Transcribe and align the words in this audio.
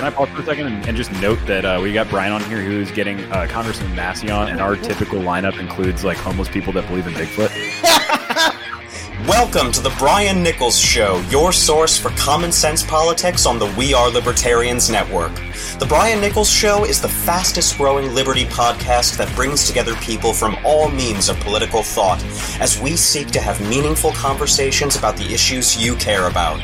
can 0.00 0.10
I 0.10 0.16
pause 0.16 0.30
for 0.30 0.40
a 0.40 0.44
second 0.46 0.66
and, 0.66 0.88
and 0.88 0.96
just 0.96 1.12
note 1.20 1.38
that 1.44 1.66
uh, 1.66 1.78
we 1.82 1.92
got 1.92 2.08
Brian 2.08 2.32
on 2.32 2.42
here 2.44 2.62
who's 2.62 2.90
getting 2.90 3.20
uh, 3.30 3.46
Congressman 3.50 3.94
Massey 3.94 4.30
on, 4.30 4.48
and 4.48 4.58
our 4.58 4.74
typical 4.74 5.18
lineup 5.18 5.60
includes 5.60 6.04
like 6.04 6.16
homeless 6.16 6.48
people 6.48 6.72
that 6.72 6.88
believe 6.88 7.06
in 7.06 7.12
Bigfoot. 7.12 7.50
Welcome 9.28 9.70
to 9.72 9.82
the 9.82 9.94
Brian 9.98 10.42
Nichols 10.42 10.78
Show, 10.78 11.22
your 11.28 11.52
source 11.52 11.98
for 11.98 12.08
common 12.12 12.50
sense 12.50 12.82
politics 12.82 13.44
on 13.44 13.58
the 13.58 13.66
We 13.76 13.92
Are 13.92 14.08
Libertarians 14.08 14.88
Network. 14.88 15.34
The 15.78 15.86
Brian 15.86 16.18
Nichols 16.22 16.48
Show 16.50 16.86
is 16.86 17.02
the 17.02 17.08
fastest 17.10 17.76
growing 17.76 18.14
liberty 18.14 18.46
podcast 18.46 19.18
that 19.18 19.30
brings 19.36 19.66
together 19.66 19.94
people 19.96 20.32
from 20.32 20.56
all 20.64 20.88
means 20.88 21.28
of 21.28 21.38
political 21.40 21.82
thought 21.82 22.24
as 22.58 22.80
we 22.80 22.96
seek 22.96 23.28
to 23.32 23.40
have 23.40 23.60
meaningful 23.68 24.12
conversations 24.12 24.96
about 24.96 25.18
the 25.18 25.30
issues 25.34 25.76
you 25.76 25.94
care 25.96 26.26
about. 26.26 26.58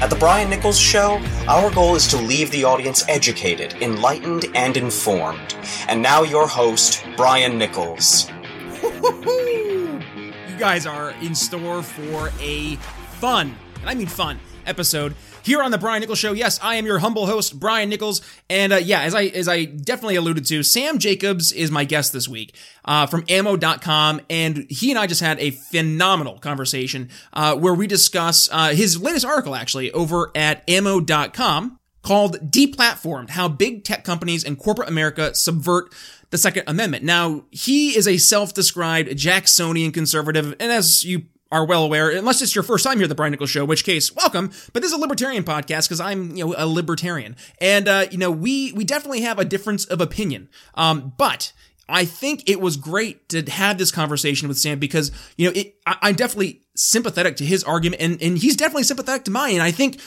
At 0.00 0.10
the 0.10 0.16
Brian 0.16 0.50
Nichols 0.50 0.78
Show, 0.78 1.20
our 1.48 1.70
goal 1.70 1.94
is 1.94 2.06
to 2.08 2.16
leave 2.16 2.50
the 2.50 2.64
audience 2.64 3.04
educated, 3.08 3.74
enlightened, 3.82 4.46
and 4.54 4.76
informed. 4.76 5.54
And 5.88 6.02
now, 6.02 6.22
your 6.22 6.46
host, 6.46 7.04
Brian 7.16 7.58
Nichols. 7.58 8.30
You 10.52 10.58
guys 10.58 10.86
are 10.86 11.10
in 11.22 11.34
store 11.34 11.82
for 11.82 12.30
a 12.40 12.76
fun, 13.18 13.56
and 13.80 13.90
I 13.90 13.94
mean 13.94 14.06
fun, 14.06 14.38
episode 14.64 15.16
here 15.42 15.62
on 15.62 15.70
the 15.70 15.78
Brian 15.78 16.00
Nichols 16.00 16.18
Show. 16.18 16.32
Yes, 16.32 16.58
I 16.62 16.76
am 16.76 16.86
your 16.86 16.98
humble 16.98 17.26
host, 17.26 17.58
Brian 17.58 17.88
Nichols, 17.88 18.22
and 18.48 18.72
uh, 18.72 18.76
yeah, 18.76 19.02
as 19.02 19.14
I 19.14 19.24
as 19.24 19.48
I 19.48 19.64
definitely 19.64 20.16
alluded 20.16 20.46
to, 20.46 20.62
Sam 20.62 20.98
Jacobs 20.98 21.52
is 21.52 21.70
my 21.70 21.84
guest 21.84 22.12
this 22.12 22.28
week 22.28 22.56
uh, 22.84 23.06
from 23.06 23.24
Ammo.com, 23.28 24.20
and 24.30 24.66
he 24.70 24.90
and 24.90 24.98
I 24.98 25.06
just 25.06 25.20
had 25.20 25.38
a 25.40 25.50
phenomenal 25.50 26.38
conversation 26.38 27.08
uh, 27.32 27.56
where 27.56 27.74
we 27.74 27.86
discuss 27.86 28.48
uh, 28.52 28.70
his 28.70 29.00
latest 29.00 29.26
article 29.26 29.54
actually 29.54 29.90
over 29.92 30.30
at 30.34 30.68
Ammo.com 30.68 31.78
called 32.02 32.50
Deplatformed: 32.50 33.30
How 33.30 33.48
Big 33.48 33.84
Tech 33.84 34.04
Companies 34.04 34.44
and 34.44 34.58
Corporate 34.58 34.88
America 34.88 35.34
Subvert 35.34 35.92
the 36.30 36.38
Second 36.38 36.64
Amendment. 36.66 37.04
Now, 37.04 37.44
he 37.50 37.94
is 37.94 38.08
a 38.08 38.16
self-described 38.16 39.16
Jacksonian 39.16 39.92
conservative, 39.92 40.56
and 40.58 40.72
as 40.72 41.04
you 41.04 41.24
are 41.52 41.64
well 41.66 41.84
aware, 41.84 42.10
unless 42.10 42.40
it's 42.42 42.54
your 42.54 42.64
first 42.64 42.82
time 42.82 42.96
here 42.96 43.04
at 43.04 43.08
the 43.08 43.14
Brian 43.14 43.30
Nichols 43.30 43.50
Show, 43.50 43.64
which 43.64 43.84
case, 43.84 44.12
welcome. 44.16 44.50
But 44.72 44.82
this 44.82 44.90
is 44.90 44.98
a 44.98 45.00
libertarian 45.00 45.44
podcast 45.44 45.84
because 45.84 46.00
I'm, 46.00 46.34
you 46.34 46.46
know, 46.46 46.54
a 46.56 46.66
libertarian, 46.66 47.36
and 47.60 47.86
uh, 47.86 48.06
you 48.10 48.18
know, 48.18 48.30
we 48.30 48.72
we 48.72 48.84
definitely 48.84 49.20
have 49.20 49.38
a 49.38 49.44
difference 49.44 49.84
of 49.84 50.00
opinion. 50.00 50.48
Um, 50.74 51.12
but 51.18 51.52
I 51.88 52.06
think 52.06 52.48
it 52.48 52.60
was 52.60 52.76
great 52.76 53.28
to 53.28 53.42
have 53.42 53.76
this 53.76 53.92
conversation 53.92 54.48
with 54.48 54.58
Sam 54.58 54.78
because 54.78 55.12
you 55.36 55.48
know, 55.48 55.52
it, 55.54 55.76
I, 55.86 55.98
I'm 56.02 56.14
definitely 56.14 56.62
sympathetic 56.74 57.36
to 57.36 57.44
his 57.44 57.62
argument, 57.62 58.02
and 58.02 58.20
and 58.22 58.38
he's 58.38 58.56
definitely 58.56 58.84
sympathetic 58.84 59.24
to 59.24 59.30
mine. 59.30 59.54
And 59.54 59.62
I 59.62 59.70
think 59.70 60.00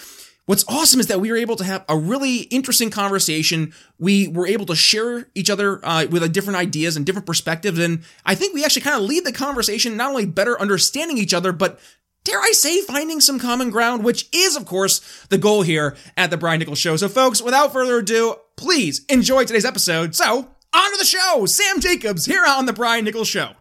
What's 0.45 0.63
awesome 0.67 0.99
is 0.99 1.07
that 1.07 1.19
we 1.19 1.31
were 1.31 1.37
able 1.37 1.55
to 1.55 1.63
have 1.63 1.83
a 1.89 1.97
really 1.97 2.37
interesting 2.37 2.91
conversation. 2.91 3.73
We 3.97 4.27
were 4.27 4.45
able 4.45 4.67
to 4.67 4.75
share 4.75 5.27
each 5.33 5.49
other 5.49 5.83
uh, 5.83 6.05
with 6.09 6.21
a 6.21 6.29
different 6.29 6.57
ideas 6.57 6.95
and 6.95 7.05
different 7.05 7.25
perspectives, 7.25 7.79
and 7.79 8.03
I 8.25 8.35
think 8.35 8.53
we 8.53 8.63
actually 8.63 8.83
kind 8.83 8.95
of 8.95 9.07
lead 9.07 9.25
the 9.25 9.31
conversation 9.31 9.97
not 9.97 10.09
only 10.09 10.25
better 10.25 10.59
understanding 10.59 11.17
each 11.17 11.33
other, 11.33 11.51
but 11.51 11.79
dare 12.23 12.41
I 12.41 12.51
say, 12.51 12.81
finding 12.81 13.21
some 13.21 13.39
common 13.39 13.69
ground, 13.69 14.03
which 14.03 14.27
is, 14.33 14.55
of 14.55 14.65
course, 14.65 15.25
the 15.29 15.37
goal 15.37 15.61
here 15.61 15.95
at 16.17 16.29
the 16.29 16.37
Brian 16.37 16.59
Nichols 16.59 16.79
Show. 16.79 16.97
So, 16.97 17.07
folks, 17.07 17.41
without 17.41 17.71
further 17.71 17.99
ado, 17.99 18.35
please 18.55 19.05
enjoy 19.09 19.45
today's 19.45 19.65
episode. 19.65 20.15
So, 20.15 20.49
on 20.73 20.91
to 20.91 20.97
the 20.97 21.05
show. 21.05 21.45
Sam 21.45 21.79
Jacobs 21.79 22.25
here 22.25 22.43
on 22.45 22.65
the 22.65 22.73
Brian 22.73 23.05
Nichols 23.05 23.27
Show. 23.27 23.51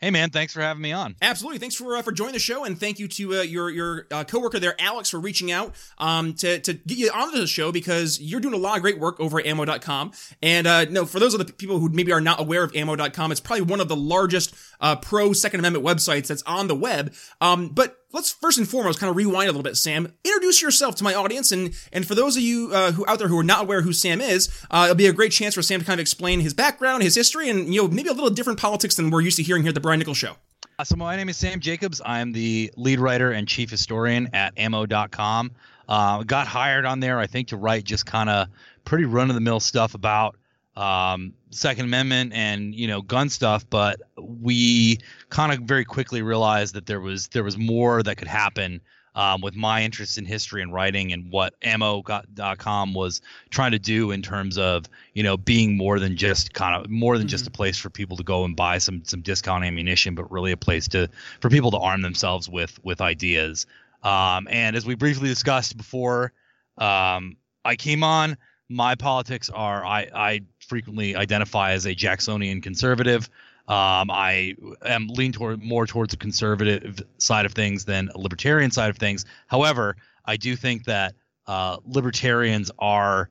Hey 0.00 0.10
man, 0.10 0.30
thanks 0.30 0.54
for 0.54 0.62
having 0.62 0.80
me 0.80 0.92
on. 0.92 1.14
Absolutely, 1.20 1.58
thanks 1.58 1.74
for 1.74 1.94
uh, 1.94 2.00
for 2.00 2.10
joining 2.10 2.32
the 2.32 2.38
show, 2.38 2.64
and 2.64 2.80
thank 2.80 2.98
you 2.98 3.06
to 3.06 3.40
uh, 3.40 3.42
your 3.42 3.68
your 3.68 4.06
uh, 4.10 4.24
coworker 4.24 4.58
there, 4.58 4.74
Alex, 4.78 5.10
for 5.10 5.20
reaching 5.20 5.52
out 5.52 5.74
um, 5.98 6.32
to 6.34 6.58
to 6.60 6.72
get 6.72 6.96
you 6.96 7.10
onto 7.10 7.38
the 7.38 7.46
show 7.46 7.70
because 7.70 8.18
you're 8.18 8.40
doing 8.40 8.54
a 8.54 8.58
lot 8.58 8.76
of 8.76 8.82
great 8.82 8.98
work 8.98 9.20
over 9.20 9.38
at 9.38 9.44
Ammo.com. 9.44 10.12
And 10.42 10.66
uh, 10.66 10.86
no, 10.86 11.04
for 11.04 11.20
those 11.20 11.34
of 11.34 11.46
the 11.46 11.52
people 11.52 11.78
who 11.78 11.90
maybe 11.90 12.12
are 12.12 12.20
not 12.22 12.40
aware 12.40 12.64
of 12.64 12.74
Ammo.com, 12.74 13.30
it's 13.30 13.42
probably 13.42 13.66
one 13.66 13.78
of 13.78 13.88
the 13.88 13.96
largest 13.96 14.54
uh, 14.80 14.96
pro 14.96 15.34
Second 15.34 15.60
Amendment 15.60 15.84
websites 15.84 16.28
that's 16.28 16.42
on 16.44 16.66
the 16.66 16.74
web. 16.74 17.12
Um, 17.42 17.68
but 17.68 17.99
let's 18.12 18.32
first 18.32 18.58
and 18.58 18.68
foremost 18.68 18.98
kind 18.98 19.10
of 19.10 19.16
rewind 19.16 19.48
a 19.48 19.52
little 19.52 19.62
bit, 19.62 19.76
Sam. 19.76 20.12
Introduce 20.24 20.62
yourself 20.62 20.94
to 20.96 21.04
my 21.04 21.14
audience, 21.14 21.52
and 21.52 21.74
and 21.92 22.06
for 22.06 22.14
those 22.14 22.36
of 22.36 22.42
you 22.42 22.70
uh, 22.72 22.92
who 22.92 23.04
out 23.06 23.18
there 23.18 23.28
who 23.28 23.38
are 23.38 23.44
not 23.44 23.62
aware 23.62 23.82
who 23.82 23.92
Sam 23.92 24.20
is, 24.20 24.48
uh, 24.70 24.84
it'll 24.84 24.96
be 24.96 25.06
a 25.06 25.12
great 25.12 25.32
chance 25.32 25.54
for 25.54 25.62
Sam 25.62 25.80
to 25.80 25.86
kind 25.86 25.98
of 25.98 26.02
explain 26.02 26.40
his 26.40 26.54
background, 26.54 27.02
his 27.02 27.14
history, 27.14 27.48
and 27.48 27.72
you 27.72 27.82
know 27.82 27.88
maybe 27.88 28.08
a 28.08 28.12
little 28.12 28.30
different 28.30 28.58
politics 28.58 28.94
than 28.96 29.10
we're 29.10 29.20
used 29.20 29.36
to 29.36 29.42
hearing 29.42 29.62
here 29.62 29.70
at 29.70 29.74
the 29.74 29.80
Brian 29.80 29.98
Nichols 29.98 30.18
Show. 30.18 30.36
Uh, 30.78 30.84
so 30.84 30.96
my 30.96 31.16
name 31.16 31.28
is 31.28 31.36
Sam 31.36 31.60
Jacobs. 31.60 32.00
I'm 32.04 32.32
the 32.32 32.72
lead 32.76 33.00
writer 33.00 33.32
and 33.32 33.46
chief 33.46 33.70
historian 33.70 34.30
at 34.32 34.54
Ammo.com. 34.56 35.50
Uh, 35.88 36.22
got 36.22 36.46
hired 36.46 36.86
on 36.86 37.00
there, 37.00 37.18
I 37.18 37.26
think, 37.26 37.48
to 37.48 37.56
write 37.56 37.84
just 37.84 38.06
kind 38.06 38.30
of 38.30 38.48
pretty 38.84 39.04
run 39.04 39.28
of 39.28 39.34
the 39.34 39.40
mill 39.40 39.60
stuff 39.60 39.94
about 39.94 40.36
um, 40.76 41.34
Second 41.50 41.86
Amendment 41.86 42.32
and 42.34 42.74
you 42.74 42.86
know 42.86 43.02
gun 43.02 43.28
stuff, 43.28 43.68
but 43.68 44.00
we 44.16 44.98
kind 45.28 45.52
of 45.52 45.60
very 45.60 45.84
quickly 45.84 46.22
realized 46.22 46.74
that 46.74 46.86
there 46.86 47.00
was 47.00 47.28
there 47.28 47.44
was 47.44 47.58
more 47.58 48.02
that 48.02 48.16
could 48.16 48.28
happen 48.28 48.80
um, 49.14 49.40
with 49.40 49.56
my 49.56 49.82
interest 49.82 50.18
in 50.18 50.24
history 50.24 50.62
and 50.62 50.72
writing 50.72 51.12
and 51.12 51.30
what 51.30 51.54
ammo.com 51.62 52.94
was 52.94 53.20
trying 53.50 53.72
to 53.72 53.78
do 53.78 54.12
in 54.12 54.22
terms 54.22 54.56
of 54.56 54.86
you 55.14 55.22
know 55.22 55.36
being 55.36 55.76
more 55.76 55.98
than 55.98 56.16
just 56.16 56.54
kind 56.54 56.74
of 56.74 56.90
more 56.90 57.18
than 57.18 57.26
mm-hmm. 57.26 57.30
just 57.30 57.46
a 57.46 57.50
place 57.50 57.76
for 57.76 57.90
people 57.90 58.16
to 58.16 58.22
go 58.22 58.44
and 58.44 58.56
buy 58.56 58.78
some 58.78 59.02
some 59.04 59.20
discount 59.22 59.64
ammunition, 59.64 60.14
but 60.14 60.30
really 60.30 60.52
a 60.52 60.56
place 60.56 60.86
to 60.88 61.08
for 61.40 61.50
people 61.50 61.70
to 61.70 61.78
arm 61.78 62.02
themselves 62.02 62.48
with 62.48 62.78
with 62.84 63.00
ideas. 63.00 63.66
Um, 64.02 64.48
and 64.50 64.76
as 64.76 64.86
we 64.86 64.94
briefly 64.94 65.28
discussed 65.28 65.76
before, 65.76 66.32
um, 66.78 67.36
I 67.64 67.76
came 67.76 68.02
on. 68.02 68.36
My 68.70 68.94
politics 68.94 69.50
are 69.50 69.84
I 69.84 70.08
I 70.14 70.40
frequently 70.68 71.16
identify 71.16 71.72
as 71.72 71.86
a 71.86 71.94
Jacksonian 71.94 72.62
conservative. 72.62 73.28
Um, 73.66 74.10
I 74.10 74.54
am 74.84 75.08
lean 75.08 75.32
toward 75.32 75.62
more 75.62 75.86
towards 75.86 76.14
a 76.14 76.16
conservative 76.16 77.02
side 77.18 77.46
of 77.46 77.52
things 77.52 77.84
than 77.84 78.08
a 78.14 78.18
libertarian 78.18 78.70
side 78.70 78.90
of 78.90 78.96
things. 78.96 79.26
However, 79.48 79.96
I 80.24 80.36
do 80.36 80.54
think 80.56 80.84
that 80.84 81.14
uh, 81.46 81.78
libertarians 81.84 82.70
are 82.78 83.28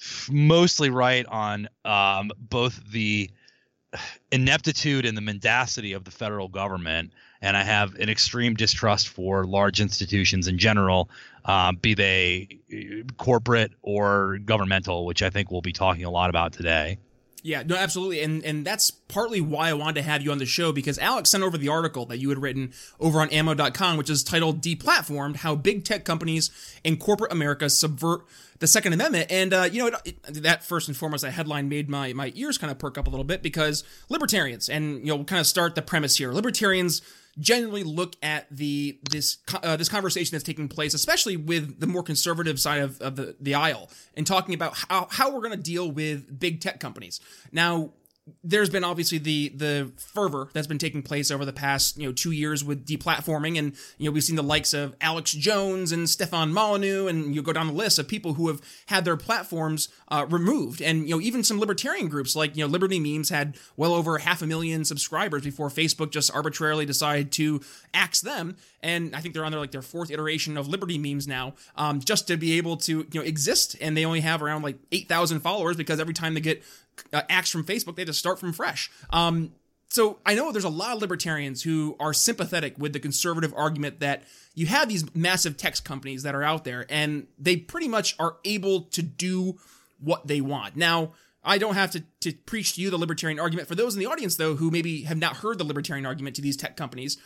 f- 0.00 0.28
mostly 0.30 0.90
right 0.90 1.24
on 1.26 1.68
um, 1.84 2.32
both 2.38 2.80
the 2.90 3.30
ineptitude 4.30 5.06
and 5.06 5.16
the 5.16 5.20
mendacity 5.22 5.92
of 5.92 6.04
the 6.04 6.10
federal 6.10 6.48
government, 6.48 7.12
and 7.42 7.56
I 7.56 7.62
have 7.62 7.94
an 7.96 8.08
extreme 8.08 8.54
distrust 8.54 9.08
for 9.08 9.44
large 9.44 9.80
institutions 9.80 10.48
in 10.48 10.58
general, 10.58 11.10
uh, 11.44 11.72
be 11.72 11.94
they 11.94 12.60
uh, 12.72 13.12
corporate 13.16 13.72
or 13.82 14.38
governmental, 14.38 15.06
which 15.06 15.22
I 15.22 15.30
think 15.30 15.50
we'll 15.50 15.60
be 15.60 15.72
talking 15.72 16.04
a 16.04 16.10
lot 16.10 16.30
about 16.30 16.52
today. 16.52 16.98
Yeah, 17.42 17.62
no, 17.64 17.74
absolutely, 17.74 18.20
and 18.20 18.44
and 18.44 18.66
that's 18.66 18.90
partly 18.90 19.40
why 19.40 19.70
I 19.70 19.72
wanted 19.72 19.94
to 19.94 20.02
have 20.02 20.20
you 20.22 20.30
on 20.30 20.38
the 20.38 20.46
show 20.46 20.72
because 20.72 20.98
Alex 20.98 21.30
sent 21.30 21.42
over 21.42 21.56
the 21.56 21.68
article 21.68 22.04
that 22.06 22.18
you 22.18 22.28
had 22.28 22.38
written 22.38 22.72
over 22.98 23.20
on 23.20 23.30
Ammo.com, 23.30 23.96
which 23.96 24.10
is 24.10 24.22
titled 24.22 24.60
"Deplatformed: 24.60 25.36
How 25.36 25.54
Big 25.54 25.84
Tech 25.84 26.04
Companies 26.04 26.50
and 26.84 27.00
Corporate 27.00 27.32
America 27.32 27.70
Subvert 27.70 28.22
the 28.58 28.66
Second 28.66 28.92
Amendment." 28.92 29.30
And 29.30 29.54
uh, 29.54 29.68
you 29.72 29.78
know, 29.78 29.98
it, 30.04 30.18
it, 30.28 30.42
that 30.42 30.64
first 30.64 30.88
and 30.88 30.96
foremost, 30.96 31.22
that 31.22 31.30
headline 31.30 31.70
made 31.70 31.88
my 31.88 32.12
my 32.12 32.30
ears 32.34 32.58
kind 32.58 32.70
of 32.70 32.78
perk 32.78 32.98
up 32.98 33.06
a 33.06 33.10
little 33.10 33.24
bit 33.24 33.42
because 33.42 33.84
libertarians, 34.10 34.68
and 34.68 34.98
you 34.98 35.06
know, 35.06 35.16
we'll 35.16 35.24
kind 35.24 35.40
of 35.40 35.46
start 35.46 35.74
the 35.74 35.82
premise 35.82 36.16
here. 36.16 36.32
Libertarians 36.32 37.00
generally 37.40 37.82
look 37.82 38.14
at 38.22 38.46
the 38.50 38.98
this 39.10 39.38
uh, 39.62 39.76
this 39.76 39.88
conversation 39.88 40.32
that's 40.32 40.44
taking 40.44 40.68
place, 40.68 40.94
especially 40.94 41.36
with 41.36 41.80
the 41.80 41.86
more 41.86 42.02
conservative 42.02 42.60
side 42.60 42.82
of, 42.82 43.00
of 43.00 43.16
the, 43.16 43.34
the 43.40 43.54
aisle, 43.54 43.90
and 44.14 44.26
talking 44.26 44.54
about 44.54 44.74
how, 44.88 45.08
how 45.10 45.30
we're 45.30 45.40
going 45.40 45.50
to 45.50 45.56
deal 45.56 45.90
with 45.90 46.38
big 46.38 46.60
tech 46.60 46.80
companies. 46.80 47.20
Now, 47.50 47.90
there's 48.42 48.70
been 48.70 48.84
obviously 48.84 49.18
the 49.18 49.48
the 49.50 49.92
fervor 49.96 50.48
that's 50.52 50.66
been 50.66 50.78
taking 50.78 51.02
place 51.02 51.30
over 51.30 51.44
the 51.44 51.52
past 51.52 51.98
you 51.98 52.06
know 52.06 52.12
two 52.12 52.30
years 52.30 52.64
with 52.64 52.86
deplatforming, 52.86 53.58
and 53.58 53.74
you 53.98 54.06
know 54.06 54.12
we've 54.12 54.24
seen 54.24 54.36
the 54.36 54.42
likes 54.42 54.72
of 54.74 54.96
Alex 55.00 55.32
Jones 55.32 55.92
and 55.92 56.08
Stefan 56.08 56.52
Molyneux, 56.52 57.08
and 57.08 57.34
you 57.34 57.42
go 57.42 57.52
down 57.52 57.66
the 57.66 57.72
list 57.72 57.98
of 57.98 58.08
people 58.08 58.34
who 58.34 58.48
have 58.48 58.60
had 58.86 59.04
their 59.04 59.16
platforms 59.16 59.88
uh, 60.08 60.26
removed, 60.28 60.80
and 60.80 61.08
you 61.08 61.14
know 61.14 61.20
even 61.20 61.44
some 61.44 61.60
libertarian 61.60 62.08
groups 62.08 62.34
like 62.36 62.56
you 62.56 62.64
know 62.64 62.70
Liberty 62.70 62.98
Memes 62.98 63.28
had 63.28 63.56
well 63.76 63.94
over 63.94 64.18
half 64.18 64.42
a 64.42 64.46
million 64.46 64.84
subscribers 64.84 65.42
before 65.42 65.68
Facebook 65.68 66.10
just 66.10 66.34
arbitrarily 66.34 66.86
decided 66.86 67.32
to 67.32 67.60
axe 67.94 68.20
them, 68.20 68.56
and 68.82 69.14
I 69.14 69.20
think 69.20 69.34
they're 69.34 69.44
on 69.44 69.52
their 69.52 69.60
like 69.60 69.72
their 69.72 69.82
fourth 69.82 70.10
iteration 70.10 70.56
of 70.56 70.68
Liberty 70.68 70.98
Memes 70.98 71.26
now, 71.26 71.54
um, 71.76 72.00
just 72.00 72.28
to 72.28 72.36
be 72.36 72.58
able 72.58 72.76
to 72.78 73.06
you 73.10 73.20
know 73.20 73.22
exist, 73.22 73.76
and 73.80 73.96
they 73.96 74.04
only 74.04 74.20
have 74.20 74.42
around 74.42 74.62
like 74.62 74.76
eight 74.92 75.08
thousand 75.08 75.40
followers 75.40 75.76
because 75.76 76.00
every 76.00 76.14
time 76.14 76.34
they 76.34 76.40
get 76.40 76.62
uh, 77.12 77.22
acts 77.28 77.50
from 77.50 77.64
Facebook, 77.64 77.96
they 77.96 78.02
have 78.02 78.08
to 78.08 78.12
start 78.14 78.38
from 78.38 78.52
fresh. 78.52 78.90
Um, 79.10 79.52
so 79.88 80.20
I 80.24 80.34
know 80.34 80.52
there's 80.52 80.64
a 80.64 80.68
lot 80.68 80.94
of 80.94 81.02
libertarians 81.02 81.62
who 81.62 81.96
are 81.98 82.14
sympathetic 82.14 82.78
with 82.78 82.92
the 82.92 83.00
conservative 83.00 83.52
argument 83.56 83.98
that 84.00 84.22
you 84.54 84.66
have 84.66 84.88
these 84.88 85.12
massive 85.16 85.56
tech 85.56 85.82
companies 85.82 86.22
that 86.22 86.34
are 86.34 86.44
out 86.44 86.64
there 86.64 86.86
and 86.88 87.26
they 87.38 87.56
pretty 87.56 87.88
much 87.88 88.14
are 88.20 88.36
able 88.44 88.82
to 88.82 89.02
do 89.02 89.58
what 89.98 90.28
they 90.28 90.40
want. 90.40 90.76
Now, 90.76 91.12
I 91.42 91.58
don't 91.58 91.74
have 91.74 91.90
to, 91.92 92.04
to 92.20 92.32
preach 92.32 92.74
to 92.74 92.82
you 92.82 92.90
the 92.90 92.98
libertarian 92.98 93.40
argument. 93.40 93.66
For 93.66 93.74
those 93.74 93.94
in 93.94 94.00
the 94.00 94.06
audience, 94.06 94.36
though, 94.36 94.56
who 94.56 94.70
maybe 94.70 95.02
have 95.02 95.16
not 95.16 95.38
heard 95.38 95.58
the 95.58 95.64
libertarian 95.64 96.06
argument 96.06 96.36
to 96.36 96.42
these 96.42 96.56
tech 96.56 96.76
companies, 96.76 97.16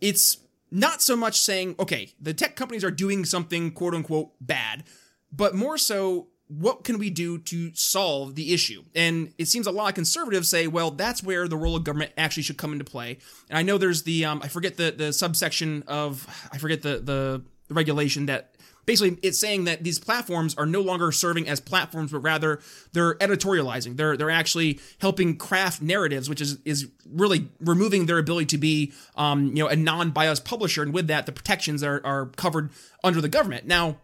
it's 0.00 0.38
not 0.70 1.02
so 1.02 1.16
much 1.16 1.40
saying, 1.40 1.74
okay, 1.78 2.12
the 2.20 2.32
tech 2.32 2.56
companies 2.56 2.84
are 2.84 2.90
doing 2.90 3.24
something 3.24 3.70
quote 3.72 3.94
unquote 3.94 4.30
bad, 4.40 4.84
but 5.32 5.54
more 5.54 5.76
so 5.76 6.28
what 6.48 6.82
can 6.82 6.98
we 6.98 7.10
do 7.10 7.38
to 7.38 7.70
solve 7.74 8.34
the 8.34 8.54
issue? 8.54 8.82
And 8.94 9.32
it 9.38 9.48
seems 9.48 9.66
a 9.66 9.70
lot 9.70 9.88
of 9.88 9.94
conservatives 9.94 10.48
say, 10.48 10.66
well, 10.66 10.90
that's 10.90 11.22
where 11.22 11.46
the 11.46 11.56
role 11.56 11.76
of 11.76 11.84
government 11.84 12.12
actually 12.16 12.42
should 12.42 12.56
come 12.56 12.72
into 12.72 12.84
play. 12.84 13.18
And 13.50 13.58
I 13.58 13.62
know 13.62 13.78
there's 13.78 14.02
the 14.02 14.24
um, 14.24 14.40
I 14.42 14.48
forget 14.48 14.76
the 14.76 14.90
the 14.90 15.12
subsection 15.12 15.84
of 15.86 16.26
I 16.50 16.58
forget 16.58 16.82
the 16.82 16.98
the, 16.98 17.42
regulation 17.70 18.24
that 18.24 18.54
basically 18.86 19.18
it's 19.22 19.38
saying 19.38 19.64
that 19.64 19.84
these 19.84 19.98
platforms 19.98 20.54
are 20.56 20.64
no 20.64 20.80
longer 20.80 21.12
serving 21.12 21.46
as 21.46 21.60
platforms 21.60 22.12
but 22.12 22.20
rather 22.20 22.60
they're 22.94 23.14
editorializing 23.16 23.98
they're 23.98 24.16
they're 24.16 24.30
actually 24.30 24.80
helping 25.02 25.36
craft 25.36 25.82
narratives 25.82 26.30
which 26.30 26.40
is 26.40 26.56
is 26.64 26.88
really 27.06 27.50
removing 27.60 28.06
their 28.06 28.16
ability 28.16 28.46
to 28.46 28.56
be 28.56 28.90
um, 29.16 29.48
you 29.48 29.62
know 29.62 29.68
a 29.68 29.76
non-biased 29.76 30.46
publisher 30.46 30.82
and 30.82 30.94
with 30.94 31.08
that 31.08 31.26
the 31.26 31.32
protections 31.32 31.82
are, 31.82 32.00
are 32.06 32.26
covered 32.36 32.70
under 33.04 33.20
the 33.20 33.28
government 33.28 33.66
now 33.66 33.98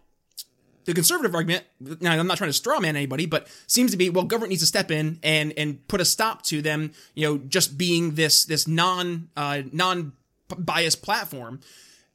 the 0.84 0.94
conservative 0.94 1.34
argument, 1.34 1.64
now 2.00 2.12
I'm 2.12 2.26
not 2.26 2.38
trying 2.38 2.50
to 2.50 2.54
straw 2.54 2.80
man 2.80 2.96
anybody, 2.96 3.26
but 3.26 3.48
seems 3.66 3.90
to 3.90 3.96
be 3.96 4.10
well, 4.10 4.24
government 4.24 4.50
needs 4.50 4.62
to 4.62 4.66
step 4.66 4.90
in 4.90 5.18
and 5.22 5.52
and 5.56 5.86
put 5.88 6.00
a 6.00 6.04
stop 6.04 6.42
to 6.42 6.62
them, 6.62 6.92
you 7.14 7.26
know, 7.26 7.38
just 7.38 7.78
being 7.78 8.14
this 8.14 8.44
this 8.44 8.66
non 8.68 9.28
uh, 9.36 9.62
non 9.72 10.12
biased 10.58 11.02
platform. 11.02 11.60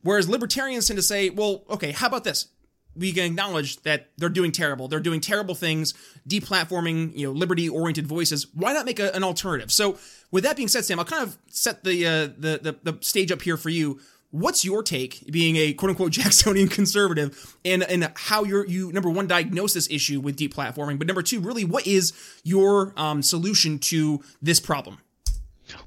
Whereas 0.02 0.30
libertarians 0.30 0.88
tend 0.88 0.98
to 0.98 1.04
say, 1.04 1.30
well, 1.30 1.64
okay, 1.70 1.92
how 1.92 2.08
about 2.08 2.24
this? 2.24 2.48
we 2.96 3.14
can 3.14 3.24
acknowledge 3.24 3.82
that 3.84 4.10
they're 4.18 4.30
doing 4.30 4.52
terrible. 4.52 4.88
They're 4.88 5.00
doing 5.00 5.22
terrible 5.22 5.56
things, 5.56 5.94
deplatforming, 6.28 7.16
you 7.16 7.28
know, 7.28 7.34
liberty-oriented 7.34 8.06
voices. 8.06 8.48
Why 8.54 8.74
not 8.74 8.86
make 8.86 9.00
a, 9.00 9.16
an 9.16 9.24
alternative? 9.24 9.72
So, 9.72 9.98
with 10.32 10.44
that 10.44 10.56
being 10.56 10.68
said, 10.68 10.86
Sam, 10.86 11.00
I'll 11.00 11.06
kind 11.06 11.24
of 11.24 11.38
set 11.48 11.84
the, 11.84 12.06
uh, 12.06 12.12
the 12.38 12.60
the 12.84 12.92
the 12.92 12.98
stage 13.02 13.32
up 13.32 13.42
here 13.42 13.58
for 13.58 13.70
you. 13.70 14.00
What's 14.32 14.64
your 14.64 14.84
take, 14.84 15.32
being 15.32 15.56
a 15.56 15.74
quote 15.74 15.90
unquote 15.90 16.12
Jacksonian 16.14 16.68
conservative, 16.68 17.56
and 17.66 17.84
and 17.84 18.12
how 18.16 18.44
you're 18.44 18.66
you 18.66 18.92
number 18.92 19.10
one 19.10 19.28
diagnose 19.28 19.74
this 19.74 19.90
issue 19.90 20.20
with 20.20 20.38
deplatforming, 20.38 20.98
but 20.98 21.08
number 21.08 21.22
two, 21.22 21.40
really, 21.40 21.66
what 21.66 21.88
is 21.88 22.14
your 22.44 22.94
um, 22.98 23.22
solution 23.22 23.80
to 23.80 24.24
this 24.42 24.60
problem? 24.60 25.00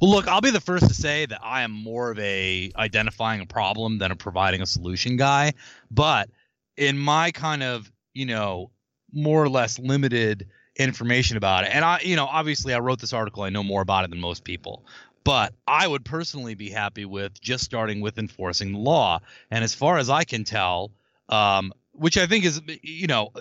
Well, 0.01 0.11
look, 0.11 0.29
I'll 0.29 0.41
be 0.41 0.51
the 0.51 0.61
first 0.61 0.87
to 0.87 0.95
say 0.95 1.27
that 1.27 1.41
I 1.43 1.63
am 1.63 1.73
more 1.73 2.11
of 2.11 2.19
a 2.19 2.71
identifying 2.77 3.41
a 3.41 3.47
problem 3.47 3.99
than 3.99 4.13
a 4.13 4.17
providing 4.17 4.63
a 4.63 4.67
solution 4.67 5.17
guy, 5.17 5.53
but 5.91 6.29
in 6.77 6.99
my 6.99 7.31
kind 7.31 7.63
of 7.63 7.91
you 8.15 8.27
know 8.27 8.71
more 9.13 9.43
or 9.43 9.49
less 9.49 9.79
limited 9.79 10.49
information 10.77 11.37
about 11.37 11.65
it 11.65 11.71
and 11.73 11.85
i 11.85 12.01
you 12.01 12.17
know 12.17 12.25
obviously 12.25 12.73
i 12.73 12.79
wrote 12.79 12.99
this 12.99 13.13
article 13.13 13.43
i 13.43 13.51
know 13.51 13.63
more 13.63 13.83
about 13.83 14.05
it 14.05 14.11
than 14.11 14.21
most 14.21 14.43
people 14.45 14.87
but 15.25 15.53
i 15.67 15.87
would 15.87 16.05
personally 16.05 16.55
be 16.55 16.71
happy 16.71 17.05
with 17.05 17.41
just 17.41 17.65
starting 17.65 18.01
with 18.01 18.19
enforcing 18.19 18.73
the 18.73 18.79
law. 18.79 19.21
And 19.51 19.65
as 19.65 19.75
far 19.75 19.99
as 19.99 20.11
i 20.11 20.25
can 20.25 20.45
tell 20.45 20.91
um, 21.29 21.73
which 21.93 22.19
i 22.19 22.27
think 22.27 22.45
is 22.45 22.61
you 22.83 23.07
know 23.07 23.33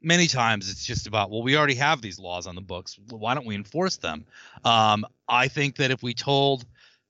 many 0.00 0.26
times 0.26 0.70
it's 0.70 0.84
just 0.84 1.06
about 1.06 1.30
well 1.30 1.42
we 1.42 1.56
already 1.56 1.74
have 1.74 2.02
these 2.02 2.18
laws 2.18 2.46
on 2.46 2.54
the 2.54 2.60
books. 2.60 2.98
Why 3.10 3.34
don't 3.34 3.46
we 3.46 3.54
enforce 3.54 3.96
them? 3.96 4.24
Um, 4.64 5.06
i 5.28 5.48
think 5.48 5.76
that 5.76 5.90
if 5.90 6.02
we 6.02 6.14
told 6.14 6.64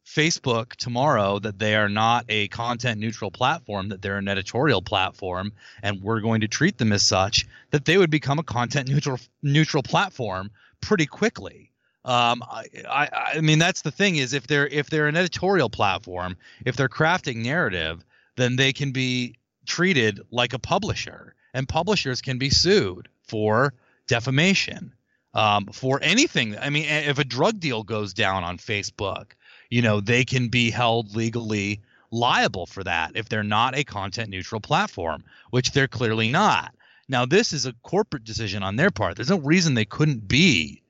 Facebook 0.07 0.75
tomorrow 0.77 1.39
that 1.39 1.59
they 1.59 1.77
are 1.77 1.89
not 1.89 2.25
a 2.29 2.49
content 2.49 3.01
neutral 3.01 3.31
platform, 3.31 3.89
that 3.91 4.03
they're 4.03 4.19
an 4.19 4.29
editorial 4.29 4.83
platform, 4.83 5.53
and 5.83 6.03
we're 6.03 6.21
going 6.21 6.41
to 6.41 6.49
treat 6.49 6.79
them 6.79 6.93
as 6.93 7.03
such, 7.03 7.47
that 7.71 7.85
they 7.85 7.97
would 7.97 8.11
become 8.11 8.39
a 8.39 8.43
content 8.43 8.89
neutral 8.89 9.19
neutral 9.43 9.83
platform 9.83 10.51
pretty 10.81 11.07
quickly. 11.07 11.72
Um, 12.05 12.43
I, 12.43 12.67
I, 12.89 13.09
I 13.37 13.41
mean, 13.41 13.59
that's 13.59 13.83
the 13.83 13.91
thing 13.91 14.17
is 14.17 14.33
if 14.33 14.47
they're 14.47 14.67
if 14.67 14.91
they're 14.91 15.07
an 15.07 15.17
editorial 15.17 15.71
platform, 15.71 16.37
if 16.65 16.77
they're 16.77 16.89
crafting 16.89 17.45
narrative, 17.45 18.05
then 18.37 18.57
they 18.57 18.73
can 18.73 18.93
be 18.93 19.37
treated 19.67 20.21
like 20.31 20.53
a 20.53 20.59
publisher, 20.59 21.35
and 21.55 21.69
publishers 21.69 22.21
can 22.21 22.39
be 22.39 22.51
sued 22.51 23.09
for 23.23 23.73
defamation, 24.09 24.93
um, 25.35 25.67
for 25.67 26.01
anything. 26.03 26.59
I 26.59 26.71
mean, 26.71 26.87
if 26.87 27.19
a 27.19 27.25
drug 27.25 27.61
deal 27.61 27.85
goes 27.85 28.13
down 28.13 28.43
on 28.43 28.59
Facebook 28.59 29.33
you 29.73 29.81
know, 29.81 30.01
they 30.03 30.23
can 30.23 30.49
be 30.49 30.71
held 30.71 31.17
legally 31.17 31.81
liable 32.11 32.67
for 32.67 32.85
that 32.85 33.13
if 33.15 33.31
they're 33.31 33.43
not 33.43 33.75
a 33.75 33.83
content 33.83 34.29
neutral 34.29 34.61
platform, 34.61 35.25
which 35.49 35.73
they're 35.73 35.89
clearly 35.89 36.31
not. 36.31 36.75
Now, 37.09 37.25
this 37.25 37.55
is 37.55 37.65
a 37.65 37.73
corporate 37.83 38.23
decision 38.23 38.63
on 38.63 38.77
their 38.77 38.91
part. 38.91 39.17
There's 39.17 39.31
no 39.31 39.39
reason 39.39 39.73
they 39.73 39.87
couldn't 39.87 40.29
be 40.29 40.82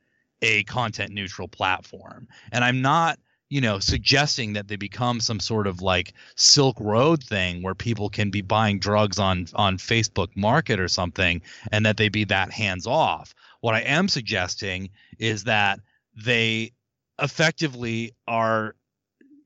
a 0.42 0.64
content 0.64 1.12
neutral 1.12 1.48
platform. 1.48 2.28
And 2.50 2.64
I'm 2.64 2.82
not, 2.82 3.18
you 3.48 3.60
know, 3.60 3.78
suggesting 3.78 4.54
that 4.54 4.68
they 4.68 4.76
become 4.76 5.20
some 5.20 5.40
sort 5.40 5.66
of 5.66 5.80
like 5.80 6.12
Silk 6.36 6.76
Road 6.80 7.22
thing 7.22 7.62
where 7.62 7.74
people 7.74 8.10
can 8.10 8.30
be 8.30 8.42
buying 8.42 8.78
drugs 8.78 9.18
on 9.18 9.46
on 9.54 9.78
Facebook 9.78 10.36
Market 10.36 10.80
or 10.80 10.88
something 10.88 11.40
and 11.70 11.86
that 11.86 11.96
they 11.96 12.08
be 12.08 12.24
that 12.24 12.50
hands 12.50 12.86
off. 12.86 13.34
What 13.60 13.74
I 13.74 13.80
am 13.80 14.08
suggesting 14.08 14.90
is 15.18 15.44
that 15.44 15.80
they 16.14 16.72
effectively 17.20 18.14
are 18.26 18.74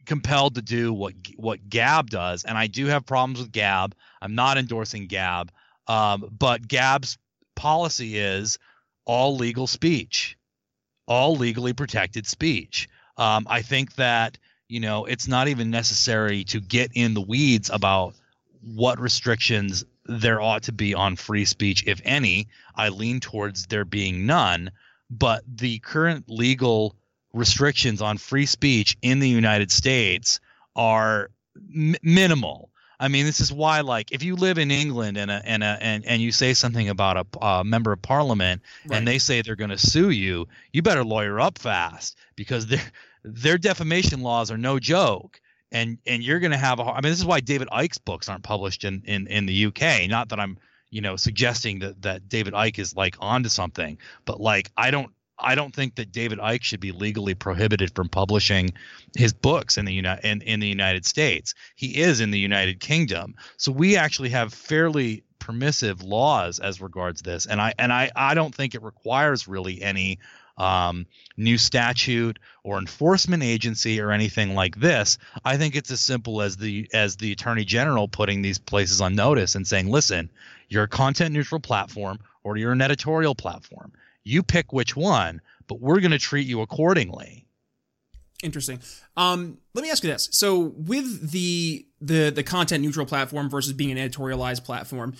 compelled 0.06 0.54
to 0.54 0.62
do 0.62 0.92
what 0.92 1.14
what 1.36 1.68
Gab 1.68 2.08
does, 2.08 2.44
and 2.44 2.56
I 2.56 2.68
do 2.68 2.86
have 2.86 3.04
problems 3.04 3.40
with 3.40 3.52
Gab. 3.52 3.94
I'm 4.22 4.34
not 4.34 4.56
endorsing 4.56 5.08
Gab, 5.08 5.52
um, 5.88 6.28
but 6.36 6.66
Gab's 6.66 7.18
policy 7.54 8.18
is 8.18 8.58
all 9.04 9.36
legal 9.36 9.66
speech, 9.66 10.35
all 11.06 11.36
legally 11.36 11.72
protected 11.72 12.26
speech. 12.26 12.88
Um, 13.16 13.46
I 13.48 13.62
think 13.62 13.94
that 13.96 14.38
you 14.68 14.80
know 14.80 15.04
it's 15.04 15.28
not 15.28 15.48
even 15.48 15.70
necessary 15.70 16.44
to 16.44 16.60
get 16.60 16.90
in 16.94 17.14
the 17.14 17.20
weeds 17.20 17.70
about 17.72 18.14
what 18.62 19.00
restrictions 19.00 19.84
there 20.06 20.40
ought 20.40 20.64
to 20.64 20.72
be 20.72 20.94
on 20.94 21.16
free 21.16 21.44
speech, 21.44 21.84
if 21.86 22.00
any. 22.04 22.48
I 22.74 22.88
lean 22.90 23.20
towards 23.20 23.66
there 23.66 23.84
being 23.84 24.26
none, 24.26 24.70
but 25.10 25.42
the 25.46 25.78
current 25.80 26.24
legal 26.28 26.96
restrictions 27.32 28.00
on 28.02 28.18
free 28.18 28.46
speech 28.46 28.96
in 29.02 29.18
the 29.18 29.28
United 29.28 29.70
States 29.70 30.40
are 30.74 31.30
m- 31.74 31.96
minimal. 32.02 32.70
I 32.98 33.08
mean, 33.08 33.26
this 33.26 33.40
is 33.40 33.52
why, 33.52 33.80
like, 33.80 34.12
if 34.12 34.22
you 34.22 34.36
live 34.36 34.58
in 34.58 34.70
England 34.70 35.16
and 35.16 35.30
a, 35.30 35.42
and 35.44 35.62
a, 35.62 35.78
and 35.80 36.04
and 36.06 36.22
you 36.22 36.32
say 36.32 36.54
something 36.54 36.88
about 36.88 37.16
a, 37.16 37.44
a 37.44 37.64
member 37.64 37.92
of 37.92 38.00
parliament 38.00 38.62
right. 38.86 38.96
and 38.96 39.06
they 39.06 39.18
say 39.18 39.42
they're 39.42 39.56
going 39.56 39.70
to 39.70 39.78
sue 39.78 40.10
you, 40.10 40.48
you 40.72 40.82
better 40.82 41.04
lawyer 41.04 41.38
up 41.40 41.58
fast 41.58 42.16
because 42.36 42.66
their 42.66 42.82
their 43.24 43.58
defamation 43.58 44.20
laws 44.22 44.50
are 44.50 44.58
no 44.58 44.78
joke. 44.78 45.40
And 45.72 45.98
and 46.06 46.22
you're 46.22 46.38
going 46.40 46.52
to 46.52 46.56
have 46.56 46.78
a. 46.78 46.84
I 46.84 46.94
mean, 46.96 47.10
this 47.10 47.18
is 47.18 47.26
why 47.26 47.40
David 47.40 47.68
Icke's 47.68 47.98
books 47.98 48.28
aren't 48.28 48.44
published 48.44 48.84
in 48.84 49.02
in 49.04 49.26
in 49.26 49.46
the 49.46 49.66
UK. 49.66 50.08
Not 50.08 50.28
that 50.28 50.38
I'm 50.38 50.58
you 50.90 51.00
know 51.00 51.16
suggesting 51.16 51.80
that 51.80 52.02
that 52.02 52.28
David 52.28 52.54
Icke 52.54 52.78
is 52.78 52.94
like 52.94 53.16
onto 53.18 53.48
something, 53.48 53.98
but 54.24 54.40
like 54.40 54.70
I 54.76 54.90
don't 54.90 55.12
I 55.38 55.54
don't 55.54 55.74
think 55.74 55.96
that 55.96 56.12
David 56.12 56.38
Icke 56.38 56.62
should 56.62 56.80
be 56.80 56.92
legally 56.92 57.34
prohibited 57.34 57.94
from 57.94 58.08
publishing 58.08 58.72
his 59.16 59.32
books 59.32 59.76
in 59.76 59.84
the 59.84 59.92
Uni- 59.92 60.18
in, 60.22 60.42
in 60.42 60.60
the 60.60 60.66
United 60.66 61.04
States. 61.04 61.54
He 61.74 62.00
is 62.00 62.20
in 62.20 62.30
the 62.30 62.38
United 62.38 62.80
Kingdom. 62.80 63.34
So 63.56 63.70
we 63.72 63.96
actually 63.96 64.30
have 64.30 64.54
fairly 64.54 65.24
permissive 65.38 66.02
laws 66.02 66.58
as 66.58 66.80
regards 66.80 67.22
this. 67.22 67.46
And 67.46 67.60
I 67.60 67.74
and 67.78 67.92
I, 67.92 68.10
I 68.16 68.34
don't 68.34 68.54
think 68.54 68.74
it 68.74 68.82
requires 68.82 69.46
really 69.46 69.82
any 69.82 70.18
um, 70.58 71.06
new 71.36 71.58
statute 71.58 72.38
or 72.64 72.78
enforcement 72.78 73.42
agency 73.42 74.00
or 74.00 74.10
anything 74.10 74.54
like 74.54 74.76
this. 74.76 75.18
I 75.44 75.58
think 75.58 75.76
it's 75.76 75.90
as 75.90 76.00
simple 76.00 76.40
as 76.40 76.56
the 76.56 76.88
as 76.92 77.16
the 77.16 77.32
attorney 77.32 77.64
general 77.64 78.08
putting 78.08 78.42
these 78.42 78.58
places 78.58 79.00
on 79.00 79.14
notice 79.14 79.54
and 79.54 79.66
saying, 79.66 79.90
listen, 79.90 80.30
you're 80.68 80.84
a 80.84 80.88
content 80.88 81.34
neutral 81.34 81.60
platform 81.60 82.20
or 82.42 82.56
you're 82.56 82.72
an 82.72 82.80
editorial 82.80 83.34
platform 83.34 83.92
you 84.26 84.42
pick 84.42 84.72
which 84.72 84.96
one, 84.96 85.40
but 85.68 85.80
we're 85.80 86.00
going 86.00 86.10
to 86.10 86.18
treat 86.18 86.46
you 86.46 86.60
accordingly. 86.60 87.46
Interesting. 88.42 88.80
Um, 89.16 89.58
let 89.72 89.82
me 89.82 89.90
ask 89.90 90.02
you 90.02 90.10
this: 90.10 90.28
so, 90.32 90.58
with 90.76 91.30
the 91.30 91.86
the 92.00 92.30
the 92.30 92.42
content 92.42 92.82
neutral 92.82 93.06
platform 93.06 93.48
versus 93.48 93.72
being 93.72 93.96
an 93.96 94.10
editorialized 94.10 94.64
platform, 94.64 95.14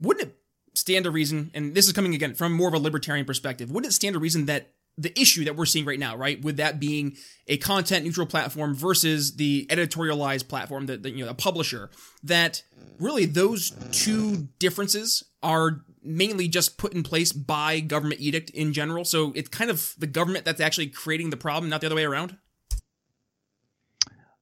wouldn't 0.00 0.28
it 0.28 0.36
stand 0.74 1.04
to 1.04 1.10
reason? 1.10 1.50
And 1.54 1.74
this 1.74 1.86
is 1.86 1.92
coming 1.92 2.14
again 2.14 2.34
from 2.34 2.52
more 2.52 2.68
of 2.68 2.74
a 2.74 2.78
libertarian 2.78 3.24
perspective. 3.24 3.70
Wouldn't 3.70 3.92
it 3.92 3.94
stand 3.94 4.14
to 4.14 4.18
reason 4.18 4.46
that 4.46 4.72
the 4.98 5.18
issue 5.20 5.44
that 5.44 5.54
we're 5.54 5.66
seeing 5.66 5.84
right 5.84 5.98
now, 5.98 6.16
right, 6.16 6.42
with 6.42 6.56
that 6.56 6.80
being 6.80 7.16
a 7.46 7.58
content 7.58 8.04
neutral 8.04 8.26
platform 8.26 8.74
versus 8.74 9.36
the 9.36 9.66
editorialized 9.70 10.48
platform, 10.48 10.86
that 10.86 11.04
you 11.04 11.24
know, 11.24 11.30
a 11.30 11.34
publisher, 11.34 11.90
that 12.24 12.62
really 12.98 13.26
those 13.26 13.70
two 13.92 14.48
differences 14.58 15.22
are 15.42 15.82
mainly 16.06 16.48
just 16.48 16.78
put 16.78 16.94
in 16.94 17.02
place 17.02 17.32
by 17.32 17.80
government 17.80 18.20
edict 18.20 18.50
in 18.50 18.72
general. 18.72 19.04
So 19.04 19.32
it's 19.34 19.48
kind 19.48 19.70
of 19.70 19.94
the 19.98 20.06
government 20.06 20.44
that's 20.44 20.60
actually 20.60 20.88
creating 20.88 21.30
the 21.30 21.36
problem, 21.36 21.70
not 21.70 21.80
the 21.80 21.86
other 21.86 21.96
way 21.96 22.04
around. 22.04 22.36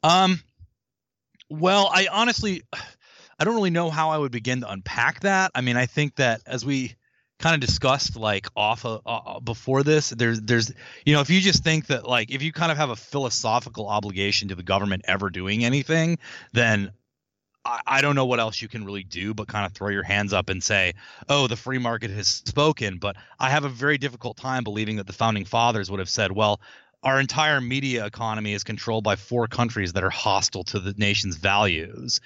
Um, 0.03 0.41
well, 1.49 1.91
I 1.93 2.09
honestly, 2.11 2.63
I 3.39 3.45
don't 3.45 3.57
really 3.57 3.71
know 3.71 3.91
how 3.91 4.11
I 4.11 4.19
would 4.19 4.31
begin 4.31 4.61
to 4.61 4.71
unpack 4.71 5.21
that. 5.21 5.51
I 5.55 5.61
mean, 5.61 5.77
I 5.77 5.87
think 5.87 6.17
that 6.17 6.43
as 6.47 6.65
we 6.65 6.95
kind 7.41 7.55
of 7.55 7.67
discussed 7.67 8.17
like 8.17 8.47
off 8.55 8.85
of, 8.85 9.01
uh, 9.05 9.21
uh, 9.27 9.41
before 9.41 9.83
this, 9.83 10.11
there's 10.11 10.41
there's 10.41 10.73
you 11.05 11.15
know 11.15 11.21
if 11.21 11.31
you 11.31 11.41
just 11.41 11.65
think 11.65 11.87
that 11.87 12.07
like 12.07 12.31
if 12.31 12.43
you 12.43 12.53
kind 12.53 12.71
of 12.71 12.79
have 12.79 12.91
a 12.91 12.97
philosophical 12.97 13.89
obligation 13.89 14.49
to 14.49 14.55
the 14.55 14.63
government 14.63 15.03
ever 15.09 15.31
doing 15.31 15.65
anything, 15.65 16.19
then 16.53 16.93
I, 17.65 18.03
don't 18.03 18.15
know 18.15 18.27
what 18.27 18.41
else 18.41 18.61
you 18.61 18.69
can 18.69 18.85
really 18.85 19.05
do 19.05 19.33
but 19.33 19.49
kind 19.49 19.65
of 19.65 19.73
throw 19.73 19.89
your 19.89 20.03
hands 20.03 20.33
up 20.33 20.51
and 20.51 20.63
say, 20.63 20.95
oh, 21.29 21.47
the 21.47 21.57
free 21.57 21.79
market 21.79 22.11
has 22.11 22.29
spoken. 22.29 22.99
But 22.99 23.17
I 23.41 23.51
have 23.51 23.65
a 23.65 23.69
very 23.71 23.97
difficult 23.97 24.37
time 24.37 24.65
believing 24.65 24.97
that 24.97 25.07
the 25.07 25.13
founding 25.13 25.45
fathers 25.45 25.91
would 25.91 26.01
have 26.01 26.09
said, 26.09 26.33
well, 26.33 26.61
our 27.05 27.21
entire 27.21 27.61
media 27.61 28.07
economy 28.07 28.55
is 28.55 28.65
controlled 28.65 29.05
by 29.05 29.15
four 29.15 29.47
countries 29.47 29.93
that 29.93 30.03
are 30.03 30.11
hostile 30.11 30.65
to 30.65 30.81
the 30.81 30.95
nation's 30.97 31.37
values. 31.37 32.21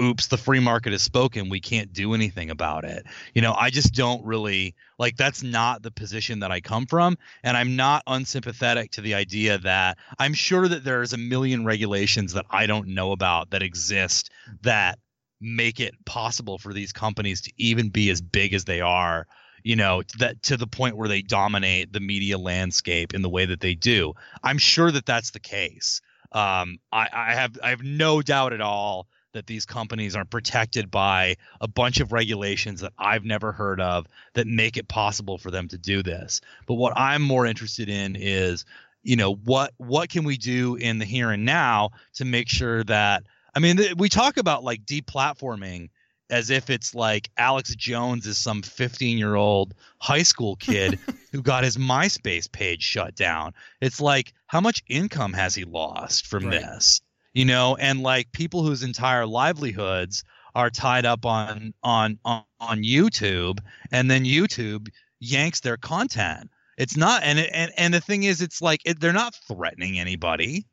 Oops, 0.00 0.26
the 0.26 0.36
free 0.36 0.58
market 0.58 0.92
has 0.92 1.02
spoken. 1.02 1.48
We 1.48 1.60
can't 1.60 1.92
do 1.92 2.12
anything 2.12 2.50
about 2.50 2.84
it. 2.84 3.06
You 3.34 3.42
know, 3.42 3.54
I 3.56 3.70
just 3.70 3.94
don't 3.94 4.24
really 4.24 4.74
like 4.98 5.16
that's 5.16 5.42
not 5.42 5.82
the 5.82 5.92
position 5.92 6.40
that 6.40 6.50
I 6.50 6.60
come 6.60 6.86
from. 6.86 7.16
And 7.44 7.56
I'm 7.56 7.76
not 7.76 8.02
unsympathetic 8.06 8.92
to 8.92 9.00
the 9.00 9.14
idea 9.14 9.58
that 9.58 9.98
I'm 10.18 10.34
sure 10.34 10.66
that 10.66 10.82
there's 10.82 11.12
a 11.12 11.18
million 11.18 11.64
regulations 11.64 12.32
that 12.32 12.46
I 12.50 12.66
don't 12.66 12.88
know 12.88 13.12
about 13.12 13.50
that 13.50 13.62
exist 13.62 14.30
that 14.62 14.98
make 15.40 15.80
it 15.80 15.94
possible 16.04 16.58
for 16.58 16.72
these 16.72 16.92
companies 16.92 17.42
to 17.42 17.52
even 17.56 17.90
be 17.90 18.10
as 18.10 18.20
big 18.20 18.54
as 18.54 18.64
they 18.64 18.80
are 18.80 19.26
you 19.62 19.76
know 19.76 20.02
that 20.18 20.42
to 20.42 20.56
the 20.56 20.66
point 20.66 20.96
where 20.96 21.08
they 21.08 21.22
dominate 21.22 21.92
the 21.92 22.00
media 22.00 22.38
landscape 22.38 23.14
in 23.14 23.22
the 23.22 23.28
way 23.28 23.46
that 23.46 23.60
they 23.60 23.74
do 23.74 24.12
i'm 24.42 24.58
sure 24.58 24.90
that 24.90 25.06
that's 25.06 25.30
the 25.30 25.40
case 25.40 26.00
um, 26.32 26.78
I, 26.92 27.08
I 27.12 27.34
have 27.34 27.58
i 27.62 27.70
have 27.70 27.82
no 27.82 28.22
doubt 28.22 28.52
at 28.52 28.60
all 28.60 29.08
that 29.32 29.46
these 29.46 29.66
companies 29.66 30.16
are 30.16 30.24
protected 30.24 30.90
by 30.90 31.36
a 31.60 31.68
bunch 31.68 32.00
of 32.00 32.12
regulations 32.12 32.80
that 32.80 32.92
I've 32.98 33.24
never 33.24 33.52
heard 33.52 33.80
of 33.80 34.06
that 34.34 34.46
make 34.46 34.76
it 34.76 34.88
possible 34.88 35.38
for 35.38 35.50
them 35.50 35.68
to 35.68 35.78
do 35.78 36.02
this. 36.02 36.40
But 36.66 36.74
what 36.74 36.94
I'm 36.96 37.22
more 37.22 37.46
interested 37.46 37.88
in 37.88 38.16
is, 38.16 38.64
you 39.02 39.16
know, 39.16 39.34
what 39.34 39.72
what 39.76 40.10
can 40.10 40.24
we 40.24 40.36
do 40.36 40.74
in 40.74 40.98
the 40.98 41.04
here 41.04 41.30
and 41.30 41.44
now 41.44 41.90
to 42.14 42.24
make 42.24 42.48
sure 42.48 42.84
that 42.84 43.22
I 43.54 43.58
mean, 43.60 43.76
th- 43.76 43.96
we 43.96 44.08
talk 44.08 44.36
about 44.36 44.64
like 44.64 44.84
deplatforming 44.84 45.90
as 46.30 46.50
if 46.50 46.70
it's 46.70 46.94
like 46.94 47.30
Alex 47.36 47.74
Jones 47.74 48.26
is 48.26 48.38
some 48.38 48.62
15 48.62 49.18
year 49.18 49.34
old 49.34 49.74
high 49.98 50.22
school 50.22 50.56
kid 50.56 50.98
who 51.32 51.42
got 51.42 51.64
his 51.64 51.76
MySpace 51.76 52.50
page 52.50 52.82
shut 52.82 53.14
down. 53.14 53.52
It's 53.80 54.00
like, 54.00 54.32
how 54.46 54.60
much 54.60 54.82
income 54.88 55.32
has 55.32 55.54
he 55.54 55.64
lost 55.64 56.26
from 56.26 56.46
right. 56.46 56.60
this? 56.60 57.00
You 57.32 57.44
know, 57.44 57.76
and 57.76 58.02
like 58.02 58.32
people 58.32 58.62
whose 58.62 58.82
entire 58.82 59.26
livelihoods 59.26 60.24
are 60.54 60.70
tied 60.70 61.06
up 61.06 61.24
on 61.24 61.74
on 61.82 62.18
on, 62.24 62.42
on 62.58 62.82
YouTube, 62.82 63.60
and 63.92 64.10
then 64.10 64.24
YouTube 64.24 64.88
yanks 65.20 65.60
their 65.60 65.76
content. 65.76 66.50
It's 66.76 66.96
not, 66.96 67.22
and 67.22 67.38
and 67.38 67.72
and 67.76 67.94
the 67.94 68.00
thing 68.00 68.24
is, 68.24 68.40
it's 68.40 68.60
like 68.60 68.80
it, 68.84 69.00
they're 69.00 69.12
not 69.12 69.36
threatening 69.46 69.98
anybody. 69.98 70.66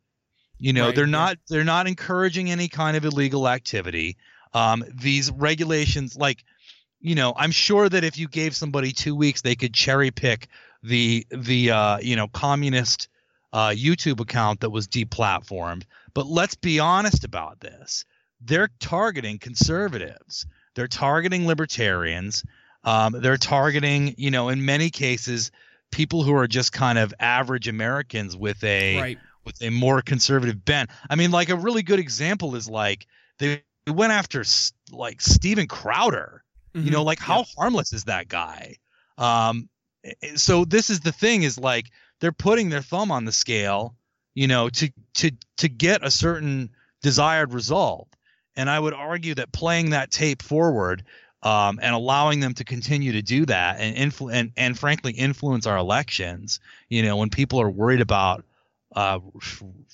You 0.57 0.73
know, 0.73 0.87
right, 0.87 0.95
they're 0.95 1.05
not 1.05 1.37
they're 1.47 1.63
not 1.63 1.85
encouraging 1.85 2.49
any 2.49 2.67
kind 2.67 2.97
of 2.97 3.05
illegal 3.05 3.47
activity 3.47 4.17
um, 4.53 4.83
these 4.93 5.31
regulations 5.31 6.15
like 6.15 6.43
you 6.99 7.15
know 7.15 7.33
i'm 7.37 7.51
sure 7.51 7.87
that 7.87 8.03
if 8.03 8.17
you 8.17 8.27
gave 8.27 8.55
somebody 8.55 8.91
two 8.91 9.15
weeks 9.15 9.41
they 9.41 9.55
could 9.55 9.73
cherry 9.73 10.11
pick 10.11 10.47
the 10.83 11.25
the 11.31 11.71
uh, 11.71 11.97
you 11.99 12.15
know 12.15 12.27
communist 12.27 13.09
uh, 13.53 13.69
youtube 13.69 14.19
account 14.19 14.59
that 14.61 14.69
was 14.69 14.87
deplatformed. 14.87 15.83
But 16.13 16.27
let's 16.27 16.55
be 16.55 16.79
honest 16.79 17.23
about 17.23 17.59
this. 17.59 18.05
They're 18.41 18.69
targeting 18.79 19.39
conservatives. 19.39 20.45
They're 20.75 20.87
targeting 20.87 21.47
libertarians. 21.47 22.43
Um, 22.83 23.15
they're 23.19 23.37
targeting 23.37 24.15
you 24.17 24.31
know 24.31 24.49
in 24.49 24.65
many 24.65 24.89
cases 24.89 25.51
people 25.91 26.23
who 26.23 26.35
are 26.35 26.47
just 26.47 26.73
kind 26.73 26.97
of 26.97 27.13
average 27.19 27.69
americans 27.69 28.35
with 28.35 28.61
a 28.63 28.99
right. 28.99 29.17
with 29.45 29.61
a 29.61 29.69
more 29.69 30.01
conservative 30.01 30.63
bent. 30.63 30.89
I 31.09 31.15
mean 31.15 31.31
like 31.31 31.49
a 31.49 31.55
really 31.55 31.83
good 31.83 31.99
example 31.99 32.55
is 32.55 32.69
like 32.69 33.07
they 33.39 33.63
went 33.95 34.13
after 34.13 34.43
like 34.91 35.21
Steven 35.21 35.67
Crowder. 35.67 36.43
Mm-hmm. 36.75 36.85
You 36.85 36.91
know, 36.91 37.03
like 37.03 37.19
how 37.19 37.45
harmless 37.57 37.93
is 37.93 38.05
that 38.05 38.27
guy? 38.27 38.75
Um, 39.17 39.69
so 40.35 40.65
this 40.65 40.89
is 40.89 40.99
the 40.99 41.11
thing 41.11 41.43
is 41.43 41.57
like 41.57 41.85
they're 42.19 42.31
putting 42.31 42.69
their 42.69 42.81
thumb 42.81 43.11
on 43.11 43.25
the 43.25 43.31
scale, 43.31 43.95
you 44.33 44.47
know, 44.47 44.69
to 44.69 44.91
to 45.15 45.31
to 45.57 45.69
get 45.69 46.05
a 46.05 46.11
certain 46.11 46.69
desired 47.01 47.53
result. 47.53 48.09
And 48.55 48.69
I 48.69 48.79
would 48.79 48.93
argue 48.93 49.35
that 49.35 49.51
playing 49.51 49.91
that 49.91 50.11
tape 50.11 50.41
forward 50.41 51.03
um, 51.43 51.79
and 51.81 51.93
allowing 51.93 52.39
them 52.39 52.53
to 52.55 52.63
continue 52.63 53.11
to 53.13 53.21
do 53.21 53.45
that 53.45 53.79
and 53.79 53.95
influ- 53.95 54.33
and 54.33 54.51
and 54.57 54.77
frankly 54.77 55.13
influence 55.13 55.65
our 55.65 55.77
elections, 55.77 56.59
you 56.89 57.03
know, 57.03 57.17
when 57.17 57.29
people 57.29 57.61
are 57.61 57.69
worried 57.69 58.01
about 58.01 58.43
uh, 58.95 59.19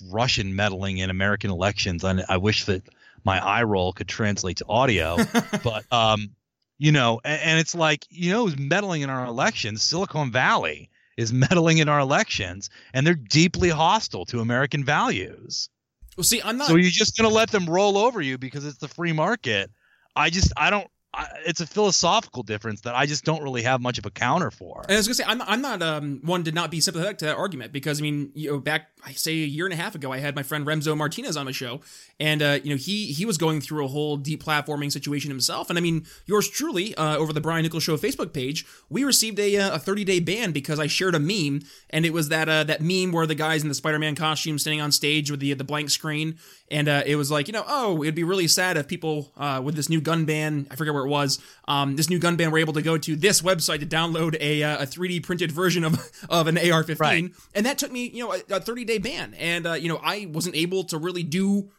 Russian 0.10 0.56
meddling 0.56 0.98
in 1.00 1.10
American 1.10 1.52
elections, 1.52 2.04
I, 2.04 2.24
I 2.30 2.38
wish 2.38 2.66
that 2.66 2.84
my 3.24 3.44
eye 3.44 3.64
roll 3.64 3.94
could 3.94 4.08
translate 4.08 4.58
to 4.58 4.66
audio. 4.68 5.18
but 5.64 5.86
um, 5.92 6.32
you 6.78 6.92
know, 6.92 7.22
and, 7.24 7.42
and, 7.42 7.60
it's 7.60 7.76
like 7.76 8.06
you 8.10 8.32
know, 8.32 8.46
who's 8.46 8.58
meddling 8.58 9.02
in 9.02 9.10
our 9.10 9.26
elections? 9.26 9.84
Silicon 9.84 10.32
Valley 10.32 10.90
is 11.18 11.32
meddling 11.32 11.78
in 11.78 11.90
our 11.90 12.00
elections, 12.00 12.70
and 12.94 13.06
they're 13.06 13.14
deeply 13.14 13.70
hostile 13.70 14.26
to 14.26 14.40
American 14.40 14.84
values. 14.84 15.70
Well, 16.18 16.24
see, 16.24 16.42
I'm 16.44 16.58
not. 16.58 16.68
So 16.68 16.76
you're 16.76 16.90
just 16.90 17.18
gonna 17.18 17.34
let 17.34 17.52
them 17.52 17.66
roll 17.66 17.98
over 17.98 18.22
you 18.22 18.38
because 18.38 18.66
it's 18.66 18.78
the 18.78 18.88
free 18.88 19.14
market? 19.14 19.72
I 20.16 20.30
just 20.30 20.54
I 20.58 20.70
don't 20.70 20.88
I, 21.14 21.28
it's 21.46 21.62
a 21.62 21.68
philosophical 21.68 22.42
difference 22.42 22.82
that 22.82 22.96
I 22.96 23.06
just 23.06 23.24
don't 23.24 23.44
really 23.44 23.62
have 23.62 23.82
much 23.82 24.00
of 24.00 24.06
a 24.06 24.10
counter 24.10 24.50
for. 24.50 24.82
And 24.88 24.94
I 24.94 24.98
was 24.98 25.08
gonna 25.08 25.16
say 25.16 25.24
I'm, 25.28 25.42
I'm 25.44 25.62
not 25.62 25.82
um, 25.82 26.22
one 26.24 26.44
to 26.46 26.52
not 26.52 26.72
be 26.72 26.82
sympathetic 26.82 27.20
to 27.20 27.26
that 27.26 27.38
argument 27.38 27.72
because 27.72 28.00
I 28.00 28.02
mean 28.02 28.32
you 28.34 28.52
know 28.52 28.60
back 28.60 28.90
I 29.06 29.12
say 29.12 29.32
a 29.32 29.46
year 29.46 29.66
and 29.66 29.74
a 29.74 29.78
half 29.78 29.94
ago 29.94 30.12
I 30.12 30.18
had 30.18 30.36
my 30.36 30.44
friend 30.44 30.66
Remso 30.66 30.98
Martinez 30.98 31.38
on 31.38 31.46
the 31.46 31.54
show 31.54 31.82
and 32.20 32.42
uh, 32.42 32.60
you 32.64 32.72
know 32.72 32.78
he 32.78 33.08
he 33.08 33.26
was 33.26 33.38
going 33.38 33.62
through 33.62 33.86
a 33.86 33.88
whole 33.88 34.18
deplatforming 34.18 34.92
situation 34.92 35.30
himself 35.30 35.70
and 35.70 35.78
I 35.78 35.82
mean 35.82 36.06
yours 36.26 36.50
truly 36.50 36.96
uh, 36.96 37.18
over 37.18 37.32
the 37.32 37.42
Brian 37.42 37.64
Nichols 37.64 37.84
Show 37.84 37.98
Facebook 37.98 38.34
page 38.34 38.66
we 38.90 39.04
received 39.04 39.40
a 39.40 39.58
uh, 39.58 39.76
a 39.76 39.80
30 39.80 40.04
day 40.04 40.20
ban 40.20 40.52
because 40.52 40.80
I 40.80 40.88
shared 40.88 41.14
a 41.14 41.20
meme 41.20 41.62
and 41.92 42.06
it 42.06 42.14
was 42.14 42.30
that 42.30 42.50
uh, 42.50 42.64
that 42.64 42.82
meme 42.82 43.12
where 43.12 43.28
the 43.28 43.36
guys 43.36 43.62
in 43.62 43.70
the 43.70 43.76
Spider 43.76 44.00
Man 44.00 44.16
costume 44.16 44.58
standing 44.58 44.82
on 44.82 44.92
stage 44.92 45.30
with 45.30 45.42
the 45.42 45.54
the 45.54 45.64
blank 45.64 45.92
screen 45.92 46.38
and 46.72 46.88
uh, 46.88 47.04
it 47.06 47.16
was 47.16 47.30
like 47.30 47.48
you 47.48 47.54
know 47.54 47.64
oh 47.68 48.04
it'd 48.04 48.16
be 48.16 48.24
really 48.24 48.48
sad 48.48 48.78
if 48.78 48.88
people 48.88 49.32
uh, 49.38 49.62
with 49.64 49.76
this 49.76 49.90
new 49.90 50.02
gun 50.02 50.26
ban 50.26 50.68
I 50.72 50.76
forget 50.76 50.94
where 50.94 51.06
it 51.06 51.10
was 51.10 51.40
um, 51.68 51.96
this 51.96 52.10
new 52.10 52.20
gun 52.20 52.36
ban 52.36 52.52
were 52.52 52.58
able 52.58 52.74
to 52.74 52.82
go 52.82 52.98
to 52.98 53.16
this 53.16 53.42
website 53.42 53.80
to 53.80 53.86
download 53.86 54.36
a, 54.40 54.64
uh, 54.64 54.84
a 54.84 54.86
3D 54.86 55.24
printed 55.24 55.52
version 55.52 55.84
of 55.84 56.00
of 56.30 56.48
an 56.48 56.58
AR-15 56.58 57.00
right. 57.00 57.32
and 57.54 57.66
that 57.66 57.78
took 57.78 57.92
me 57.92 58.10
you 58.10 58.26
know 58.26 58.34
a, 58.34 58.56
a 58.56 58.60
30 58.60 58.86
day 58.86 58.98
ban 58.98 59.34
and 59.36 59.68
uh, 59.68 59.74
you 59.74 59.90
know 59.90 60.00
I 60.04 60.28
wasn't 60.32 60.56
able 60.56 60.84
to 60.86 60.98
really 60.98 61.24
do 61.24 61.70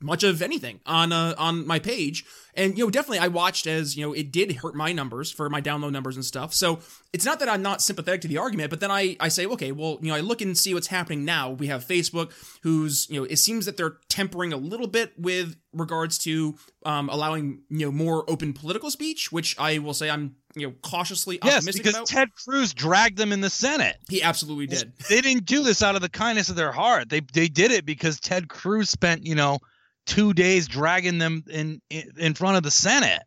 much 0.00 0.22
of 0.22 0.42
anything 0.42 0.80
on 0.84 1.12
uh, 1.12 1.34
on 1.38 1.66
my 1.66 1.78
page. 1.78 2.24
And 2.54 2.76
you 2.76 2.84
know, 2.84 2.90
definitely 2.90 3.18
I 3.18 3.28
watched 3.28 3.66
as, 3.66 3.96
you 3.96 4.06
know, 4.06 4.12
it 4.12 4.32
did 4.32 4.56
hurt 4.56 4.74
my 4.74 4.92
numbers 4.92 5.30
for 5.30 5.48
my 5.50 5.60
download 5.60 5.92
numbers 5.92 6.16
and 6.16 6.24
stuff. 6.24 6.54
So 6.54 6.80
it's 7.12 7.24
not 7.24 7.38
that 7.40 7.48
I'm 7.48 7.62
not 7.62 7.82
sympathetic 7.82 8.22
to 8.22 8.28
the 8.28 8.38
argument, 8.38 8.70
but 8.70 8.80
then 8.80 8.90
I, 8.90 9.16
I 9.20 9.28
say, 9.28 9.46
okay, 9.46 9.72
well, 9.72 9.98
you 10.00 10.08
know, 10.08 10.14
I 10.14 10.20
look 10.20 10.40
and 10.40 10.56
see 10.56 10.72
what's 10.72 10.86
happening 10.86 11.24
now. 11.24 11.50
We 11.50 11.66
have 11.66 11.86
Facebook, 11.86 12.32
who's, 12.62 13.08
you 13.10 13.20
know, 13.20 13.26
it 13.26 13.36
seems 13.36 13.66
that 13.66 13.76
they're 13.76 13.98
tempering 14.08 14.52
a 14.52 14.56
little 14.56 14.86
bit 14.86 15.12
with 15.18 15.56
regards 15.72 16.18
to 16.18 16.56
um, 16.84 17.08
allowing, 17.10 17.62
you 17.68 17.86
know, 17.86 17.92
more 17.92 18.28
open 18.30 18.52
political 18.54 18.90
speech, 18.90 19.30
which 19.30 19.58
I 19.58 19.78
will 19.78 19.94
say 19.94 20.08
I'm 20.08 20.36
you 20.56 20.66
know 20.66 20.74
cautiously 20.82 21.38
yes, 21.44 21.64
because 21.64 21.94
about. 21.94 22.06
Ted 22.06 22.28
Cruz 22.34 22.74
dragged 22.74 23.18
them 23.18 23.32
in 23.32 23.40
the 23.40 23.50
Senate. 23.50 23.96
He 24.08 24.22
absolutely 24.22 24.66
did. 24.66 24.92
They 25.08 25.20
didn't 25.20 25.44
do 25.44 25.62
this 25.62 25.82
out 25.82 25.94
of 25.94 26.02
the 26.02 26.08
kindness 26.08 26.48
of 26.48 26.56
their 26.56 26.72
heart. 26.72 27.08
They 27.08 27.20
they 27.20 27.48
did 27.48 27.70
it 27.70 27.84
because 27.86 28.18
Ted 28.18 28.48
Cruz 28.48 28.90
spent 28.90 29.26
you 29.26 29.34
know 29.34 29.58
two 30.06 30.32
days 30.32 30.66
dragging 30.66 31.18
them 31.18 31.44
in 31.48 31.80
in 31.90 32.34
front 32.34 32.56
of 32.56 32.62
the 32.62 32.70
Senate. 32.70 33.22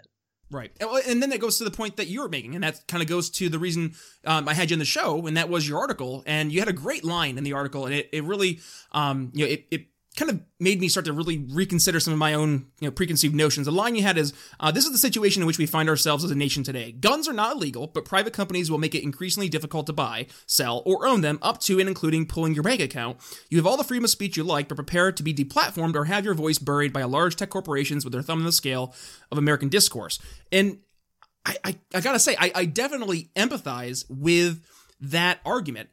Right. 0.51 0.71
And 1.07 1.21
then 1.21 1.29
that 1.29 1.39
goes 1.39 1.59
to 1.59 1.63
the 1.63 1.71
point 1.71 1.97
that 1.97 2.07
you 2.07 2.21
were 2.21 2.29
making. 2.29 2.55
And 2.55 2.63
that 2.63 2.87
kind 2.87 3.03
of 3.03 3.09
goes 3.09 3.29
to 3.31 3.49
the 3.49 3.59
reason 3.59 3.93
um, 4.25 4.47
I 4.47 4.55
had 4.55 4.71
you 4.71 4.75
in 4.75 4.79
the 4.79 4.85
show, 4.85 5.27
and 5.27 5.37
that 5.37 5.47
was 5.47 5.67
your 5.67 5.77
article. 5.77 6.23
And 6.25 6.51
you 6.51 6.59
had 6.59 6.67
a 6.67 6.73
great 6.73 7.03
line 7.03 7.37
in 7.37 7.43
the 7.43 7.53
article, 7.53 7.85
and 7.85 7.93
it, 7.93 8.09
it 8.11 8.23
really, 8.23 8.59
um, 8.91 9.31
you 9.33 9.45
know, 9.45 9.51
it, 9.51 9.67
it 9.69 9.85
kind 10.19 10.31
of 10.31 10.41
made 10.59 10.81
me 10.81 10.89
start 10.89 11.05
to 11.05 11.13
really 11.13 11.37
reconsider 11.37 11.99
some 11.99 12.11
of 12.11 12.19
my 12.19 12.33
own 12.33 12.67
you 12.79 12.87
know 12.87 12.91
preconceived 12.91 13.33
notions. 13.33 13.65
The 13.65 13.71
line 13.71 13.95
you 13.95 14.03
had 14.03 14.17
is 14.17 14.33
uh, 14.59 14.69
this 14.69 14.85
is 14.85 14.91
the 14.91 14.97
situation 14.97 15.41
in 15.41 15.47
which 15.47 15.57
we 15.57 15.65
find 15.65 15.87
ourselves 15.87 16.25
as 16.25 16.31
a 16.31 16.35
nation 16.35 16.61
today. 16.61 16.91
Guns 16.91 17.27
are 17.27 17.33
not 17.33 17.55
illegal, 17.55 17.87
but 17.87 18.03
private 18.03 18.33
companies 18.33 18.69
will 18.69 18.77
make 18.77 18.93
it 18.93 19.03
increasingly 19.03 19.47
difficult 19.47 19.87
to 19.87 19.93
buy, 19.93 20.27
sell, 20.45 20.83
or 20.85 21.07
own 21.07 21.21
them, 21.21 21.39
up 21.41 21.59
to 21.61 21.79
and 21.79 21.87
including 21.87 22.25
pulling 22.25 22.53
your 22.53 22.63
bank 22.63 22.81
account. 22.81 23.17
You 23.49 23.57
have 23.57 23.65
all 23.65 23.77
the 23.77 23.83
freedom 23.83 24.03
of 24.03 24.09
speech 24.09 24.35
you 24.35 24.43
like, 24.43 24.67
but 24.67 24.75
prepare 24.75 25.13
to 25.13 25.23
be 25.23 25.33
deplatformed 25.33 25.95
or 25.95 26.05
have 26.05 26.25
your 26.25 26.33
voice 26.33 26.59
buried 26.59 26.91
by 26.91 27.03
large 27.03 27.37
tech 27.37 27.49
corporations 27.49 28.03
with 28.03 28.11
their 28.11 28.21
thumb 28.21 28.39
on 28.39 28.45
the 28.45 28.51
scale 28.51 28.93
of 29.31 29.37
American 29.37 29.69
discourse. 29.69 30.19
And 30.51 30.79
I, 31.45 31.55
I, 31.63 31.75
I 31.95 32.01
gotta 32.01 32.19
say, 32.19 32.35
I, 32.37 32.51
I 32.53 32.65
definitely 32.65 33.31
empathize 33.37 34.03
with 34.09 34.65
that 34.99 35.39
argument. 35.45 35.89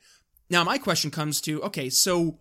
Now, 0.51 0.65
my 0.65 0.79
question 0.79 1.13
comes 1.13 1.41
to 1.43 1.63
okay, 1.63 1.91
so 1.91 2.39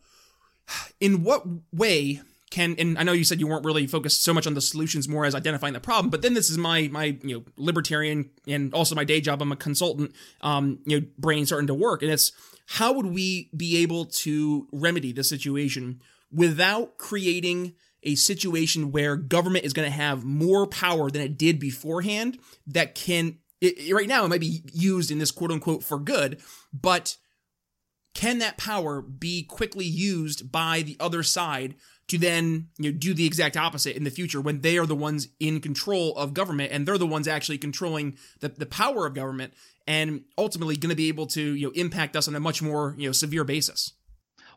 in 0.99 1.23
what 1.23 1.43
way 1.71 2.21
can 2.51 2.75
and 2.77 2.97
I 2.97 3.03
know 3.03 3.11
you 3.11 3.23
said 3.23 3.39
you 3.39 3.47
weren't 3.47 3.65
really 3.65 3.87
focused 3.87 4.23
so 4.23 4.33
much 4.33 4.47
on 4.47 4.53
the 4.53 4.61
solutions, 4.61 5.09
more 5.09 5.25
as 5.25 5.35
identifying 5.35 5.73
the 5.73 5.79
problem. 5.79 6.09
But 6.09 6.21
then 6.21 6.33
this 6.33 6.49
is 6.49 6.57
my 6.57 6.87
my 6.91 7.17
you 7.21 7.37
know 7.37 7.43
libertarian 7.57 8.29
and 8.47 8.73
also 8.73 8.95
my 8.95 9.03
day 9.03 9.19
job. 9.19 9.41
I'm 9.41 9.51
a 9.51 9.55
consultant. 9.55 10.13
Um, 10.41 10.79
you 10.85 10.99
know, 10.99 11.07
brain 11.17 11.45
starting 11.45 11.67
to 11.67 11.73
work, 11.73 12.01
and 12.01 12.11
it's 12.11 12.31
how 12.67 12.93
would 12.93 13.07
we 13.07 13.49
be 13.55 13.77
able 13.77 14.05
to 14.05 14.67
remedy 14.71 15.11
the 15.11 15.23
situation 15.23 16.01
without 16.31 16.97
creating 16.97 17.75
a 18.03 18.15
situation 18.15 18.91
where 18.91 19.15
government 19.15 19.65
is 19.65 19.73
going 19.73 19.89
to 19.89 19.95
have 19.95 20.23
more 20.23 20.67
power 20.67 21.09
than 21.09 21.21
it 21.21 21.37
did 21.37 21.59
beforehand 21.59 22.37
that 22.67 22.95
can 22.95 23.37
it, 23.61 23.93
right 23.93 24.07
now 24.07 24.25
it 24.25 24.29
might 24.29 24.41
be 24.41 24.61
used 24.71 25.11
in 25.11 25.19
this 25.19 25.31
quote 25.31 25.51
unquote 25.51 25.83
for 25.83 25.99
good, 25.99 26.41
but 26.73 27.17
can 28.15 28.39
that 28.39 28.57
power 28.57 29.01
be 29.01 29.43
quickly 29.43 29.85
used 29.85 30.51
by 30.51 30.81
the 30.81 30.97
other 30.99 31.21
side 31.21 31.75
to 32.07 32.17
then 32.17 32.69
you 32.77 32.91
know 32.91 32.97
do 32.97 33.13
the 33.13 33.25
exact 33.25 33.57
opposite 33.57 33.95
in 33.95 34.03
the 34.03 34.09
future 34.09 34.41
when 34.41 34.61
they 34.61 34.77
are 34.77 34.85
the 34.85 34.95
ones 34.95 35.27
in 35.39 35.59
control 35.59 36.15
of 36.17 36.33
government 36.33 36.71
and 36.71 36.87
they're 36.87 36.97
the 36.97 37.05
ones 37.05 37.27
actually 37.27 37.57
controlling 37.57 38.17
the, 38.39 38.49
the 38.49 38.65
power 38.65 39.05
of 39.05 39.13
government 39.13 39.53
and 39.87 40.23
ultimately 40.37 40.75
going 40.75 40.89
to 40.89 40.95
be 40.95 41.09
able 41.09 41.27
to 41.27 41.41
you 41.55 41.67
know 41.67 41.73
impact 41.75 42.15
us 42.15 42.27
on 42.27 42.35
a 42.35 42.39
much 42.39 42.61
more 42.61 42.95
you 42.97 43.07
know 43.07 43.11
severe 43.11 43.43
basis? 43.43 43.93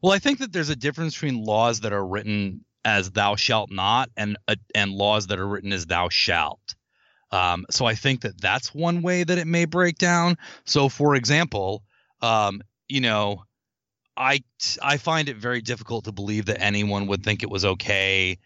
Well 0.02 0.12
i 0.12 0.18
think 0.18 0.38
that 0.38 0.52
there's 0.52 0.70
a 0.70 0.76
difference 0.76 1.14
between 1.14 1.44
laws 1.44 1.80
that 1.80 1.92
are 1.92 2.06
written 2.06 2.64
as 2.84 3.10
thou 3.10 3.36
shalt 3.36 3.70
not 3.70 4.08
and 4.16 4.38
uh, 4.46 4.54
and 4.74 4.92
laws 4.92 5.26
that 5.26 5.38
are 5.38 5.48
written 5.48 5.72
as 5.72 5.86
thou 5.86 6.08
shalt. 6.08 6.74
Um, 7.30 7.66
so 7.70 7.86
i 7.86 7.94
think 7.94 8.22
that 8.22 8.40
that's 8.40 8.74
one 8.74 9.02
way 9.02 9.24
that 9.24 9.38
it 9.38 9.46
may 9.46 9.64
break 9.64 9.98
down. 9.98 10.36
So 10.64 10.88
for 10.88 11.14
example 11.14 11.82
um, 12.20 12.60
you 12.88 13.00
know 13.00 13.42
I 14.18 14.42
I 14.82 14.96
find 14.96 15.28
it 15.28 15.36
very 15.36 15.62
difficult 15.62 16.04
to 16.06 16.12
believe 16.12 16.46
that 16.46 16.60
anyone 16.60 17.06
would 17.06 17.22
think 17.22 17.42
it 17.42 17.50
was 17.50 17.64
okay. 17.64 18.38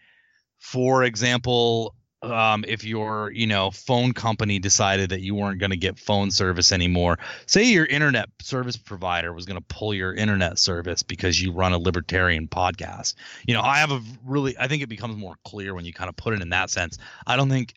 For 0.59 1.03
example, 1.03 1.95
um, 2.21 2.63
if 2.67 2.85
your 2.85 3.31
you 3.31 3.47
know 3.47 3.71
phone 3.71 4.13
company 4.13 4.59
decided 4.59 5.09
that 5.09 5.21
you 5.21 5.35
weren't 5.35 5.59
going 5.59 5.71
to 5.71 5.77
get 5.77 5.97
phone 5.97 6.29
service 6.31 6.71
anymore, 6.71 7.17
say 7.47 7.63
your 7.63 7.85
internet 7.85 8.29
service 8.41 8.77
provider 8.77 9.33
was 9.33 9.45
going 9.45 9.59
to 9.59 9.65
pull 9.67 9.93
your 9.93 10.13
internet 10.13 10.59
service 10.59 11.01
because 11.01 11.41
you 11.41 11.51
run 11.51 11.73
a 11.73 11.79
libertarian 11.79 12.47
podcast. 12.47 13.15
You 13.47 13.55
know, 13.55 13.61
I 13.61 13.77
have 13.77 13.91
a 13.91 14.01
really 14.23 14.55
I 14.57 14.67
think 14.67 14.83
it 14.83 14.89
becomes 14.89 15.17
more 15.17 15.35
clear 15.43 15.73
when 15.73 15.85
you 15.85 15.93
kind 15.93 16.09
of 16.09 16.15
put 16.15 16.33
it 16.35 16.41
in 16.41 16.49
that 16.49 16.69
sense. 16.69 16.99
I 17.25 17.35
don't 17.35 17.49
think 17.49 17.73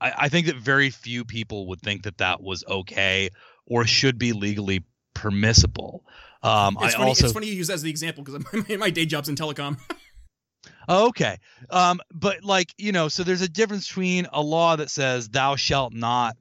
I, 0.00 0.12
I 0.16 0.28
think 0.28 0.46
that 0.46 0.56
very 0.56 0.90
few 0.90 1.24
people 1.24 1.66
would 1.68 1.80
think 1.80 2.04
that 2.04 2.18
that 2.18 2.40
was 2.40 2.64
okay 2.68 3.30
or 3.66 3.84
should 3.84 4.16
be 4.18 4.32
legally 4.32 4.84
permissible. 5.14 6.04
Um, 6.42 6.76
it's 6.80 6.94
I 6.94 6.98
funny, 6.98 7.08
also 7.08 7.24
it's 7.24 7.32
funny 7.32 7.46
you 7.48 7.54
use 7.54 7.66
that 7.68 7.74
as 7.74 7.82
the 7.82 7.90
example 7.90 8.22
because 8.22 8.68
my, 8.68 8.76
my 8.76 8.90
day 8.90 9.06
job's 9.06 9.28
in 9.28 9.34
telecom. 9.34 9.78
okay, 10.88 11.38
um, 11.70 12.00
but 12.12 12.44
like 12.44 12.72
you 12.78 12.92
know, 12.92 13.08
so 13.08 13.24
there's 13.24 13.42
a 13.42 13.48
difference 13.48 13.88
between 13.88 14.26
a 14.32 14.40
law 14.40 14.76
that 14.76 14.90
says 14.90 15.28
"thou 15.28 15.56
shalt 15.56 15.92
not," 15.92 16.36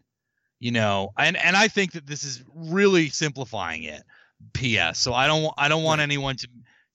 you 0.59 0.71
know, 0.71 1.11
and 1.17 1.37
and 1.37 1.55
I 1.55 1.67
think 1.67 1.93
that 1.93 2.05
this 2.05 2.23
is 2.23 2.43
really 2.53 3.09
simplifying 3.09 3.83
it. 3.83 4.03
P.S. 4.53 4.99
So 4.99 5.13
I 5.13 5.27
don't 5.27 5.53
I 5.57 5.67
don't 5.67 5.83
want 5.83 6.01
anyone 6.01 6.35
to 6.37 6.47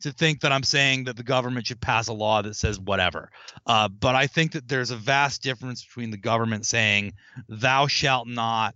to 0.03 0.13
think 0.13 0.41
that 0.41 0.53
I'm 0.53 0.63
saying 0.63 1.05
that 1.05 1.17
the 1.17 1.23
government 1.23 1.67
should 1.67 1.81
pass 1.81 2.09
a 2.09 2.13
law 2.13 2.43
that 2.43 2.55
says 2.55 2.79
whatever. 2.79 3.31
Uh, 3.67 3.89
but 3.89 4.15
I 4.15 4.27
think 4.27 4.53
that 4.53 4.69
there's 4.69 4.91
a 4.91 4.97
vast 4.97 5.43
difference 5.43 5.85
between 5.85 6.11
the 6.11 6.17
government 6.17 6.67
saying 6.67 7.15
"thou 7.49 7.87
shalt 7.87 8.29
not," 8.29 8.75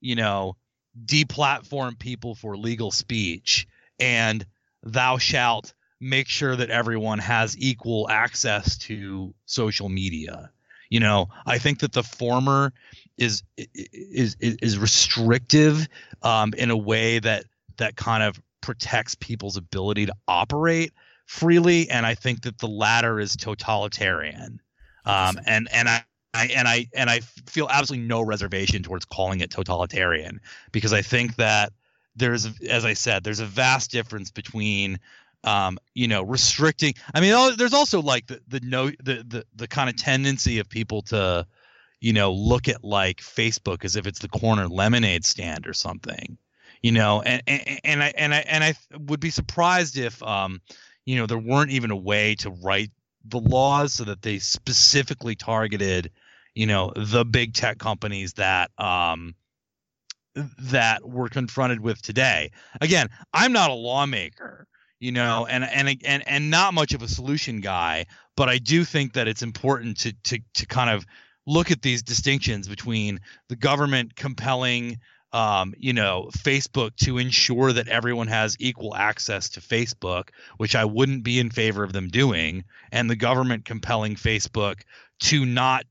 you 0.00 0.16
know, 0.16 0.56
deplatform 1.06 1.98
people 1.98 2.34
for 2.34 2.56
legal 2.56 2.90
speech 2.90 3.66
and 3.98 4.44
thou 4.82 5.18
shalt 5.18 5.72
make 6.00 6.28
sure 6.28 6.56
that 6.56 6.70
everyone 6.70 7.18
has 7.18 7.56
equal 7.58 8.08
access 8.08 8.78
to 8.78 9.34
social 9.44 9.88
media. 9.88 10.50
You 10.88 10.98
know 10.98 11.28
i 11.46 11.58
think 11.58 11.78
that 11.80 11.92
the 11.92 12.02
former 12.02 12.72
is 13.16 13.44
is 13.56 14.36
is, 14.40 14.56
is 14.60 14.76
restrictive 14.76 15.88
um, 16.22 16.52
in 16.58 16.70
a 16.70 16.76
way 16.76 17.20
that 17.20 17.44
that 17.76 17.94
kind 17.94 18.24
of 18.24 18.40
protects 18.60 19.14
people's 19.14 19.56
ability 19.56 20.06
to 20.06 20.14
operate 20.26 20.92
freely 21.26 21.88
and 21.90 22.04
i 22.04 22.14
think 22.14 22.42
that 22.42 22.58
the 22.58 22.66
latter 22.66 23.20
is 23.20 23.36
totalitarian. 23.36 24.60
Um, 25.06 25.38
and 25.46 25.68
and 25.72 25.88
i 25.88 26.04
I, 26.32 26.46
and 26.46 26.68
I 26.68 26.88
and 26.94 27.10
I 27.10 27.20
feel 27.20 27.68
absolutely 27.70 28.06
no 28.06 28.20
reservation 28.22 28.82
towards 28.82 29.04
calling 29.04 29.40
it 29.40 29.50
totalitarian 29.50 30.40
because 30.70 30.92
I 30.92 31.02
think 31.02 31.36
that 31.36 31.72
there's, 32.16 32.46
as 32.62 32.84
I 32.84 32.92
said, 32.94 33.24
there's 33.24 33.40
a 33.40 33.46
vast 33.46 33.90
difference 33.90 34.30
between, 34.30 34.98
um, 35.44 35.78
you 35.94 36.06
know, 36.06 36.22
restricting. 36.22 36.94
I 37.14 37.20
mean, 37.20 37.56
there's 37.56 37.74
also 37.74 38.00
like 38.00 38.26
the 38.26 38.40
the 38.48 38.60
no 38.60 38.90
the 39.02 39.24
the 39.26 39.44
the 39.56 39.68
kind 39.68 39.88
of 39.90 39.96
tendency 39.96 40.58
of 40.58 40.68
people 40.68 41.02
to, 41.02 41.46
you 42.00 42.12
know, 42.12 42.32
look 42.32 42.68
at 42.68 42.84
like 42.84 43.18
Facebook 43.20 43.84
as 43.84 43.96
if 43.96 44.06
it's 44.06 44.20
the 44.20 44.28
corner 44.28 44.68
lemonade 44.68 45.24
stand 45.24 45.66
or 45.66 45.72
something, 45.72 46.38
you 46.82 46.92
know, 46.92 47.22
and 47.22 47.42
and, 47.46 47.80
and 47.84 48.02
I 48.02 48.12
and 48.16 48.34
I 48.34 48.38
and 48.40 48.64
I 48.64 48.74
would 48.98 49.20
be 49.20 49.30
surprised 49.30 49.98
if, 49.98 50.22
um, 50.22 50.60
you 51.06 51.16
know, 51.16 51.26
there 51.26 51.38
weren't 51.38 51.72
even 51.72 51.90
a 51.90 51.96
way 51.96 52.34
to 52.36 52.50
write 52.50 52.90
the 53.24 53.40
laws 53.40 53.94
so 53.94 54.04
that 54.04 54.22
they 54.22 54.38
specifically 54.38 55.34
targeted 55.34 56.10
you 56.54 56.66
know 56.66 56.92
the 56.96 57.24
big 57.24 57.54
tech 57.54 57.78
companies 57.78 58.34
that 58.34 58.70
um 58.78 59.34
that 60.60 61.02
we're 61.04 61.28
confronted 61.28 61.80
with 61.80 62.00
today. 62.02 62.50
Again 62.80 63.08
i'm 63.32 63.52
not 63.52 63.70
a 63.70 63.74
lawmaker 63.74 64.66
you 65.00 65.12
know 65.12 65.46
and 65.46 65.64
and 65.64 65.98
and 66.04 66.28
and 66.28 66.50
not 66.50 66.74
much 66.74 66.94
of 66.94 67.02
a 67.02 67.08
solution 67.08 67.60
guy 67.60 68.06
but 68.36 68.48
i 68.48 68.58
do 68.58 68.84
think 68.84 69.14
that 69.14 69.26
it's 69.26 69.42
important 69.42 69.98
to 69.98 70.12
to 70.24 70.38
to 70.54 70.66
kind 70.66 70.90
of 70.90 71.04
look 71.46 71.70
at 71.70 71.82
these 71.82 72.02
distinctions 72.02 72.68
between 72.68 73.18
the 73.48 73.56
government 73.56 74.14
compelling 74.14 74.98
um, 75.32 75.74
you 75.78 75.92
know, 75.92 76.30
Facebook 76.38 76.96
to 76.96 77.18
ensure 77.18 77.72
that 77.72 77.88
everyone 77.88 78.26
has 78.28 78.56
equal 78.58 78.94
access 78.94 79.50
to 79.50 79.60
Facebook, 79.60 80.30
which 80.56 80.74
I 80.74 80.84
wouldn't 80.84 81.22
be 81.22 81.38
in 81.38 81.50
favor 81.50 81.84
of 81.84 81.92
them 81.92 82.08
doing, 82.08 82.64
and 82.90 83.08
the 83.08 83.16
government 83.16 83.64
compelling 83.64 84.16
Facebook 84.16 84.80
to 85.20 85.44
not 85.44 85.84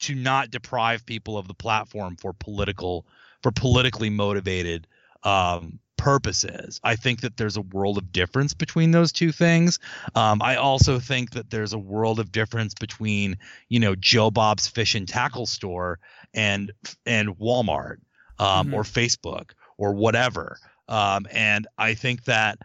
to 0.00 0.14
not 0.14 0.50
deprive 0.50 1.06
people 1.06 1.38
of 1.38 1.48
the 1.48 1.54
platform 1.54 2.16
for 2.16 2.32
political 2.32 3.06
for 3.42 3.50
politically 3.52 4.10
motivated 4.10 4.86
um, 5.24 5.78
purposes. 5.96 6.80
I 6.82 6.96
think 6.96 7.20
that 7.20 7.36
there's 7.36 7.56
a 7.56 7.62
world 7.62 7.98
of 7.98 8.10
difference 8.10 8.54
between 8.54 8.90
those 8.90 9.12
two 9.12 9.30
things. 9.30 9.78
Um, 10.14 10.42
I 10.42 10.56
also 10.56 10.98
think 10.98 11.30
that 11.32 11.50
there's 11.50 11.72
a 11.72 11.78
world 11.78 12.18
of 12.18 12.32
difference 12.32 12.74
between 12.74 13.38
you 13.68 13.80
know 13.80 13.94
Joe 13.96 14.30
Bob's 14.30 14.68
Fish 14.68 14.94
and 14.94 15.08
Tackle 15.08 15.46
store 15.46 15.98
and 16.34 16.72
and 17.06 17.38
Walmart 17.38 17.98
um, 18.42 18.66
mm-hmm. 18.66 18.74
or 18.74 18.82
Facebook 18.82 19.50
or 19.78 19.94
whatever. 19.94 20.58
Um, 20.88 21.26
and 21.30 21.66
I 21.78 21.94
think 21.94 22.24
that 22.24 22.58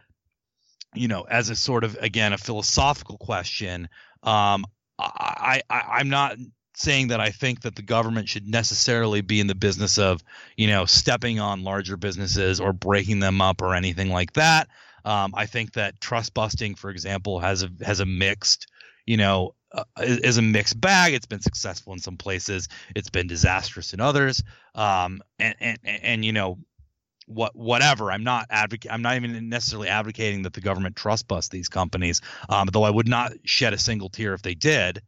you 0.95 1.07
know 1.07 1.21
as 1.23 1.49
a 1.49 1.55
sort 1.55 1.83
of 1.83 1.97
again 2.01 2.33
a 2.33 2.37
philosophical 2.37 3.17
question 3.17 3.89
um, 4.23 4.65
I, 4.97 5.61
I 5.69 5.81
i'm 5.99 6.09
not 6.09 6.37
saying 6.77 7.07
that 7.07 7.19
I 7.19 7.31
think 7.31 7.61
that 7.61 7.75
the 7.75 7.81
government 7.81 8.29
should 8.29 8.47
necessarily 8.47 9.21
be 9.21 9.39
in 9.39 9.47
the 9.47 9.55
business 9.55 9.97
of, 9.97 10.23
you 10.55 10.67
know, 10.67 10.85
stepping 10.85 11.39
on 11.39 11.63
larger 11.63 11.97
businesses 11.97 12.59
or 12.59 12.71
breaking 12.71 13.19
them 13.19 13.41
up 13.41 13.63
or 13.63 13.73
anything 13.73 14.11
like 14.11 14.33
that. 14.33 14.69
Um, 15.03 15.33
I 15.35 15.47
think 15.47 15.73
that 15.73 15.99
trust 15.99 16.35
busting, 16.35 16.75
for 16.75 16.91
example, 16.91 17.39
has 17.39 17.63
a 17.63 17.71
has 17.83 17.99
a 17.99 18.05
mixed, 18.05 18.67
you 19.07 19.17
know, 19.17 19.55
uh, 19.71 19.83
is 19.99 20.37
a 20.37 20.41
mixed 20.41 20.79
bag. 20.79 21.13
It's 21.13 21.25
been 21.25 21.41
successful 21.41 21.93
in 21.93 21.99
some 21.99 22.17
places, 22.17 22.67
it's 22.95 23.09
been 23.09 23.27
disastrous 23.27 23.93
in 23.93 23.99
others. 23.99 24.43
Um, 24.75 25.21
and 25.39 25.55
and 25.59 25.79
and 25.83 26.25
you 26.25 26.33
know, 26.33 26.59
what 27.25 27.55
whatever. 27.55 28.11
I'm 28.11 28.23
not 28.23 28.45
advocate. 28.49 28.91
I'm 28.91 29.01
not 29.01 29.15
even 29.15 29.49
necessarily 29.49 29.87
advocating 29.87 30.43
that 30.43 30.53
the 30.53 30.61
government 30.61 30.95
trust 30.95 31.27
bust 31.27 31.51
these 31.51 31.69
companies. 31.69 32.21
Um, 32.49 32.69
though 32.71 32.83
I 32.83 32.89
would 32.89 33.07
not 33.07 33.33
shed 33.43 33.73
a 33.73 33.77
single 33.77 34.09
tear 34.09 34.33
if 34.33 34.41
they 34.41 34.55
did. 34.55 35.01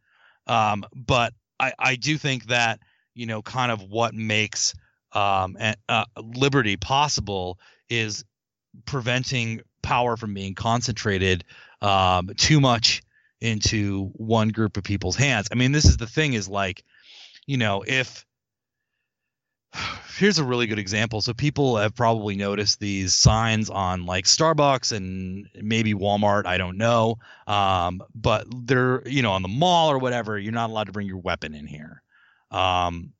Um, 0.48 0.84
but 0.96 1.34
I, 1.60 1.74
I 1.78 1.96
do 1.96 2.18
think 2.18 2.48
that 2.48 2.80
you 3.14 3.26
know 3.26 3.42
kind 3.42 3.72
of 3.72 3.82
what 3.84 4.14
makes 4.14 4.74
um, 5.14 5.58
uh, 5.88 6.06
liberty 6.18 6.78
possible 6.78 7.60
is 7.90 8.24
preventing 8.86 9.62
power 9.82 10.18
from 10.18 10.34
being 10.34 10.54
concentrated 10.54 11.44
um, 11.82 12.30
too 12.38 12.60
much 12.60 13.02
into 13.42 14.12
one 14.14 14.50
group 14.50 14.78
of 14.78 14.84
people's 14.84 15.16
hands. 15.16 15.48
I 15.52 15.56
mean, 15.56 15.72
this 15.72 15.86
is 15.86 15.98
the 15.98 16.08
thing 16.08 16.34
is 16.34 16.48
like, 16.48 16.84
you 17.46 17.58
know, 17.58 17.84
if 17.88 18.26
here's 20.18 20.40
a 20.40 20.44
really 20.44 20.68
good 20.68 20.80
example. 20.80 21.22
So 21.22 21.34
people 21.34 21.78
have 21.78 21.96
probably 21.96 22.36
noticed 22.36 22.80
these 22.80 23.14
signs 23.14 23.70
on 23.70 24.06
like 24.06 24.26
Starbucks 24.26 24.96
and 24.96 25.48
maybe 25.56 25.94
Walmart. 25.94 26.46
I 26.46 26.58
don't 26.58 26.78
know, 26.78 27.18
um, 27.48 28.02
but 28.16 28.48
they're 28.66 29.08
you 29.08 29.22
know 29.22 29.32
on 29.32 29.42
the 29.42 29.48
mall 29.48 29.92
or 29.92 30.00
whatever. 30.00 30.38
You're 30.38 30.52
not 30.52 30.70
allowed 30.70 30.86
to 30.86 30.92
bring 30.92 31.08
your 31.08 31.18
weapon 31.18 31.54
in 31.54 31.68
here. 31.68 32.02
Um, 32.52 33.14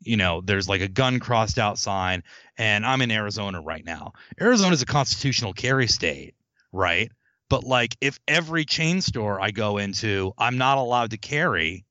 you 0.00 0.16
know, 0.16 0.40
there's 0.42 0.68
like 0.68 0.82
a 0.82 0.88
gun 0.88 1.20
crossed 1.20 1.58
out 1.58 1.78
sign, 1.78 2.22
and 2.58 2.84
I'm 2.84 3.02
in 3.02 3.10
Arizona 3.10 3.60
right 3.60 3.84
now. 3.84 4.12
Arizona 4.40 4.72
is 4.72 4.82
a 4.82 4.86
constitutional 4.86 5.52
carry 5.52 5.86
state, 5.86 6.34
right? 6.72 7.10
But 7.48 7.64
like, 7.64 7.96
if 8.00 8.18
every 8.26 8.64
chain 8.64 9.00
store 9.00 9.40
I 9.40 9.50
go 9.50 9.78
into, 9.78 10.32
I'm 10.36 10.58
not 10.58 10.78
allowed 10.78 11.10
to 11.10 11.18
carry, 11.18 11.84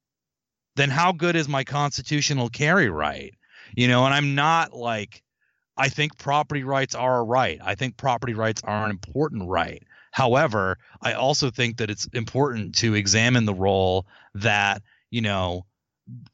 then 0.75 0.89
how 0.89 1.11
good 1.11 1.35
is 1.35 1.47
my 1.47 1.63
constitutional 1.63 2.49
carry 2.49 2.89
right? 2.89 3.33
you 3.73 3.87
know 3.87 4.05
and 4.05 4.13
i'm 4.13 4.35
not 4.35 4.73
like 4.73 5.23
i 5.75 5.89
think 5.89 6.15
property 6.19 6.63
rights 6.63 6.93
are 6.93 7.17
a 7.17 7.23
right 7.23 7.57
i 7.63 7.73
think 7.73 7.97
property 7.97 8.35
rights 8.35 8.61
are 8.63 8.85
an 8.85 8.91
important 8.91 9.49
right 9.49 9.81
However, 10.15 10.77
I 11.01 11.11
also 11.11 11.51
think 11.51 11.75
that 11.75 11.89
it's 11.89 12.05
important 12.13 12.75
to 12.75 12.93
examine 12.93 13.43
the 13.43 13.53
role 13.53 14.07
that, 14.35 14.81
you 15.11 15.19
know, 15.19 15.65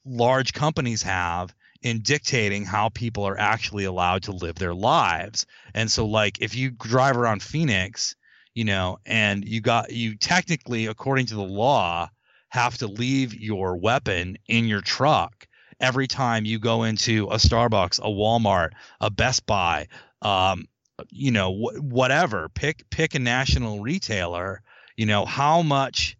large 0.06 0.54
companies 0.54 1.02
have 1.02 1.52
in 1.82 2.04
dictating 2.04 2.64
how 2.64 2.90
people 2.90 3.24
are 3.24 3.40
actually 3.40 3.86
allowed 3.86 4.22
to 4.24 4.34
live 4.34 4.54
their 4.54 4.76
lives. 4.76 5.48
And 5.74 5.90
so 5.90 6.06
like 6.06 6.38
if 6.42 6.54
you 6.54 6.70
drive 6.70 7.18
around 7.18 7.42
Phoenix, 7.42 8.16
you 8.54 8.66
know, 8.66 8.98
and 9.06 9.46
you 9.48 9.62
got 9.62 9.92
you 9.92 10.18
technically 10.18 10.88
according 10.88 11.28
to 11.28 11.36
the 11.36 11.42
law 11.42 12.10
have 12.50 12.78
to 12.80 12.88
leave 12.88 13.34
your 13.34 13.78
weapon 13.78 14.38
in 14.48 14.66
your 14.66 14.82
truck 14.82 15.48
every 15.80 16.08
time 16.08 16.46
you 16.46 16.60
go 16.60 16.84
into 16.84 17.28
a 17.28 17.36
Starbucks, 17.36 18.00
a 18.00 18.04
Walmart, 18.04 18.72
a 19.00 19.10
Best 19.10 19.46
Buy, 19.46 19.88
um, 20.22 20.66
you 21.10 21.32
know, 21.32 21.52
wh- 21.54 21.84
whatever. 21.84 22.50
Pick 22.50 22.90
pick 22.90 23.16
a 23.16 23.20
national 23.20 23.82
retailer. 23.82 24.62
You 24.98 25.06
know 25.06 25.26
how 25.26 25.62
much 25.62 26.18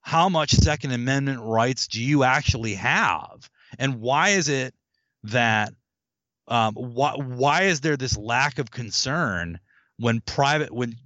how 0.00 0.28
much 0.28 0.50
Second 0.52 0.92
Amendment 0.92 1.40
rights 1.42 1.86
do 1.86 2.02
you 2.02 2.24
actually 2.24 2.74
have, 2.74 3.50
and 3.78 4.00
why 4.00 4.30
is 4.30 4.48
it 4.48 4.74
that 5.24 5.72
um, 6.48 6.74
why 6.74 7.14
why 7.16 7.62
is 7.64 7.80
there 7.80 7.96
this 7.96 8.16
lack 8.16 8.58
of 8.58 8.70
concern 8.70 9.60
when 9.98 10.20
private 10.20 10.72
when 10.72 10.96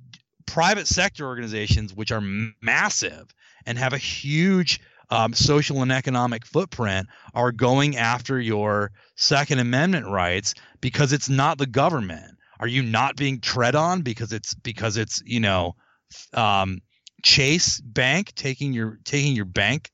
private 0.46 0.86
sector 0.86 1.26
organizations 1.26 1.94
which 1.94 2.12
are 2.12 2.22
massive 2.60 3.34
and 3.66 3.78
have 3.78 3.92
a 3.92 3.98
huge 3.98 4.80
um, 5.10 5.34
social 5.34 5.82
and 5.82 5.92
economic 5.92 6.46
footprint 6.46 7.06
are 7.34 7.52
going 7.52 7.96
after 7.96 8.40
your 8.40 8.92
second 9.16 9.58
amendment 9.58 10.06
rights 10.06 10.54
because 10.80 11.12
it's 11.12 11.28
not 11.28 11.58
the 11.58 11.66
government 11.66 12.38
are 12.60 12.68
you 12.68 12.82
not 12.82 13.16
being 13.16 13.40
tread 13.40 13.74
on 13.74 14.02
because 14.02 14.32
it's 14.32 14.54
because 14.54 14.96
it's 14.96 15.22
you 15.24 15.40
know 15.40 15.74
um, 16.32 16.80
chase 17.22 17.80
bank 17.80 18.32
taking 18.34 18.72
your 18.72 18.98
taking 19.04 19.34
your 19.34 19.44
bank 19.44 19.90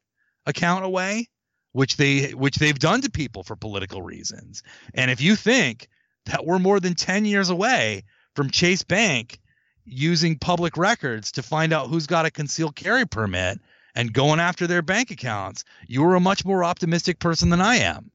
account 0.47 0.85
away 0.85 1.27
which 1.73 1.97
they 1.97 2.31
which 2.31 2.57
they've 2.57 2.79
done 2.79 3.01
to 3.03 3.11
people 3.11 3.43
for 3.43 3.57
political 3.57 4.03
reasons. 4.03 4.63
And 4.95 5.11
if 5.11 5.21
you 5.21 5.37
think 5.37 5.89
that 6.27 6.45
we're 6.45 6.59
more 6.59 6.81
than 6.81 6.95
10 6.95 7.25
years 7.25 7.51
away 7.51 8.05
from 8.35 8.51
Chase 8.51 8.83
Bank 8.83 9.39
using 9.89 10.39
public 10.39 10.77
records 10.77 11.33
to 11.33 11.43
find 11.43 11.73
out 11.73 11.89
who's 11.89 12.07
got 12.07 12.27
a 12.27 12.31
concealed 12.31 12.77
carry 12.77 13.07
permit 13.07 13.61
and 13.95 14.13
going 14.13 14.41
after 14.41 14.67
their 14.67 14.83
bank 14.83 15.11
accounts, 15.11 15.65
you're 15.87 16.15
a 16.15 16.21
much 16.21 16.45
more 16.45 16.63
optimistic 16.63 17.19
person 17.19 17.51
than 17.51 17.61
I 17.61 17.77
am. 17.77 18.11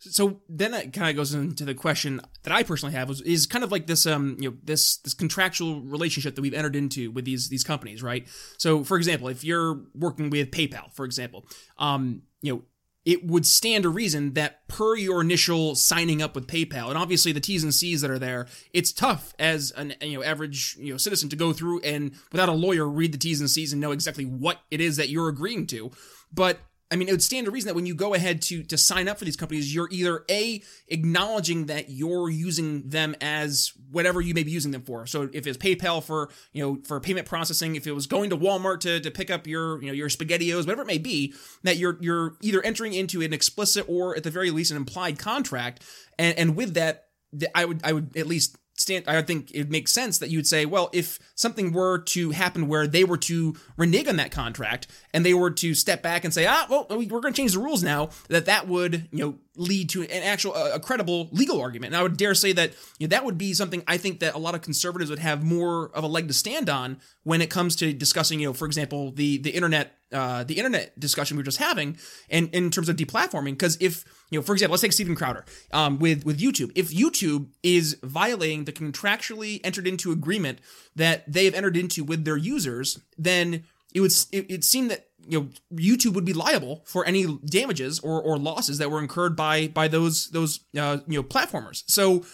So 0.00 0.40
then 0.48 0.70
that 0.70 0.94
kind 0.94 1.10
of 1.10 1.16
goes 1.16 1.34
into 1.34 1.66
the 1.66 1.74
question 1.74 2.22
that 2.42 2.52
I 2.52 2.62
personally 2.62 2.94
have 2.94 3.10
is, 3.10 3.20
is 3.20 3.46
kind 3.46 3.62
of 3.62 3.70
like 3.70 3.86
this 3.86 4.06
um 4.06 4.36
you 4.40 4.50
know 4.50 4.56
this 4.64 4.96
this 4.96 5.12
contractual 5.12 5.82
relationship 5.82 6.34
that 6.34 6.40
we've 6.40 6.54
entered 6.54 6.74
into 6.74 7.10
with 7.10 7.26
these 7.26 7.50
these 7.50 7.62
companies, 7.62 8.02
right? 8.02 8.26
So 8.56 8.82
for 8.82 8.96
example, 8.96 9.28
if 9.28 9.44
you're 9.44 9.82
working 9.94 10.30
with 10.30 10.50
PayPal, 10.50 10.90
for 10.94 11.04
example, 11.04 11.46
um 11.76 12.22
you 12.40 12.54
know 12.54 12.62
it 13.04 13.26
would 13.26 13.46
stand 13.46 13.84
to 13.84 13.88
reason 13.88 14.34
that 14.34 14.66
per 14.68 14.96
your 14.96 15.20
initial 15.20 15.74
signing 15.74 16.20
up 16.20 16.34
with 16.34 16.46
PayPal, 16.46 16.88
and 16.88 16.98
obviously 16.98 17.32
the 17.32 17.40
T's 17.40 17.64
and 17.64 17.74
C's 17.74 18.02
that 18.02 18.10
are 18.10 18.18
there, 18.18 18.46
it's 18.72 18.92
tough 18.92 19.34
as 19.38 19.70
an 19.72 19.94
you 20.02 20.18
know 20.18 20.24
average 20.24 20.76
you 20.78 20.92
know 20.92 20.98
citizen 20.98 21.28
to 21.30 21.36
go 21.36 21.52
through 21.52 21.80
and 21.80 22.12
without 22.30 22.48
a 22.48 22.52
lawyer 22.52 22.88
read 22.88 23.12
the 23.12 23.18
T's 23.18 23.40
and 23.40 23.50
C's 23.50 23.72
and 23.72 23.80
know 23.80 23.92
exactly 23.92 24.24
what 24.24 24.60
it 24.70 24.80
is 24.80 24.96
that 24.96 25.08
you're 25.08 25.28
agreeing 25.28 25.66
to. 25.68 25.90
But 26.32 26.60
I 26.92 26.96
mean, 26.96 27.08
it 27.08 27.12
would 27.12 27.22
stand 27.22 27.44
to 27.44 27.52
reason 27.52 27.68
that 27.68 27.74
when 27.74 27.86
you 27.86 27.94
go 27.94 28.14
ahead 28.14 28.42
to 28.42 28.64
to 28.64 28.76
sign 28.76 29.06
up 29.06 29.18
for 29.18 29.24
these 29.24 29.36
companies, 29.36 29.72
you're 29.72 29.88
either 29.92 30.24
a 30.28 30.60
acknowledging 30.88 31.66
that 31.66 31.88
you're 31.88 32.28
using 32.28 32.88
them 32.88 33.14
as 33.20 33.72
whatever 33.90 34.20
you 34.20 34.34
may 34.34 34.42
be 34.42 34.50
using 34.50 34.72
them 34.72 34.82
for. 34.82 35.06
So 35.06 35.30
if 35.32 35.46
it's 35.46 35.56
PayPal 35.56 36.02
for 36.02 36.30
you 36.52 36.62
know 36.62 36.78
for 36.84 36.98
payment 36.98 37.28
processing, 37.28 37.76
if 37.76 37.86
it 37.86 37.92
was 37.92 38.06
going 38.06 38.30
to 38.30 38.36
Walmart 38.36 38.80
to, 38.80 38.98
to 39.00 39.10
pick 39.10 39.30
up 39.30 39.46
your 39.46 39.80
you 39.80 39.86
know 39.86 39.94
your 39.94 40.08
Spaghettios, 40.08 40.60
whatever 40.60 40.82
it 40.82 40.88
may 40.88 40.98
be, 40.98 41.32
that 41.62 41.76
you're 41.76 41.96
you're 42.00 42.36
either 42.42 42.60
entering 42.62 42.92
into 42.92 43.22
an 43.22 43.32
explicit 43.32 43.84
or 43.88 44.16
at 44.16 44.24
the 44.24 44.30
very 44.30 44.50
least 44.50 44.72
an 44.72 44.76
implied 44.76 45.18
contract, 45.18 45.84
and 46.18 46.36
and 46.36 46.56
with 46.56 46.74
that, 46.74 47.06
I 47.54 47.66
would 47.66 47.80
I 47.84 47.92
would 47.92 48.16
at 48.16 48.26
least 48.26 48.56
stand 48.80 49.04
I 49.06 49.22
think 49.22 49.50
it 49.52 49.70
makes 49.70 49.92
sense 49.92 50.18
that 50.18 50.30
you 50.30 50.38
would 50.38 50.46
say, 50.46 50.64
well, 50.66 50.88
if 50.92 51.18
something 51.34 51.72
were 51.72 51.98
to 51.98 52.30
happen 52.30 52.68
where 52.68 52.86
they 52.86 53.04
were 53.04 53.18
to 53.18 53.54
renege 53.76 54.08
on 54.08 54.16
that 54.16 54.30
contract 54.30 54.86
and 55.12 55.24
they 55.24 55.34
were 55.34 55.50
to 55.50 55.74
step 55.74 56.02
back 56.02 56.24
and 56.24 56.32
say, 56.32 56.46
ah, 56.46 56.66
well, 56.68 56.86
we're 56.88 57.20
going 57.20 57.34
to 57.34 57.36
change 57.36 57.52
the 57.52 57.58
rules 57.58 57.82
now, 57.82 58.10
that 58.28 58.46
that 58.46 58.66
would, 58.66 59.08
you 59.12 59.24
know, 59.24 59.38
lead 59.56 59.88
to 59.90 60.02
an 60.02 60.22
actual 60.22 60.54
a 60.54 60.78
credible 60.78 61.28
legal 61.32 61.60
argument. 61.60 61.92
And 61.92 61.96
I 61.98 62.02
would 62.02 62.16
dare 62.16 62.34
say 62.34 62.52
that 62.52 62.72
you 62.98 63.06
know, 63.06 63.10
that 63.10 63.24
would 63.24 63.36
be 63.36 63.52
something 63.52 63.82
I 63.86 63.96
think 63.96 64.20
that 64.20 64.34
a 64.34 64.38
lot 64.38 64.54
of 64.54 64.62
conservatives 64.62 65.10
would 65.10 65.18
have 65.18 65.42
more 65.42 65.90
of 65.94 66.04
a 66.04 66.06
leg 66.06 66.28
to 66.28 66.34
stand 66.34 66.70
on 66.70 66.98
when 67.24 67.40
it 67.42 67.50
comes 67.50 67.76
to 67.76 67.92
discussing, 67.92 68.40
you 68.40 68.48
know, 68.48 68.52
for 68.52 68.66
example, 68.66 69.12
the 69.12 69.38
the 69.38 69.50
internet 69.50 69.96
uh, 70.12 70.44
the 70.44 70.54
internet 70.54 70.98
discussion 70.98 71.36
we 71.36 71.40
were 71.40 71.44
just 71.44 71.58
having, 71.58 71.96
and 72.28 72.48
in 72.54 72.70
terms 72.70 72.88
of 72.88 72.96
deplatforming. 72.96 73.52
Because 73.52 73.76
if 73.80 74.04
you 74.30 74.38
know, 74.38 74.42
for 74.42 74.52
example, 74.52 74.72
let's 74.72 74.82
take 74.82 74.92
Steven 74.92 75.14
Crowder 75.14 75.44
um, 75.72 75.98
with 75.98 76.24
with 76.24 76.40
YouTube. 76.40 76.72
If 76.74 76.90
YouTube 76.90 77.48
is 77.62 77.96
violating 78.02 78.64
the 78.64 78.72
contractually 78.72 79.60
entered 79.64 79.86
into 79.86 80.12
agreement 80.12 80.60
that 80.96 81.30
they 81.30 81.44
have 81.44 81.54
entered 81.54 81.76
into 81.76 82.04
with 82.04 82.24
their 82.24 82.36
users, 82.36 83.00
then 83.18 83.64
it 83.94 84.00
would 84.00 84.12
it, 84.32 84.50
it 84.50 84.64
seemed 84.64 84.90
that 84.90 85.09
you 85.30 85.40
know 85.40 85.48
YouTube 85.72 86.14
would 86.14 86.24
be 86.24 86.32
liable 86.32 86.82
for 86.84 87.06
any 87.06 87.26
damages 87.44 88.00
or, 88.00 88.20
or 88.20 88.36
losses 88.36 88.78
that 88.78 88.90
were 88.90 88.98
incurred 88.98 89.36
by 89.36 89.68
by 89.68 89.88
those 89.88 90.28
those 90.30 90.60
uh, 90.76 90.98
you 91.06 91.18
know 91.18 91.22
platformers. 91.22 91.84
So 91.86 92.24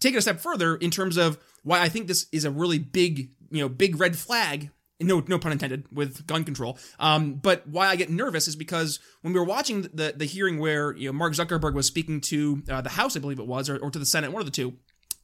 take 0.00 0.14
it 0.14 0.18
a 0.18 0.22
step 0.22 0.40
further 0.40 0.76
in 0.76 0.90
terms 0.90 1.16
of 1.16 1.38
why 1.62 1.80
I 1.80 1.88
think 1.88 2.06
this 2.06 2.26
is 2.30 2.44
a 2.44 2.50
really 2.50 2.78
big 2.78 3.30
you 3.50 3.60
know 3.60 3.68
big 3.68 3.98
red 3.98 4.16
flag. 4.16 4.70
No, 5.00 5.22
no 5.26 5.38
pun 5.38 5.50
intended 5.50 5.86
with 5.92 6.24
gun 6.26 6.44
control. 6.44 6.78
Um, 7.00 7.34
but 7.34 7.66
why 7.66 7.88
I 7.88 7.96
get 7.96 8.08
nervous 8.08 8.46
is 8.46 8.54
because 8.54 9.00
when 9.22 9.32
we 9.32 9.40
were 9.40 9.44
watching 9.44 9.82
the 9.92 10.14
the 10.16 10.24
hearing 10.24 10.58
where 10.58 10.94
you 10.96 11.08
know 11.08 11.12
Mark 11.12 11.32
Zuckerberg 11.32 11.74
was 11.74 11.86
speaking 11.86 12.20
to 12.22 12.62
uh, 12.70 12.80
the 12.80 12.90
House, 12.90 13.16
I 13.16 13.20
believe 13.20 13.40
it 13.40 13.46
was, 13.46 13.68
or, 13.68 13.76
or 13.78 13.90
to 13.90 13.98
the 13.98 14.06
Senate, 14.06 14.30
one 14.30 14.40
of 14.40 14.46
the 14.46 14.52
two, 14.52 14.74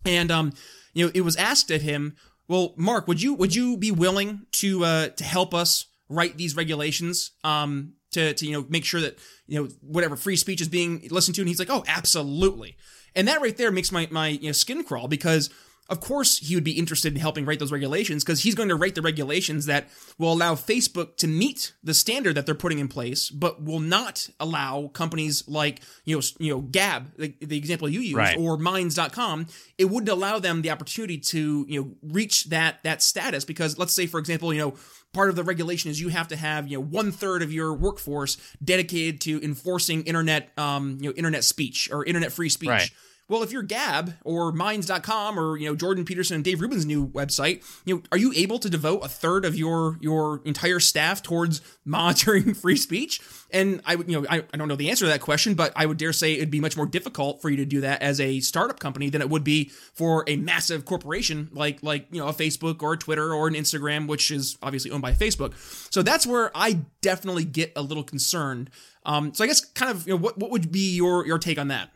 and 0.05 0.31
um, 0.31 0.53
you 0.93 1.07
know 1.07 1.13
it 1.15 1.21
was 1.21 1.37
asked 1.37 1.71
at 1.71 1.83
him, 1.83 2.17
well, 2.49 2.75
Mark, 2.77 3.07
would 3.07 3.23
you 3.23 3.35
would 3.35 3.55
you 3.55 3.77
be 3.77 3.93
willing 3.93 4.47
to 4.53 4.85
uh, 4.85 5.09
to 5.11 5.25
help 5.25 5.55
us 5.55 5.87
write 6.11 6.37
these 6.37 6.55
regulations 6.55 7.31
um, 7.45 7.95
to 8.11 8.35
to 8.35 8.47
you 8.47 8.53
know 8.53 8.67
make 8.69 8.85
sure 8.85 9.01
that 9.01 9.19
you 9.47 9.63
know 9.63 9.71
whatever 9.81 10.17
free 10.17 10.37
speech 10.37 10.61
is 10.61 10.69
being 10.69 11.07
listened 11.11 11.37
to? 11.37 11.41
And 11.41 11.49
he's 11.49 11.59
like, 11.59 11.71
oh, 11.71 11.85
absolutely. 11.89 12.77
And 13.15 13.27
that 13.29 13.41
right 13.41 13.57
there 13.57 13.73
makes 13.73 13.91
my 13.91 14.09
my 14.11 14.29
you 14.29 14.49
know, 14.49 14.53
skin 14.53 14.85
crawl 14.85 15.09
because 15.09 15.49
of 15.91 15.99
course, 15.99 16.39
he 16.39 16.55
would 16.55 16.65
be 16.65 16.79
interested 16.79 17.13
in 17.13 17.19
helping 17.19 17.45
write 17.45 17.59
those 17.59 17.73
regulations 17.73 18.23
because 18.23 18.43
he's 18.45 18.55
going 18.55 18.69
to 18.69 18.77
write 18.77 18.95
the 18.95 19.03
regulations 19.03 19.67
that 19.67 19.89
will 20.19 20.33
allow 20.33 20.55
Facebook 20.55 21.17
to 21.17 21.27
meet 21.27 21.75
the 21.83 21.95
standard 21.95 22.37
that 22.37 22.47
they're 22.47 22.55
putting 22.55 22.79
in 22.79 22.87
place, 22.87 23.29
but 23.29 23.61
will 23.61 23.81
not 23.81 24.31
allow 24.39 24.87
companies 24.89 25.47
like 25.49 25.81
you 26.05 26.17
know 26.17 26.23
you 26.39 26.55
know 26.55 26.61
Gab, 26.61 27.13
the, 27.17 27.35
the 27.41 27.59
example 27.59 27.89
you 27.89 28.01
use, 28.01 28.15
right. 28.15 28.39
or 28.39 28.57
Minds.com. 28.57 29.49
It 29.79 29.87
wouldn't 29.87 30.09
allow 30.09 30.39
them 30.39 30.63
the 30.63 30.71
opportunity 30.71 31.19
to 31.19 31.67
you 31.69 31.81
know 31.81 31.91
reach 32.03 32.45
that 32.45 32.83
that 32.85 33.03
status 33.03 33.45
because 33.45 33.77
let's 33.77 33.93
say, 33.93 34.07
for 34.07 34.21
example, 34.21 34.55
you 34.55 34.61
know 34.61 34.75
part 35.13 35.29
of 35.29 35.35
the 35.35 35.43
regulation 35.43 35.91
is 35.91 36.01
you 36.01 36.09
have 36.09 36.29
to 36.29 36.37
have 36.37 36.69
you 36.69 36.79
know 36.79 36.85
one 36.85 37.11
third 37.11 37.43
of 37.43 37.53
your 37.53 37.75
workforce 37.75 38.37
dedicated 38.63 39.21
to 39.23 39.43
enforcing 39.43 40.05
internet 40.05 40.57
um 40.57 40.99
you 41.01 41.09
know 41.09 41.15
internet 41.17 41.43
speech 41.43 41.91
or 41.93 42.05
internet 42.05 42.31
free 42.31 42.49
speech. 42.49 42.69
Right 42.69 42.91
well, 43.31 43.45
if 43.45 43.53
you're 43.53 43.63
Gab 43.63 44.15
or 44.25 44.51
Minds.com 44.51 45.39
or 45.39 45.57
you 45.57 45.69
know 45.69 45.77
Jordan 45.77 46.05
Peterson 46.05 46.35
and 46.35 46.45
Dave 46.45 46.61
Rubin's 46.61 46.85
new 46.85 47.07
website, 47.07 47.65
you 47.85 47.95
know, 47.95 48.03
are 48.11 48.19
you 48.19 48.33
able 48.35 48.59
to 48.59 48.69
devote 48.69 49.05
a 49.05 49.09
third 49.09 49.45
of 49.45 49.55
your 49.55 49.97
your 50.01 50.43
entire 50.45 50.81
staff 50.81 51.23
towards 51.23 51.63
monitoring 51.85 52.55
free 52.55 52.77
speech? 52.77 53.21
And 53.53 53.81
I 53.87 53.95
would, 53.95 54.11
you 54.11 54.21
know, 54.21 54.27
I, 54.29 54.45
I 54.53 54.57
don't 54.57 54.67
know 54.67 54.75
the 54.75 54.91
answer 54.91 55.05
to 55.05 55.11
that 55.11 55.21
question, 55.21 55.55
but 55.55 55.73
I 55.77 55.87
would 55.87 55.97
dare 55.97 56.13
say 56.13 56.35
it'd 56.35 56.51
be 56.51 56.61
much 56.61 56.77
more 56.77 56.87
difficult 56.87 57.41
for 57.41 57.51
you 57.51 57.57
to 57.59 57.65
do 57.65 57.81
that 57.83 58.03
as 58.03 58.21
a 58.21 58.41
startup 58.41 58.81
company 58.81 59.11
than 59.11 59.23
it 59.23 59.31
would 59.31 59.45
be 59.45 59.69
for 59.95 60.25
a 60.27 60.35
massive 60.35 60.85
corporation 60.85 61.51
like 61.53 61.83
like 61.85 62.09
you 62.11 62.21
know 62.21 62.27
a 62.27 62.33
Facebook 62.33 62.83
or 62.83 62.95
a 62.95 62.99
Twitter 62.99 63.33
or 63.33 63.47
an 63.47 63.55
Instagram, 63.55 64.09
which 64.09 64.33
is 64.33 64.59
obviously 64.61 64.91
owned 64.91 65.03
by 65.03 65.13
Facebook. 65.13 65.55
So 65.93 66.03
that's 66.03 66.27
where 66.27 66.51
I 66.53 66.81
definitely 67.01 67.45
get 67.45 67.73
a 67.77 67.83
little 67.83 68.05
concerned. 68.05 68.71
Um, 69.07 69.33
so 69.35 69.45
I 69.45 69.47
guess 69.47 69.61
kind 69.61 69.93
of 69.93 70.09
you 70.09 70.15
know 70.15 70.21
what 70.21 70.37
what 70.37 70.51
would 70.51 70.73
be 70.73 70.97
your 70.97 71.25
your 71.25 71.39
take 71.39 71.59
on 71.59 71.69
that? 71.69 71.91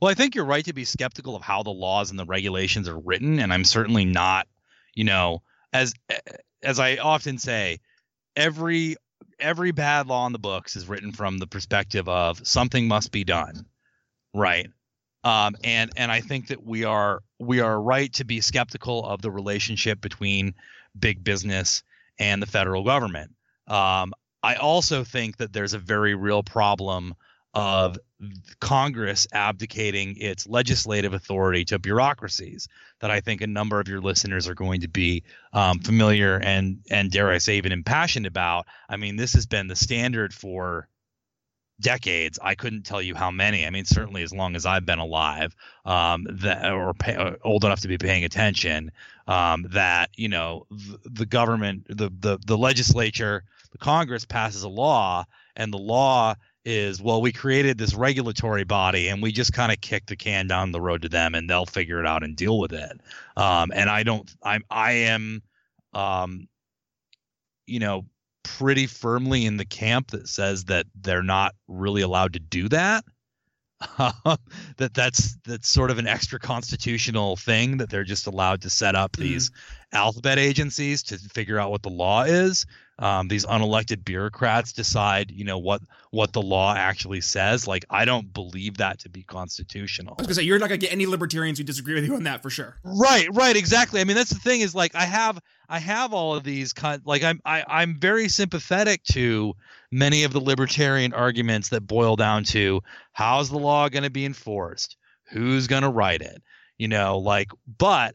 Well, 0.00 0.10
I 0.10 0.14
think 0.14 0.34
you're 0.34 0.44
right 0.44 0.64
to 0.64 0.72
be 0.72 0.84
skeptical 0.84 1.36
of 1.36 1.42
how 1.42 1.62
the 1.62 1.70
laws 1.70 2.10
and 2.10 2.18
the 2.18 2.24
regulations 2.24 2.88
are 2.88 2.98
written, 2.98 3.38
and 3.38 3.52
I'm 3.52 3.64
certainly 3.64 4.04
not, 4.04 4.48
you 4.94 5.04
know, 5.04 5.42
as 5.72 5.94
as 6.62 6.78
I 6.78 6.96
often 6.96 7.38
say, 7.38 7.80
every 8.34 8.96
every 9.38 9.72
bad 9.72 10.06
law 10.06 10.26
in 10.26 10.32
the 10.32 10.38
books 10.38 10.76
is 10.76 10.88
written 10.88 11.12
from 11.12 11.38
the 11.38 11.46
perspective 11.46 12.08
of 12.08 12.46
something 12.46 12.88
must 12.88 13.12
be 13.12 13.24
done, 13.24 13.66
right? 14.34 14.68
Um, 15.24 15.56
and 15.64 15.90
and 15.96 16.10
I 16.10 16.20
think 16.20 16.48
that 16.48 16.64
we 16.64 16.84
are 16.84 17.22
we 17.38 17.60
are 17.60 17.80
right 17.80 18.12
to 18.14 18.24
be 18.24 18.40
skeptical 18.40 19.04
of 19.04 19.20
the 19.20 19.30
relationship 19.30 20.00
between 20.00 20.54
big 20.98 21.22
business 21.22 21.82
and 22.18 22.40
the 22.40 22.46
federal 22.46 22.84
government. 22.84 23.32
Um, 23.66 24.14
I 24.42 24.54
also 24.54 25.04
think 25.04 25.38
that 25.38 25.52
there's 25.52 25.74
a 25.74 25.78
very 25.78 26.14
real 26.14 26.42
problem 26.42 27.14
of 27.56 27.98
Congress 28.60 29.26
abdicating 29.32 30.16
its 30.18 30.46
legislative 30.46 31.14
authority 31.14 31.64
to 31.64 31.78
bureaucracies 31.78 32.68
that 33.00 33.10
I 33.10 33.20
think 33.20 33.40
a 33.40 33.46
number 33.46 33.80
of 33.80 33.88
your 33.88 34.02
listeners 34.02 34.46
are 34.46 34.54
going 34.54 34.82
to 34.82 34.88
be 34.88 35.22
um, 35.54 35.78
familiar 35.80 36.38
and 36.38 36.82
and 36.90 37.10
dare 37.10 37.30
I 37.30 37.38
say 37.38 37.56
even 37.56 37.72
impassioned 37.72 38.26
about. 38.26 38.66
I 38.90 38.98
mean, 38.98 39.16
this 39.16 39.32
has 39.32 39.46
been 39.46 39.68
the 39.68 39.76
standard 39.76 40.34
for 40.34 40.86
decades. 41.80 42.38
I 42.42 42.56
couldn't 42.56 42.82
tell 42.82 43.00
you 43.00 43.14
how 43.14 43.30
many. 43.30 43.66
I 43.66 43.70
mean, 43.70 43.86
certainly 43.86 44.22
as 44.22 44.34
long 44.34 44.54
as 44.54 44.66
I've 44.66 44.84
been 44.84 44.98
alive, 44.98 45.56
um, 45.86 46.26
that 46.40 46.70
or 46.70 46.92
pay, 46.92 47.14
uh, 47.14 47.36
old 47.42 47.64
enough 47.64 47.80
to 47.80 47.88
be 47.88 47.96
paying 47.96 48.24
attention, 48.24 48.90
um, 49.26 49.66
that 49.70 50.10
you 50.14 50.28
know 50.28 50.66
the, 50.70 50.98
the 51.04 51.26
government, 51.26 51.86
the, 51.88 52.10
the 52.18 52.38
the 52.44 52.58
legislature, 52.58 53.44
the 53.72 53.78
Congress 53.78 54.26
passes 54.26 54.62
a 54.62 54.68
law, 54.68 55.24
and 55.54 55.72
the 55.72 55.78
law 55.78 56.34
is 56.66 57.00
well 57.00 57.22
we 57.22 57.32
created 57.32 57.78
this 57.78 57.94
regulatory 57.94 58.64
body 58.64 59.08
and 59.08 59.22
we 59.22 59.30
just 59.30 59.52
kind 59.52 59.70
of 59.70 59.80
kick 59.80 60.04
the 60.06 60.16
can 60.16 60.48
down 60.48 60.72
the 60.72 60.80
road 60.80 61.02
to 61.02 61.08
them 61.08 61.34
and 61.34 61.48
they'll 61.48 61.64
figure 61.64 62.00
it 62.00 62.06
out 62.06 62.24
and 62.24 62.36
deal 62.36 62.58
with 62.58 62.72
it. 62.72 63.00
Um, 63.36 63.70
and 63.72 63.88
i 63.88 64.02
don't 64.02 64.28
i'm 64.42 64.64
i 64.68 64.92
am 64.92 65.42
um, 65.94 66.48
you 67.66 67.78
know 67.78 68.04
pretty 68.42 68.86
firmly 68.86 69.44
in 69.44 69.56
the 69.56 69.64
camp 69.64 70.12
that 70.12 70.28
says 70.28 70.64
that 70.66 70.86
they're 71.00 71.22
not 71.22 71.54
really 71.66 72.02
allowed 72.02 72.34
to 72.34 72.38
do 72.38 72.68
that. 72.68 73.04
That 74.78 74.92
that's 74.92 75.36
that's 75.46 75.70
sort 75.70 75.90
of 75.90 75.98
an 75.98 76.06
extra 76.06 76.38
constitutional 76.38 77.36
thing 77.36 77.78
that 77.78 77.88
they're 77.88 78.04
just 78.04 78.26
allowed 78.26 78.62
to 78.62 78.70
set 78.70 78.94
up 78.94 79.12
mm. 79.12 79.22
these 79.22 79.50
alphabet 79.92 80.38
agencies 80.38 81.02
to 81.04 81.18
figure 81.18 81.58
out 81.58 81.70
what 81.70 81.82
the 81.82 81.90
law 81.90 82.22
is 82.24 82.66
um, 82.98 83.28
these 83.28 83.44
unelected 83.44 84.04
bureaucrats 84.04 84.72
decide, 84.72 85.30
you 85.30 85.44
know, 85.44 85.58
what 85.58 85.82
what 86.12 86.32
the 86.32 86.40
law 86.40 86.74
actually 86.74 87.20
says. 87.20 87.66
Like, 87.66 87.84
I 87.90 88.06
don't 88.06 88.32
believe 88.32 88.78
that 88.78 89.00
to 89.00 89.10
be 89.10 89.22
constitutional. 89.22 90.14
I 90.18 90.22
was 90.22 90.26
gonna 90.26 90.34
say 90.36 90.42
you're 90.44 90.58
not 90.58 90.70
gonna 90.70 90.78
get 90.78 90.92
any 90.92 91.06
libertarians 91.06 91.58
who 91.58 91.64
disagree 91.64 91.94
with 91.94 92.06
you 92.06 92.14
on 92.14 92.22
that 92.22 92.42
for 92.42 92.48
sure. 92.48 92.78
Right, 92.84 93.28
right, 93.34 93.54
exactly. 93.54 94.00
I 94.00 94.04
mean, 94.04 94.16
that's 94.16 94.30
the 94.30 94.38
thing 94.38 94.62
is 94.62 94.74
like 94.74 94.94
I 94.94 95.04
have 95.04 95.38
I 95.68 95.78
have 95.78 96.14
all 96.14 96.34
of 96.34 96.42
these 96.42 96.72
kind 96.72 97.02
like 97.04 97.22
I'm 97.22 97.40
I, 97.44 97.64
I'm 97.68 97.98
very 97.98 98.28
sympathetic 98.28 99.02
to 99.12 99.54
many 99.90 100.24
of 100.24 100.32
the 100.32 100.40
libertarian 100.40 101.12
arguments 101.12 101.68
that 101.70 101.82
boil 101.86 102.16
down 102.16 102.44
to 102.44 102.82
how's 103.12 103.50
the 103.50 103.58
law 103.58 103.90
going 103.90 104.04
to 104.04 104.10
be 104.10 104.24
enforced, 104.24 104.96
who's 105.30 105.66
going 105.66 105.82
to 105.82 105.90
write 105.90 106.22
it, 106.22 106.42
you 106.78 106.88
know, 106.88 107.18
like. 107.18 107.50
But 107.78 108.14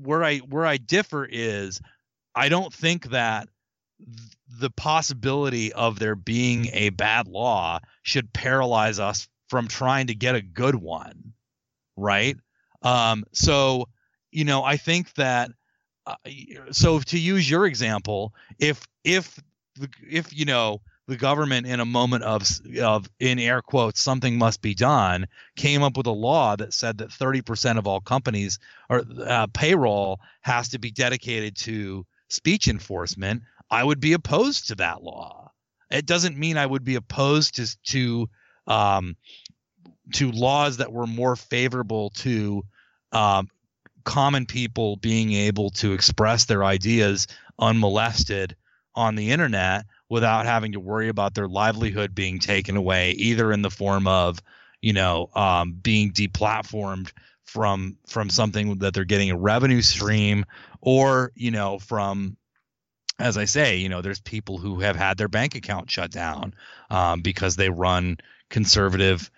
where 0.00 0.24
I 0.24 0.38
where 0.38 0.66
I 0.66 0.78
differ 0.78 1.24
is 1.24 1.80
I 2.34 2.48
don't 2.48 2.72
think 2.72 3.10
that 3.10 3.48
the 4.60 4.70
possibility 4.70 5.72
of 5.72 5.98
there 5.98 6.14
being 6.14 6.68
a 6.72 6.90
bad 6.90 7.28
law 7.28 7.78
should 8.02 8.32
paralyze 8.32 8.98
us 8.98 9.28
from 9.48 9.68
trying 9.68 10.06
to 10.06 10.14
get 10.14 10.34
a 10.34 10.42
good 10.42 10.74
one 10.74 11.32
right? 11.96 12.36
Um, 12.82 13.24
so 13.32 13.86
you 14.32 14.44
know 14.44 14.64
i 14.64 14.76
think 14.76 15.12
that 15.14 15.50
uh, 16.06 16.16
so 16.72 16.98
to 16.98 17.18
use 17.18 17.48
your 17.48 17.66
example 17.66 18.34
if 18.58 18.84
if 19.04 19.38
if 20.10 20.36
you 20.36 20.44
know 20.44 20.80
the 21.06 21.16
government 21.16 21.66
in 21.66 21.78
a 21.78 21.84
moment 21.84 22.24
of 22.24 22.42
of 22.80 23.08
in 23.20 23.38
air 23.38 23.62
quotes 23.62 24.00
something 24.00 24.38
must 24.38 24.62
be 24.62 24.74
done 24.74 25.26
came 25.56 25.82
up 25.82 25.96
with 25.96 26.06
a 26.06 26.10
law 26.10 26.56
that 26.56 26.72
said 26.72 26.98
that 26.98 27.10
30% 27.10 27.78
of 27.78 27.86
all 27.86 28.00
companies 28.00 28.58
or 28.88 29.04
uh, 29.24 29.46
payroll 29.52 30.20
has 30.40 30.70
to 30.70 30.78
be 30.78 30.90
dedicated 30.90 31.56
to 31.56 32.06
speech 32.28 32.66
enforcement 32.66 33.42
I 33.72 33.82
would 33.82 34.00
be 34.00 34.12
opposed 34.12 34.68
to 34.68 34.74
that 34.76 35.02
law. 35.02 35.50
It 35.90 36.04
doesn't 36.04 36.38
mean 36.38 36.58
I 36.58 36.66
would 36.66 36.84
be 36.84 36.96
opposed 36.96 37.56
to 37.56 37.76
to 37.84 38.28
um, 38.66 39.16
to 40.14 40.30
laws 40.30 40.76
that 40.76 40.92
were 40.92 41.06
more 41.06 41.36
favorable 41.36 42.10
to 42.10 42.64
um, 43.12 43.48
common 44.04 44.44
people 44.44 44.96
being 44.96 45.32
able 45.32 45.70
to 45.70 45.94
express 45.94 46.44
their 46.44 46.62
ideas 46.62 47.26
unmolested 47.58 48.56
on 48.94 49.14
the 49.14 49.30
internet 49.30 49.86
without 50.10 50.44
having 50.44 50.72
to 50.72 50.80
worry 50.80 51.08
about 51.08 51.34
their 51.34 51.48
livelihood 51.48 52.14
being 52.14 52.38
taken 52.38 52.76
away, 52.76 53.12
either 53.12 53.52
in 53.52 53.62
the 53.62 53.70
form 53.70 54.06
of 54.06 54.38
you 54.82 54.92
know 54.92 55.30
um, 55.34 55.72
being 55.72 56.12
deplatformed 56.12 57.10
from 57.44 57.96
from 58.06 58.28
something 58.28 58.78
that 58.78 58.92
they're 58.92 59.04
getting 59.04 59.30
a 59.30 59.36
revenue 59.36 59.80
stream 59.80 60.44
or 60.82 61.32
you 61.34 61.50
know 61.50 61.78
from 61.78 62.36
as 63.22 63.38
I 63.38 63.44
say, 63.44 63.76
you 63.76 63.88
know, 63.88 64.02
there's 64.02 64.20
people 64.20 64.58
who 64.58 64.80
have 64.80 64.96
had 64.96 65.16
their 65.16 65.28
bank 65.28 65.54
account 65.54 65.90
shut 65.90 66.10
down 66.10 66.54
um, 66.90 67.20
because 67.22 67.54
they 67.54 67.70
run 67.70 68.18
conservative 68.50 69.30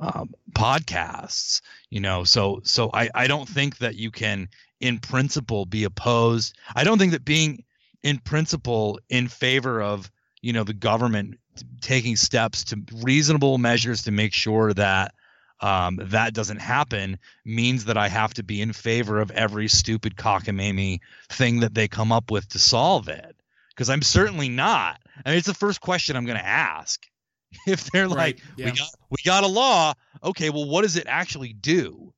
um, 0.00 0.34
podcasts. 0.52 1.62
You 1.88 2.00
know, 2.00 2.24
so 2.24 2.60
so 2.64 2.90
I 2.92 3.08
I 3.14 3.26
don't 3.28 3.48
think 3.48 3.78
that 3.78 3.94
you 3.94 4.10
can 4.10 4.48
in 4.80 4.98
principle 4.98 5.66
be 5.66 5.84
opposed. 5.84 6.58
I 6.74 6.84
don't 6.84 6.98
think 6.98 7.12
that 7.12 7.24
being 7.24 7.64
in 8.02 8.18
principle 8.18 8.98
in 9.08 9.28
favor 9.28 9.80
of 9.80 10.10
you 10.42 10.52
know 10.52 10.64
the 10.64 10.74
government 10.74 11.38
taking 11.80 12.16
steps 12.16 12.64
to 12.64 12.80
reasonable 13.02 13.58
measures 13.58 14.02
to 14.04 14.10
make 14.10 14.32
sure 14.32 14.72
that 14.74 15.14
um, 15.60 15.98
that 16.04 16.34
doesn't 16.34 16.60
happen 16.60 17.18
means 17.44 17.86
that 17.86 17.96
I 17.96 18.08
have 18.08 18.34
to 18.34 18.42
be 18.42 18.60
in 18.60 18.72
favor 18.72 19.20
of 19.20 19.30
every 19.30 19.68
stupid 19.68 20.16
cockamamie 20.16 21.00
thing 21.28 21.60
that 21.60 21.74
they 21.74 21.88
come 21.88 22.12
up 22.12 22.30
with 22.30 22.48
to 22.50 22.58
solve 22.58 23.08
it. 23.08 23.36
Because 23.70 23.90
I'm 23.90 24.02
certainly 24.02 24.48
not. 24.48 25.00
I 25.24 25.30
mean, 25.30 25.38
it's 25.38 25.46
the 25.46 25.54
first 25.54 25.80
question 25.80 26.16
I'm 26.16 26.26
going 26.26 26.38
to 26.38 26.46
ask. 26.46 27.04
If 27.66 27.90
they're 27.90 28.08
right. 28.08 28.36
like, 28.36 28.42
yeah. 28.58 28.66
we 28.66 28.72
got 28.72 28.88
we 29.08 29.16
got 29.24 29.42
a 29.42 29.46
law, 29.46 29.94
okay, 30.22 30.50
well, 30.50 30.68
what 30.68 30.82
does 30.82 30.96
it 30.96 31.06
actually 31.06 31.54
do? 31.54 32.12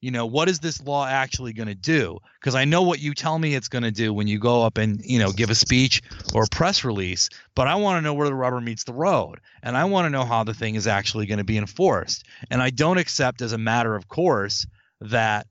You 0.00 0.10
know 0.10 0.26
what 0.26 0.48
is 0.48 0.60
this 0.60 0.82
law 0.82 1.06
actually 1.06 1.52
going 1.52 1.68
to 1.68 1.74
do? 1.74 2.18
Because 2.40 2.54
i 2.54 2.64
know 2.64 2.82
what 2.82 3.00
you 3.00 3.14
tell 3.14 3.38
me 3.38 3.54
it's 3.54 3.68
going 3.68 3.82
to 3.82 3.90
do 3.90 4.12
when 4.12 4.26
you 4.26 4.38
go 4.38 4.62
up 4.62 4.78
and 4.78 5.04
you 5.04 5.18
know 5.18 5.30
give 5.30 5.50
a 5.50 5.54
speech 5.54 6.02
or 6.34 6.44
a 6.44 6.48
press 6.48 6.84
release 6.84 7.28
but 7.54 7.66
i 7.68 7.74
want 7.74 7.98
to 7.98 8.00
know 8.02 8.14
where 8.14 8.28
the 8.28 8.34
rubber 8.34 8.60
meets 8.60 8.84
the 8.84 8.92
road 8.92 9.40
and 9.62 9.76
i 9.76 9.84
want 9.84 10.06
to 10.06 10.10
know 10.10 10.24
how 10.24 10.44
the 10.44 10.54
thing 10.54 10.74
is 10.74 10.86
actually 10.86 11.26
going 11.26 11.38
to 11.38 11.44
be 11.44 11.58
enforced 11.58 12.24
and 12.50 12.62
i 12.62 12.70
don't 12.70 12.98
accept 12.98 13.42
as 13.42 13.52
a 13.52 13.58
matter 13.58 13.94
of 13.94 14.08
course 14.08 14.66
that 15.00 15.46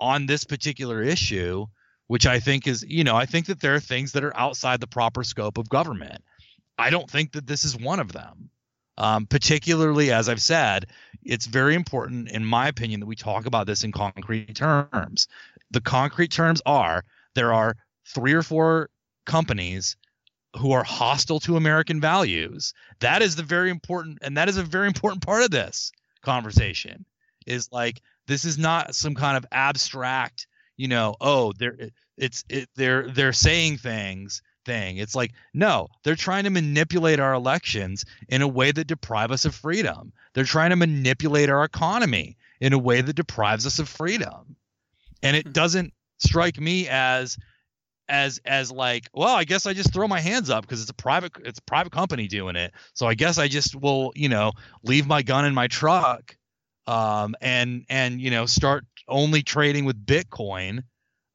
on 0.00 0.26
this 0.26 0.44
particular 0.44 1.02
issue 1.02 1.66
which 2.08 2.26
i 2.26 2.40
think 2.40 2.66
is 2.66 2.84
you 2.88 3.04
know 3.04 3.16
i 3.16 3.26
think 3.26 3.46
that 3.46 3.60
there 3.60 3.74
are 3.74 3.80
things 3.80 4.12
that 4.12 4.24
are 4.24 4.36
outside 4.36 4.80
the 4.80 4.86
proper 4.86 5.22
scope 5.22 5.58
of 5.58 5.68
government. 5.68 6.22
I 6.76 6.90
don't 6.90 7.08
think 7.08 7.32
that 7.32 7.46
this 7.46 7.64
is 7.64 7.76
one 7.76 8.00
of 8.00 8.10
them 8.10 8.50
um, 8.98 9.26
particularly, 9.26 10.12
as 10.12 10.28
I've 10.28 10.42
said, 10.42 10.86
it's 11.24 11.46
very 11.46 11.74
important, 11.74 12.30
in 12.30 12.44
my 12.44 12.68
opinion, 12.68 13.00
that 13.00 13.06
we 13.06 13.16
talk 13.16 13.46
about 13.46 13.66
this 13.66 13.82
in 13.82 13.92
concrete 13.92 14.54
terms. 14.54 15.28
The 15.70 15.80
concrete 15.80 16.30
terms 16.30 16.62
are 16.66 17.04
there 17.34 17.52
are 17.52 17.76
three 18.06 18.34
or 18.34 18.42
four 18.42 18.90
companies 19.26 19.96
who 20.58 20.72
are 20.72 20.84
hostile 20.84 21.40
to 21.40 21.56
American 21.56 22.00
values. 22.00 22.74
That 23.00 23.22
is 23.22 23.36
the 23.36 23.42
very 23.42 23.70
important, 23.70 24.18
and 24.22 24.36
that 24.36 24.48
is 24.48 24.56
a 24.56 24.62
very 24.62 24.86
important 24.86 25.24
part 25.24 25.42
of 25.42 25.50
this 25.50 25.90
conversation. 26.22 27.04
Is 27.46 27.68
like 27.72 28.00
this 28.26 28.44
is 28.44 28.56
not 28.56 28.94
some 28.94 29.14
kind 29.14 29.36
of 29.36 29.44
abstract, 29.52 30.46
you 30.76 30.88
know, 30.88 31.16
oh, 31.20 31.52
they're 31.58 31.90
it's 32.16 32.44
it, 32.48 32.68
they're 32.76 33.10
they're 33.10 33.32
saying 33.32 33.78
things 33.78 34.40
thing. 34.64 34.98
It's 34.98 35.14
like, 35.14 35.32
no, 35.52 35.88
they're 36.02 36.14
trying 36.14 36.44
to 36.44 36.50
manipulate 36.50 37.20
our 37.20 37.34
elections 37.34 38.04
in 38.28 38.42
a 38.42 38.48
way 38.48 38.72
that 38.72 38.86
deprive 38.86 39.30
us 39.30 39.44
of 39.44 39.54
freedom. 39.54 40.12
They're 40.34 40.44
trying 40.44 40.70
to 40.70 40.76
manipulate 40.76 41.50
our 41.50 41.64
economy 41.64 42.36
in 42.60 42.72
a 42.72 42.78
way 42.78 43.00
that 43.00 43.16
deprives 43.16 43.66
us 43.66 43.78
of 43.78 43.88
freedom. 43.88 44.56
And 45.22 45.36
it 45.36 45.46
hmm. 45.46 45.52
doesn't 45.52 45.92
strike 46.18 46.58
me 46.58 46.88
as 46.88 47.36
as 48.08 48.38
as 48.44 48.70
like, 48.70 49.08
well, 49.14 49.34
I 49.34 49.44
guess 49.44 49.64
I 49.64 49.72
just 49.72 49.92
throw 49.92 50.06
my 50.06 50.20
hands 50.20 50.50
up 50.50 50.62
because 50.62 50.82
it's 50.82 50.90
a 50.90 50.94
private 50.94 51.32
it's 51.44 51.58
a 51.58 51.62
private 51.62 51.92
company 51.92 52.26
doing 52.26 52.56
it. 52.56 52.72
So 52.92 53.06
I 53.06 53.14
guess 53.14 53.38
I 53.38 53.48
just 53.48 53.74
will, 53.74 54.12
you 54.14 54.28
know, 54.28 54.52
leave 54.82 55.06
my 55.06 55.22
gun 55.22 55.44
in 55.44 55.54
my 55.54 55.68
truck 55.68 56.36
um 56.86 57.34
and 57.40 57.86
and 57.88 58.20
you 58.20 58.30
know, 58.30 58.44
start 58.46 58.84
only 59.08 59.42
trading 59.42 59.84
with 59.84 60.04
Bitcoin 60.04 60.82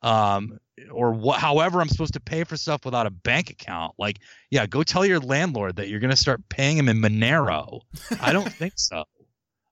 um 0.01 0.59
or 0.91 1.11
what 1.11 1.39
however 1.39 1.81
i'm 1.81 1.87
supposed 1.87 2.13
to 2.13 2.19
pay 2.19 2.43
for 2.43 2.57
stuff 2.57 2.85
without 2.85 3.05
a 3.05 3.09
bank 3.09 3.49
account 3.49 3.93
like 3.97 4.19
yeah 4.49 4.65
go 4.65 4.83
tell 4.83 5.05
your 5.05 5.19
landlord 5.19 5.75
that 5.75 5.87
you're 5.89 5.99
going 5.99 6.09
to 6.09 6.15
start 6.15 6.41
paying 6.49 6.77
him 6.77 6.89
in 6.89 6.97
monero. 6.97 7.81
I 8.21 8.33
don't 8.33 8.51
think 8.51 8.73
so. 8.75 9.03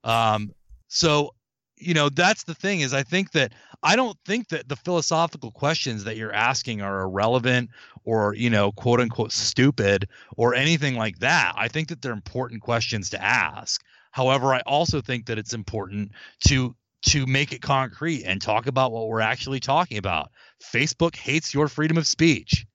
Um 0.03 0.51
so 0.87 1.31
you 1.75 1.93
know 1.93 2.09
that's 2.09 2.43
the 2.45 2.55
thing 2.55 2.79
is 2.79 2.93
i 2.93 3.03
think 3.03 3.31
that 3.31 3.53
i 3.83 3.95
don't 3.95 4.17
think 4.25 4.47
that 4.47 4.67
the 4.67 4.75
philosophical 4.75 5.51
questions 5.51 6.05
that 6.05 6.17
you're 6.17 6.33
asking 6.33 6.81
are 6.81 7.01
irrelevant 7.01 7.69
or 8.03 8.33
you 8.33 8.49
know 8.49 8.71
quote 8.71 8.99
unquote 8.99 9.31
stupid 9.31 10.07
or 10.37 10.55
anything 10.55 10.95
like 10.95 11.19
that. 11.19 11.53
I 11.55 11.67
think 11.67 11.89
that 11.89 12.01
they're 12.01 12.13
important 12.13 12.61
questions 12.61 13.09
to 13.11 13.23
ask. 13.23 13.83
However 14.11 14.53
i 14.55 14.61
also 14.61 15.01
think 15.01 15.27
that 15.27 15.37
it's 15.37 15.53
important 15.53 16.11
to 16.47 16.75
to 17.05 17.25
make 17.27 17.51
it 17.51 17.61
concrete 17.61 18.23
and 18.23 18.41
talk 18.41 18.65
about 18.65 18.91
what 18.91 19.07
we're 19.07 19.21
actually 19.21 19.59
talking 19.59 19.97
about. 19.97 20.31
Facebook 20.63 21.15
hates 21.15 21.53
your 21.53 21.67
freedom 21.67 21.97
of 21.97 22.07
speech. 22.07 22.65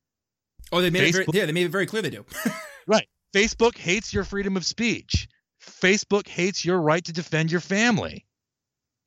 Oh, 0.70 0.80
they 0.80 0.90
made 0.90 1.02
Facebook, 1.02 1.06
it 1.06 1.12
very, 1.12 1.26
yeah, 1.34 1.46
they 1.46 1.52
made 1.52 1.66
it 1.66 1.70
very 1.70 1.86
clear 1.86 2.02
they 2.02 2.10
do. 2.10 2.24
right. 2.86 3.06
Facebook 3.34 3.76
hates 3.76 4.12
your 4.12 4.24
freedom 4.24 4.56
of 4.56 4.64
speech. 4.64 5.28
Facebook 5.62 6.26
hates 6.26 6.64
your 6.64 6.80
right 6.80 7.04
to 7.04 7.12
defend 7.12 7.50
your 7.50 7.60
family. 7.60 8.26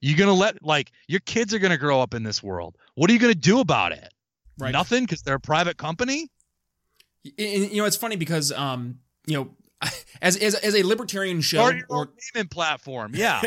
You're 0.01 0.17
gonna 0.17 0.33
let 0.33 0.63
like 0.63 0.91
your 1.07 1.19
kids 1.21 1.53
are 1.53 1.59
gonna 1.59 1.77
grow 1.77 1.99
up 1.99 2.13
in 2.13 2.23
this 2.23 2.43
world. 2.43 2.77
What 2.95 3.09
are 3.09 3.13
you 3.13 3.19
gonna 3.19 3.33
do 3.33 3.59
about 3.59 3.91
it? 3.91 4.13
Right. 4.57 4.71
Nothing 4.71 5.03
because 5.03 5.21
they're 5.21 5.35
a 5.35 5.39
private 5.39 5.77
company. 5.77 6.29
And, 7.37 7.71
you 7.71 7.77
know, 7.77 7.85
it's 7.85 7.95
funny 7.97 8.15
because 8.15 8.51
um, 8.51 8.99
you 9.25 9.35
know, 9.35 9.49
as 10.21 10.37
as, 10.37 10.55
as 10.55 10.75
a 10.75 10.83
libertarian 10.83 11.41
show 11.41 11.57
Start 11.57 11.75
your 11.77 11.85
or 11.89 12.09
payment 12.33 12.51
platform. 12.51 13.13
Yeah. 13.15 13.41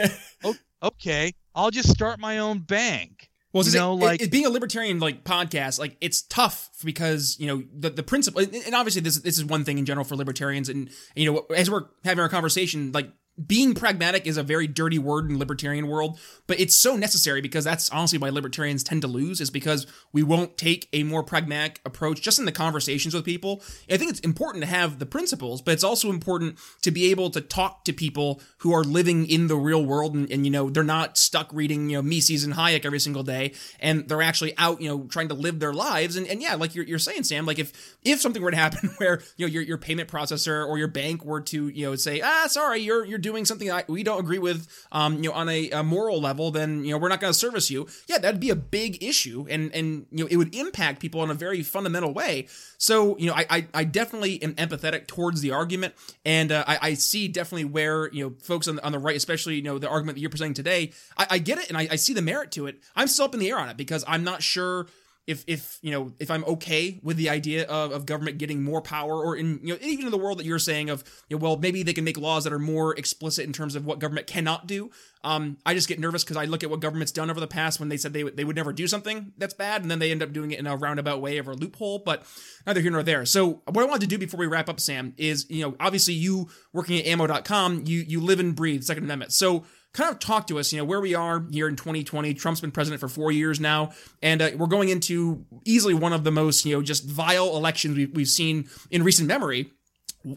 Okay. 0.83 1.33
I'll 1.55 1.71
just 1.71 1.91
start 1.91 2.19
my 2.19 2.39
own 2.39 2.61
bank. 2.61 3.31
Well, 3.59 3.67
You 3.67 3.79
know, 3.79 3.97
know, 3.97 4.05
like- 4.07 4.23
it, 4.23 4.31
being 4.31 4.47
a 4.47 4.51
libertarian 4.51 4.99
like 5.01 5.25
podcast, 5.25 5.79
like 5.79 5.97
it's 6.01 6.23
tough 6.23 6.71
because 6.85 7.37
you 7.39 7.47
know 7.47 7.63
the 7.75 7.91
the 7.91 8.03
principle, 8.03 8.41
and 8.43 8.55
and 8.55 8.75
obviously 8.75 9.03
this 9.03 9.19
this 9.19 9.39
is 9.39 9.45
one 9.45 9.65
thing 9.65 9.79
in 9.79 9.85
general 9.87 10.05
for 10.05 10.17
libertarians, 10.17 10.69
and 10.69 10.91
you 11.15 11.31
know 11.31 11.47
as 11.55 11.71
we're 11.71 11.85
having 12.05 12.23
our 12.23 12.29
conversation, 12.29 12.93
like 12.93 13.11
being 13.47 13.75
pragmatic 13.75 14.27
is 14.27 14.37
a 14.37 14.43
very 14.43 14.67
dirty 14.67 14.99
word 14.99 15.31
in 15.31 15.39
libertarian 15.39 15.87
world, 15.87 16.19
but 16.47 16.59
it's 16.59 16.77
so 16.77 16.97
necessary 16.97 17.41
because 17.41 17.65
that's 17.65 17.91
honestly 17.91 18.19
why 18.19 18.31
libertarians 18.31 18.83
tend 18.83 19.03
to 19.03 19.09
lose 19.09 19.41
is 19.41 19.51
because 19.51 19.87
we 20.13 20.23
won't 20.23 20.57
take 20.57 20.89
a 20.93 21.03
more 21.05 21.23
pragmatic 21.23 21.81
approach 21.85 22.21
just 22.21 22.39
in 22.39 22.45
the 22.45 22.53
conversations 22.53 23.15
with 23.15 23.25
people. 23.25 23.63
I 23.91 23.97
think 23.97 24.11
it's 24.11 24.21
important 24.21 24.65
to 24.65 24.71
have 24.71 24.99
the 24.99 25.07
principles, 25.07 25.63
but 25.63 25.73
it's 25.73 25.85
also 25.85 26.11
important 26.11 26.59
to 26.83 26.91
be 26.91 27.11
able 27.11 27.31
to 27.31 27.41
talk 27.41 27.85
to 27.85 27.93
people 27.93 28.41
who 28.59 28.73
are 28.73 28.85
living 28.85 29.27
in 29.27 29.47
the 29.47 29.57
real 29.57 29.85
world 29.85 30.15
and, 30.15 30.31
and 30.31 30.45
you 30.45 30.51
know 30.51 30.71
they're 30.71 30.83
not 30.83 31.17
stuck 31.17 31.53
reading 31.53 31.91
you 31.91 31.97
know 31.97 32.03
Mises 32.03 32.45
and 32.45 32.55
Hayek 32.55 32.85
every 32.85 33.01
single 33.01 33.23
day, 33.23 33.53
and 33.79 34.09
they're 34.09 34.23
actually 34.23 34.57
out 34.59 34.81
you 34.81 34.89
know 34.89 35.05
trying 35.05 35.29
to 35.29 35.35
live 35.35 35.61
their 35.61 35.73
lives. 35.73 36.17
And, 36.17 36.27
and 36.27 36.43
yeah, 36.43 36.55
like 36.55 36.75
you're, 36.75 36.85
you're 36.85 36.99
saying, 36.99 37.25
Sam, 37.25 37.47
like 37.47 37.59
if 37.59 37.97
if 38.03 38.21
something 38.21 38.43
were 38.43 38.51
to 38.51 38.57
happen 38.57 38.91
where 38.99 39.21
you 39.37 39.47
know 39.47 39.53
your 39.53 39.63
your 39.63 39.79
payment 39.79 40.09
processor 40.09 40.67
or 40.67 40.79
your 40.79 40.89
bank 40.89 41.25
were 41.25 41.41
to 41.43 41.69
you 41.69 41.87
know 41.87 41.95
say 41.95 42.21
ah 42.21 42.47
sorry 42.49 42.81
you're 42.81 43.05
you're 43.05 43.19
doing 43.29 43.45
something 43.45 43.69
that 43.69 43.89
we 43.89 44.03
don't 44.03 44.21
agree 44.21 44.39
with 44.39 44.67
um 44.93 45.17
you 45.23 45.29
know 45.29 45.33
on 45.33 45.49
a, 45.49 45.71
a 45.71 45.83
moral 45.83 46.21
level, 46.21 46.51
then 46.51 46.85
you 46.85 46.93
know 46.93 46.99
we're 46.99 47.09
not 47.15 47.21
going 47.21 47.33
to 47.33 47.39
service 47.39 47.71
you. 47.71 47.87
Yeah, 48.07 48.19
that'd 48.19 48.41
be 48.41 48.51
a 48.51 48.57
big 48.57 49.03
issue, 49.03 49.47
and 49.49 49.75
and 49.75 50.07
you 50.11 50.25
know 50.25 50.29
it 50.31 50.37
would 50.37 50.55
impact 50.55 51.01
people 51.01 51.23
in 51.25 51.31
a 51.31 51.35
very 51.35 51.63
fundamental 51.63 52.13
way. 52.13 52.47
So 52.79 53.17
you 53.19 53.27
know 53.27 53.35
I 53.35 53.47
I, 53.51 53.67
I 53.75 53.85
definitely 53.85 54.43
am 54.43 54.55
empathetic 54.55 55.07
towards 55.07 55.41
the 55.41 55.51
argument, 55.53 55.95
and 56.25 56.51
uh, 56.53 56.65
I, 56.67 56.79
I 56.89 56.95
see 56.95 57.29
definitely 57.29 57.67
where 57.67 58.11
you 58.13 58.25
know 58.25 58.35
folks 58.43 58.69
on 58.69 58.77
the, 58.77 58.85
on 58.85 58.93
the 58.93 58.99
right, 58.99 59.17
especially 59.17 59.57
you 59.57 59.63
know 59.63 59.79
the 59.79 59.89
argument 59.89 60.17
that 60.17 60.21
you're 60.21 60.31
presenting 60.31 60.55
today, 60.55 60.93
I, 61.17 61.27
I 61.31 61.39
get 61.39 61.59
it 61.59 61.69
and 61.69 61.77
I, 61.77 61.89
I 61.91 61.97
see 61.97 62.15
the 62.15 62.23
merit 62.23 62.53
to 62.53 62.67
it. 62.67 62.81
I'm 62.97 63.09
still 63.09 63.27
up 63.27 63.35
in 63.35 63.41
the 63.41 63.51
air 63.51 63.59
on 63.59 63.69
it 63.69 63.77
because 63.77 64.05
I'm 64.07 64.25
not 64.25 64.43
sure 64.43 64.87
if 65.29 65.45
if 65.47 65.79
you 65.83 65.93
know 65.93 66.13
if 66.19 66.31
I'm 66.31 66.43
okay 66.45 66.99
with 67.03 67.19
the 67.19 67.29
idea 67.29 67.67
of, 67.67 67.93
of 67.93 68.07
government 68.07 68.39
getting 68.39 68.65
more 68.65 68.81
power 68.81 69.13
or 69.13 69.37
in 69.37 69.61
you 69.63 69.75
know 69.75 69.79
even 69.83 70.07
in 70.07 70.11
the 70.11 70.19
world 70.19 70.39
that 70.39 70.47
you're 70.47 70.59
saying 70.59 70.89
of 70.89 71.05
you 71.29 71.37
know, 71.37 71.43
well 71.43 71.59
maybe 71.59 71.83
they 71.83 71.93
can 71.93 72.03
make 72.03 72.17
laws 72.17 72.45
that 72.45 72.53
are 72.53 72.59
more 72.59 72.97
explicit 72.97 73.45
in 73.45 73.53
terms 73.53 73.77
of 73.77 73.85
what 73.85 73.99
government 73.99 74.27
cannot 74.27 74.67
do. 74.67 74.91
Um, 75.23 75.59
I 75.67 75.75
just 75.75 75.87
get 75.87 76.01
nervous 76.01 76.25
because 76.25 76.39
I 76.39 76.47
look 76.47 76.65
at 76.65 76.71
what 76.71 76.81
government's 76.81 77.13
done 77.13 77.31
over 77.31 77.41
the 77.41 77.47
past 77.47 77.79
when 77.79 77.91
they 77.91 77.99
said 77.99 78.15
they 78.15 78.25
would 78.25 78.39
they 78.39 78.45
would 78.45 78.57
never 78.57 78.73
do 78.73 78.87
something 78.87 79.33
that's 79.37 79.53
bad 79.53 79.83
and 79.83 79.91
then 79.91 79.99
they 79.99 80.11
end 80.11 80.23
up 80.23 80.33
doing 80.33 80.51
it 80.51 80.59
in 80.59 80.67
a 80.67 80.77
roundabout 80.77 81.21
way 81.21 81.39
or 81.39 81.51
a 81.51 81.55
loophole. 81.55 81.99
But 81.99 82.25
neither 82.67 82.81
here 82.81 82.91
nor 82.91 83.03
there. 83.03 83.27
So 83.27 83.63
what 83.67 83.83
I 83.83 83.85
wanted 83.85 84.01
to 84.01 84.07
do 84.07 84.17
before 84.17 84.41
we 84.41 84.47
wrap 84.47 84.71
up, 84.71 84.81
Sam, 84.81 85.13
is 85.19 85.45
you 85.51 85.63
know 85.63 85.77
obviously 85.79 86.15
you 86.15 86.49
working 86.73 86.99
at 86.99 87.07
ammo.com, 87.07 87.83
you 87.85 88.01
you 88.01 88.21
live 88.23 88.41
and 88.41 88.57
breathe 88.57 88.83
Second 88.83 89.05
Amendment. 89.05 89.35
So 89.35 89.65
kind 89.93 90.11
of 90.11 90.19
talk 90.19 90.47
to 90.49 90.59
us, 90.59 90.73
you 90.73 90.79
know, 90.79 90.85
where 90.85 91.01
we 91.01 91.15
are 91.15 91.45
here 91.51 91.69
in 91.69 91.77
2020. 91.77 92.35
Trump's 92.35 92.61
been 92.61 92.71
president 92.71 93.01
for 93.01 93.09
four 93.09 93.33
years 93.33 93.59
now, 93.59 93.93
and 94.23 94.43
uh, 94.43 94.51
we're 94.57 94.67
going 94.67 94.89
into 94.89 95.45
easily 95.65 95.95
one 95.95 96.13
of 96.13 96.25
the 96.25 96.31
most, 96.31 96.65
you 96.65 96.75
know, 96.75 96.83
just 96.83 97.05
vile 97.05 97.57
elections 97.57 97.97
we've, 97.97 98.15
we've 98.15 98.29
seen 98.29 98.69
in 98.91 99.03
recent 99.03 99.29
memory. 99.29 99.73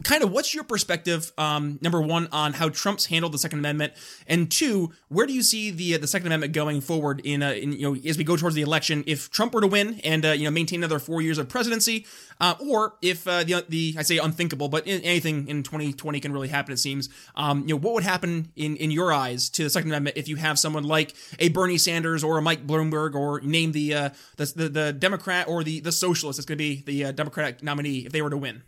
Kind 0.04 0.22
of, 0.22 0.30
what's 0.30 0.54
your 0.54 0.64
perspective? 0.64 1.32
Um, 1.36 1.78
number 1.82 2.00
one, 2.00 2.28
on 2.32 2.52
how 2.52 2.68
Trump's 2.68 3.06
handled 3.06 3.32
the 3.32 3.38
Second 3.38 3.58
Amendment, 3.58 3.92
and 4.26 4.50
two, 4.50 4.92
where 5.08 5.26
do 5.26 5.32
you 5.32 5.42
see 5.42 5.70
the 5.70 5.94
uh, 5.94 5.98
the 5.98 6.06
Second 6.06 6.28
Amendment 6.28 6.52
going 6.52 6.80
forward 6.80 7.20
in, 7.24 7.42
uh, 7.42 7.50
in 7.50 7.72
you 7.72 7.92
know 7.92 8.08
as 8.08 8.16
we 8.16 8.24
go 8.24 8.36
towards 8.36 8.54
the 8.54 8.62
election? 8.62 9.04
If 9.06 9.30
Trump 9.30 9.54
were 9.54 9.60
to 9.60 9.66
win 9.66 10.00
and 10.04 10.24
uh, 10.24 10.30
you 10.30 10.44
know 10.44 10.50
maintain 10.50 10.80
another 10.80 10.98
four 10.98 11.20
years 11.20 11.38
of 11.38 11.48
presidency, 11.48 12.06
uh, 12.40 12.54
or 12.60 12.94
if 13.02 13.26
uh, 13.26 13.44
the 13.44 13.64
the 13.68 13.94
I 13.98 14.02
say 14.02 14.18
unthinkable, 14.18 14.68
but 14.68 14.84
anything 14.86 15.48
in 15.48 15.62
2020 15.62 16.20
can 16.20 16.32
really 16.32 16.48
happen. 16.48 16.72
It 16.72 16.78
seems. 16.78 17.08
Um, 17.34 17.62
you 17.62 17.74
know 17.74 17.78
what 17.78 17.94
would 17.94 18.04
happen 18.04 18.52
in 18.56 18.76
in 18.76 18.90
your 18.90 19.12
eyes 19.12 19.50
to 19.50 19.64
the 19.64 19.70
Second 19.70 19.90
Amendment 19.90 20.16
if 20.16 20.28
you 20.28 20.36
have 20.36 20.58
someone 20.58 20.84
like 20.84 21.14
a 21.38 21.48
Bernie 21.48 21.78
Sanders 21.78 22.22
or 22.24 22.38
a 22.38 22.42
Mike 22.42 22.66
Bloomberg 22.66 23.14
or 23.14 23.40
name 23.40 23.72
the 23.72 23.94
uh, 23.94 24.10
the, 24.36 24.44
the 24.46 24.68
the 24.68 24.92
Democrat 24.92 25.48
or 25.48 25.64
the 25.64 25.80
the 25.80 25.92
socialist 25.92 26.38
that's 26.38 26.46
going 26.46 26.58
to 26.58 26.64
be 26.64 26.82
the 26.86 27.12
Democratic 27.12 27.62
nominee 27.62 28.06
if 28.06 28.12
they 28.12 28.22
were 28.22 28.30
to 28.30 28.36
win. 28.36 28.62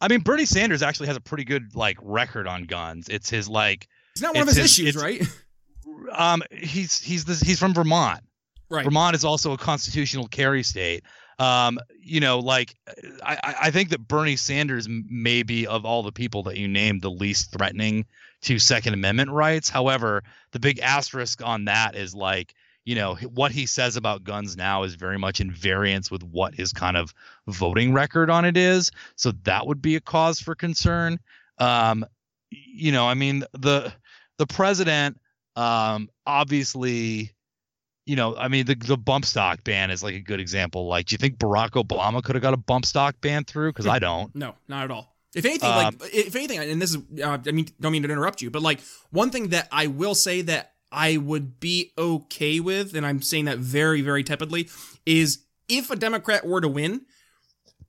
I 0.00 0.08
mean, 0.08 0.20
Bernie 0.20 0.44
Sanders 0.46 0.82
actually 0.82 1.06
has 1.08 1.16
a 1.16 1.20
pretty 1.20 1.44
good 1.44 1.74
like 1.74 1.96
record 2.02 2.46
on 2.46 2.64
guns. 2.64 3.08
It's 3.08 3.30
his 3.30 3.48
like 3.48 3.88
It's 4.12 4.22
not 4.22 4.34
one 4.34 4.42
of 4.42 4.48
his, 4.48 4.56
his- 4.56 4.78
issues, 4.78 4.96
right? 5.02 5.22
um 6.12 6.42
he's 6.50 7.00
he's 7.00 7.24
this 7.24 7.40
he's 7.40 7.58
from 7.58 7.72
Vermont. 7.74 8.20
right. 8.68 8.84
Vermont 8.84 9.14
is 9.16 9.24
also 9.24 9.52
a 9.52 9.58
constitutional 9.58 10.26
carry 10.28 10.62
state. 10.62 11.04
Um, 11.38 11.78
you 12.00 12.20
know, 12.20 12.38
like 12.38 12.74
I, 13.22 13.34
I- 13.42 13.54
I 13.62 13.70
think 13.70 13.88
that 13.90 14.06
Bernie 14.06 14.36
Sanders 14.36 14.86
may 14.88 15.42
be 15.42 15.66
of 15.66 15.84
all 15.84 16.02
the 16.02 16.12
people 16.12 16.42
that 16.44 16.56
you 16.56 16.68
named 16.68 17.02
the 17.02 17.10
least 17.10 17.52
threatening 17.52 18.04
to 18.42 18.58
Second 18.58 18.94
Amendment 18.94 19.30
rights. 19.30 19.68
However, 19.68 20.22
the 20.52 20.60
big 20.60 20.78
asterisk 20.80 21.42
on 21.44 21.64
that 21.64 21.96
is 21.96 22.14
like, 22.14 22.54
you 22.84 22.94
know, 22.94 23.14
what 23.14 23.52
he 23.52 23.66
says 23.66 23.96
about 23.96 24.24
guns 24.24 24.56
now 24.56 24.82
is 24.82 24.94
very 24.94 25.18
much 25.18 25.40
in 25.40 25.50
variance 25.50 26.10
with 26.10 26.22
what 26.22 26.54
his 26.54 26.72
kind 26.72 26.96
of 26.96 27.14
voting 27.46 27.92
record 27.92 28.30
on 28.30 28.44
it 28.44 28.56
is. 28.56 28.90
So 29.16 29.32
that 29.44 29.66
would 29.66 29.80
be 29.80 29.96
a 29.96 30.00
cause 30.00 30.40
for 30.40 30.54
concern. 30.54 31.18
Um, 31.58 32.04
you 32.50 32.92
know, 32.92 33.06
I 33.06 33.14
mean, 33.14 33.44
the 33.52 33.92
the 34.38 34.46
president 34.46 35.20
um 35.56 36.10
obviously 36.26 37.32
you 38.06 38.16
know, 38.16 38.36
I 38.36 38.48
mean, 38.48 38.66
the 38.66 38.74
the 38.74 38.98
bump 38.98 39.24
stock 39.24 39.64
ban 39.64 39.90
is 39.90 40.02
like 40.02 40.14
a 40.14 40.20
good 40.20 40.40
example. 40.40 40.86
Like, 40.86 41.06
do 41.06 41.14
you 41.14 41.18
think 41.18 41.38
Barack 41.38 41.70
Obama 41.70 42.22
could 42.22 42.34
have 42.34 42.42
got 42.42 42.52
a 42.52 42.58
bump 42.58 42.84
stock 42.84 43.16
ban 43.20 43.44
through? 43.44 43.72
Because 43.72 43.86
I 43.86 43.98
don't. 43.98 44.34
No, 44.34 44.56
not 44.68 44.84
at 44.84 44.90
all. 44.90 45.16
If 45.34 45.44
anything, 45.46 45.70
Um, 45.70 45.76
like 45.76 46.14
if 46.14 46.36
anything, 46.36 46.58
and 46.58 46.80
this 46.80 46.90
is, 46.90 46.98
uh, 47.22 47.38
I 47.46 47.50
mean, 47.50 47.66
don't 47.80 47.92
mean 47.92 48.02
to 48.02 48.08
interrupt 48.08 48.42
you, 48.42 48.50
but 48.50 48.62
like 48.62 48.80
one 49.10 49.30
thing 49.30 49.48
that 49.48 49.68
I 49.72 49.86
will 49.86 50.14
say 50.14 50.42
that 50.42 50.73
I 50.94 51.16
would 51.16 51.58
be 51.60 51.92
okay 51.98 52.60
with, 52.60 52.94
and 52.94 53.04
I'm 53.04 53.20
saying 53.20 53.46
that 53.46 53.58
very, 53.58 54.00
very 54.00 54.22
tepidly, 54.22 54.68
is 55.04 55.40
if 55.68 55.90
a 55.90 55.96
Democrat 55.96 56.46
were 56.46 56.60
to 56.60 56.68
win. 56.68 57.02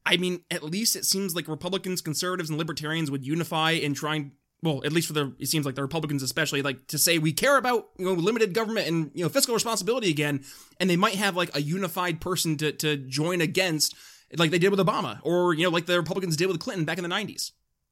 I 0.08 0.18
mean, 0.18 0.44
at 0.52 0.63
least 0.63 0.96
it 0.96 1.06
seems 1.06 1.36
like 1.36 1.48
Republicans, 1.48 2.02
conservatives, 2.02 2.50
and 2.50 2.60
libertarians 2.60 3.10
would 3.10 3.26
unify 3.26 3.72
in 3.72 3.94
trying. 3.94 4.34
Well, 4.62 4.82
at 4.84 4.91
least 4.91 5.08
for 5.08 5.13
the, 5.13 5.36
it 5.39 5.48
seems 5.48 5.65
like 5.65 5.76
the 5.76 5.82
Republicans, 5.82 6.24
especially, 6.24 6.62
like 6.62 6.88
to 6.88 6.98
say 6.98 7.18
we 7.18 7.34
care 7.34 7.58
about 7.58 7.89
you 7.98 8.06
know 8.06 8.13
limited 8.13 8.54
government 8.54 8.88
and 8.88 9.12
you 9.13 9.24
know 9.24 9.30
fiscal 9.30 9.54
responsibility 9.54 10.10
again, 10.10 10.44
and 10.80 10.89
they 10.89 10.96
might 10.96 11.15
have 11.15 11.36
like 11.36 11.56
a 11.56 11.62
unified 11.62 12.22
person 12.22 12.58
to 12.58 12.72
to 12.72 12.98
join 12.98 13.41
against, 13.41 13.96
like 14.38 14.52
they 14.52 14.60
did 14.60 14.70
with 14.70 14.80
Obama, 14.80 15.20
or 15.24 15.54
you 15.54 15.63
know 15.63 15.70
like 15.70 15.86
the 15.86 15.98
Republicans 15.98 16.36
did 16.36 16.48
with 16.48 16.60
Clinton 16.60 16.86
back 16.86 16.98
in 16.98 17.04
the 17.04 17.10
'90s. 17.10 17.52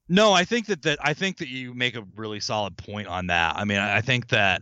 No, 0.10 0.34
I 0.34 0.46
think 0.46 0.68
that 0.68 0.84
that 0.84 1.00
I 1.02 1.14
think 1.14 1.38
that 1.38 1.48
you 1.48 1.74
make 1.74 1.96
a 1.96 2.04
really 2.16 2.40
solid 2.40 2.78
point 2.78 3.08
on 3.08 3.28
that. 3.28 3.56
I 3.56 3.66
mean, 3.66 3.80
I 3.80 4.02
think 4.02 4.30
that 4.30 4.62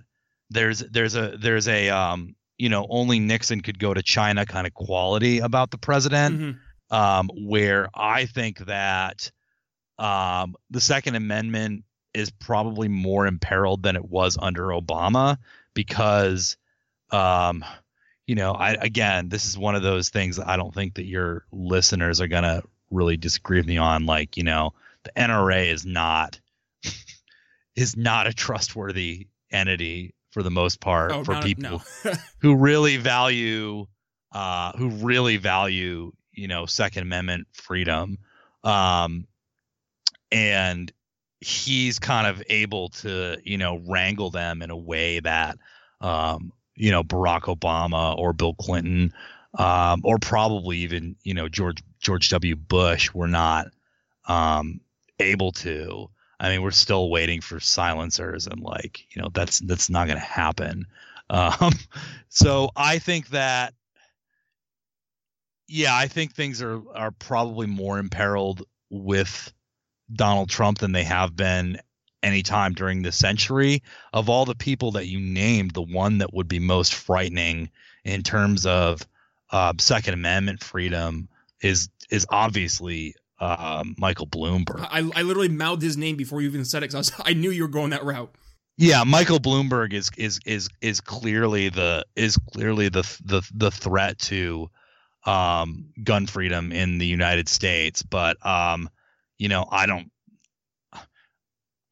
there's 0.52 0.80
there's 0.80 1.16
a 1.16 1.38
there's 1.38 1.68
a 1.68 1.90
um 1.90 2.36
you 2.58 2.70
know 2.70 2.86
only 2.90 3.20
Nixon 3.20 3.62
could 3.62 3.80
go 3.80 3.94
to 3.94 4.04
China 4.04 4.46
kind 4.46 4.68
of 4.68 4.74
quality 4.74 5.40
about 5.40 5.72
the 5.72 5.78
president. 5.78 6.40
Mhm. 6.40 6.58
um, 6.96 7.30
where 7.36 7.90
I 7.96 8.26
think 8.26 8.60
that 8.66 9.32
um, 9.98 10.56
the 10.70 10.82
Second 10.82 11.16
Amendment 11.16 11.86
is 12.14 12.30
probably 12.32 12.90
more 12.90 13.28
imperiled 13.28 13.82
than 13.84 13.96
it 13.96 14.04
was 14.04 14.38
under 14.40 14.64
Obama 14.68 15.38
because, 15.74 16.58
um, 17.12 17.64
you 18.28 18.36
know, 18.36 18.52
I 18.52 18.72
again, 18.74 19.30
this 19.30 19.46
is 19.46 19.58
one 19.58 19.76
of 19.76 19.84
those 19.84 20.10
things 20.10 20.36
that 20.36 20.50
I 20.50 20.58
don't 20.58 20.74
think 20.74 20.96
that 20.96 21.06
your 21.06 21.46
listeners 21.52 22.20
are 22.20 22.28
gonna 22.28 22.62
really 22.90 23.16
disagree 23.16 23.60
with 23.60 23.68
me 23.68 23.78
on. 23.78 24.06
Like, 24.06 24.36
you 24.36 24.44
know, 24.44 24.74
the 25.04 25.12
NRA 25.16 25.72
is 25.72 25.86
not 25.86 26.40
is 27.76 27.96
not 27.96 28.28
a 28.28 28.34
trustworthy 28.34 29.28
entity 29.52 30.14
for 30.32 30.44
the 30.44 30.52
most 30.52 30.80
part 30.80 31.12
Oh, 31.12 31.24
for 31.24 31.36
people 31.42 31.82
no. 32.04 32.14
who 32.40 32.56
really 32.56 32.98
value 32.98 33.86
uh 34.34 34.72
who 34.78 34.90
really 34.90 35.38
value 35.38 36.12
you 36.32 36.48
know 36.48 36.66
second 36.66 37.04
amendment 37.04 37.48
freedom. 37.54 38.18
Um 38.64 39.28
and 40.32 40.92
he's 41.42 42.00
kind 42.00 42.28
of 42.28 42.42
able 42.50 42.90
to 42.90 43.38
you 43.44 43.58
know 43.58 43.82
wrangle 43.88 44.30
them 44.30 44.62
in 44.62 44.70
a 44.70 44.78
way 44.78 45.20
that 45.20 45.58
um 46.00 46.52
you 46.76 46.92
know 46.92 47.04
barack 47.04 47.42
obama 47.42 48.18
or 48.18 48.32
bill 48.32 48.54
clinton 48.54 49.12
um 49.58 50.02
or 50.04 50.18
probably 50.20 50.78
even 50.78 51.16
you 51.24 51.34
know 51.34 51.50
george 51.50 51.84
george 52.00 52.30
w. 52.30 52.56
Bush 52.56 53.12
were 53.14 53.28
not 53.28 53.68
um 54.28 54.80
able 55.20 55.52
to 55.52 56.10
i 56.42 56.50
mean 56.50 56.62
we're 56.62 56.72
still 56.72 57.10
waiting 57.10 57.40
for 57.40 57.62
silencers 57.62 58.48
and 58.48 58.62
like 58.62 59.06
you 59.16 59.22
know 59.22 59.30
that's 59.34 59.60
that's 59.60 59.90
not 59.90 60.08
going 60.08 60.20
to 60.20 60.26
happen 60.26 60.86
um 61.30 61.72
so 62.32 62.72
I 62.76 63.00
think 63.00 63.28
that 63.30 63.74
yeah, 65.68 65.96
I 65.96 66.08
think 66.08 66.34
things 66.34 66.62
are 66.62 66.82
are 66.96 67.12
probably 67.12 67.68
more 67.68 68.00
imperiled 68.00 68.64
with 68.90 69.54
Donald 70.12 70.50
Trump 70.50 70.80
than 70.80 70.94
they 70.94 71.04
have 71.04 71.36
been 71.36 71.78
any 72.24 72.42
time 72.42 72.74
during 72.74 73.02
this 73.02 73.18
century. 73.18 73.84
Of 74.14 74.30
all 74.30 74.46
the 74.46 74.56
people 74.56 74.92
that 74.92 75.08
you 75.08 75.20
named, 75.20 75.72
the 75.72 75.82
one 75.82 76.20
that 76.20 76.34
would 76.34 76.48
be 76.48 76.60
most 76.60 76.94
frightening 76.94 77.70
in 78.06 78.24
terms 78.24 78.66
of 78.66 79.06
uh, 79.52 79.74
Second 79.78 80.14
Amendment 80.14 80.64
freedom 80.64 81.28
is 81.62 81.90
is 82.10 82.26
obviously 82.30 83.16
um, 83.42 83.96
Michael 83.98 84.28
Bloomberg. 84.28 84.88
I, 84.90 85.00
I 85.16 85.24
literally 85.24 85.50
mouthed 85.50 85.82
his 85.82 85.98
name 85.98 86.16
before 86.16 86.42
you 86.42 86.48
even 86.48 86.64
said 86.64 86.84
it 86.84 86.92
because 86.92 87.12
I, 87.20 87.24
I 87.32 87.34
knew 87.34 87.50
you 87.50 87.64
were 87.64 87.70
going 87.70 87.90
that 87.90 88.06
route. 88.06 88.34
Yeah, 88.78 89.04
Michael 89.04 89.40
Bloomberg 89.40 89.94
is 89.94 90.10
is 90.18 90.40
is 90.46 90.70
is 90.82 91.02
clearly 91.02 91.70
the 91.70 92.06
is 92.16 92.38
clearly 92.54 92.90
the 92.90 93.02
the 93.26 93.42
the 93.54 93.70
threat 93.70 94.18
to 94.20 94.70
um, 95.26 95.90
gun 96.04 96.26
freedom 96.26 96.72
in 96.72 96.98
the 96.98 97.06
United 97.06 97.50
States. 97.50 98.02
But 98.02 98.44
um, 98.46 98.90
you 99.38 99.50
know, 99.50 99.68
I 99.70 99.86
don't. 99.86 100.12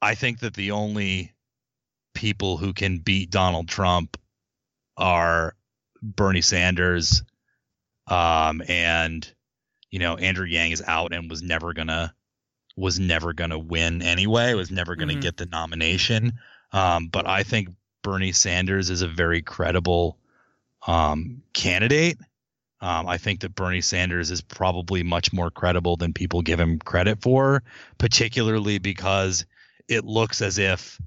I 0.01 0.15
think 0.15 0.39
that 0.39 0.53
the 0.53 0.71
only 0.71 1.33
people 2.13 2.57
who 2.57 2.73
can 2.73 2.99
beat 2.99 3.29
Donald 3.29 3.67
Trump 3.67 4.17
are 4.97 5.55
Bernie 6.01 6.41
Sanders, 6.41 7.23
um, 8.07 8.63
and 8.67 9.31
you 9.91 9.99
know 9.99 10.15
Andrew 10.17 10.45
Yang 10.45 10.71
is 10.71 10.83
out 10.85 11.13
and 11.13 11.29
was 11.29 11.41
never 11.41 11.73
gonna 11.73 12.13
was 12.75 12.99
never 12.99 13.33
gonna 13.33 13.59
win 13.59 14.01
anyway. 14.01 14.53
Was 14.53 14.71
never 14.71 14.95
gonna 14.95 15.13
mm-hmm. 15.13 15.21
get 15.21 15.37
the 15.37 15.45
nomination. 15.45 16.33
Um, 16.71 17.07
but 17.07 17.27
I 17.27 17.43
think 17.43 17.69
Bernie 18.03 18.31
Sanders 18.31 18.89
is 18.89 19.01
a 19.01 19.07
very 19.07 19.41
credible 19.41 20.17
um, 20.87 21.41
candidate. 21.53 22.17
Um, 22.81 23.07
I 23.07 23.17
think 23.17 23.41
that 23.41 23.55
Bernie 23.55 23.81
Sanders 23.81 24.31
is 24.31 24.41
probably 24.41 25.03
much 25.03 25.33
more 25.33 25.51
credible 25.51 25.97
than 25.97 26.13
people 26.13 26.41
give 26.41 26.59
him 26.59 26.79
credit 26.79 27.21
for, 27.21 27.63
particularly 27.97 28.77
because 28.77 29.45
it 29.89 30.05
looks 30.05 30.41
as 30.41 30.57
if 30.57 31.01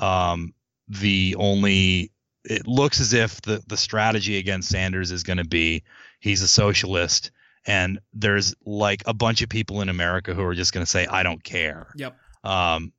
um, 0.00 0.52
the 0.88 1.36
only 1.38 2.10
it 2.44 2.66
looks 2.66 3.00
as 3.00 3.12
if 3.12 3.40
the 3.42 3.62
the 3.68 3.76
strategy 3.76 4.38
against 4.38 4.68
Sanders 4.68 5.12
is 5.12 5.22
going 5.22 5.36
to 5.36 5.44
be 5.46 5.84
he's 6.18 6.42
a 6.42 6.48
socialist 6.48 7.30
and 7.66 8.00
there's 8.12 8.54
like 8.64 9.02
a 9.06 9.14
bunch 9.14 9.42
of 9.42 9.48
people 9.48 9.80
in 9.80 9.88
America 9.88 10.34
who 10.34 10.42
are 10.44 10.54
just 10.54 10.72
going 10.72 10.84
to 10.84 10.90
say 10.90 11.06
I 11.06 11.22
don't 11.22 11.42
care. 11.42 11.92
Yep. 11.96 12.16
Um, 12.44 12.92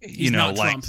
you 0.00 0.30
know, 0.30 0.52
like 0.52 0.70
Trump. 0.70 0.86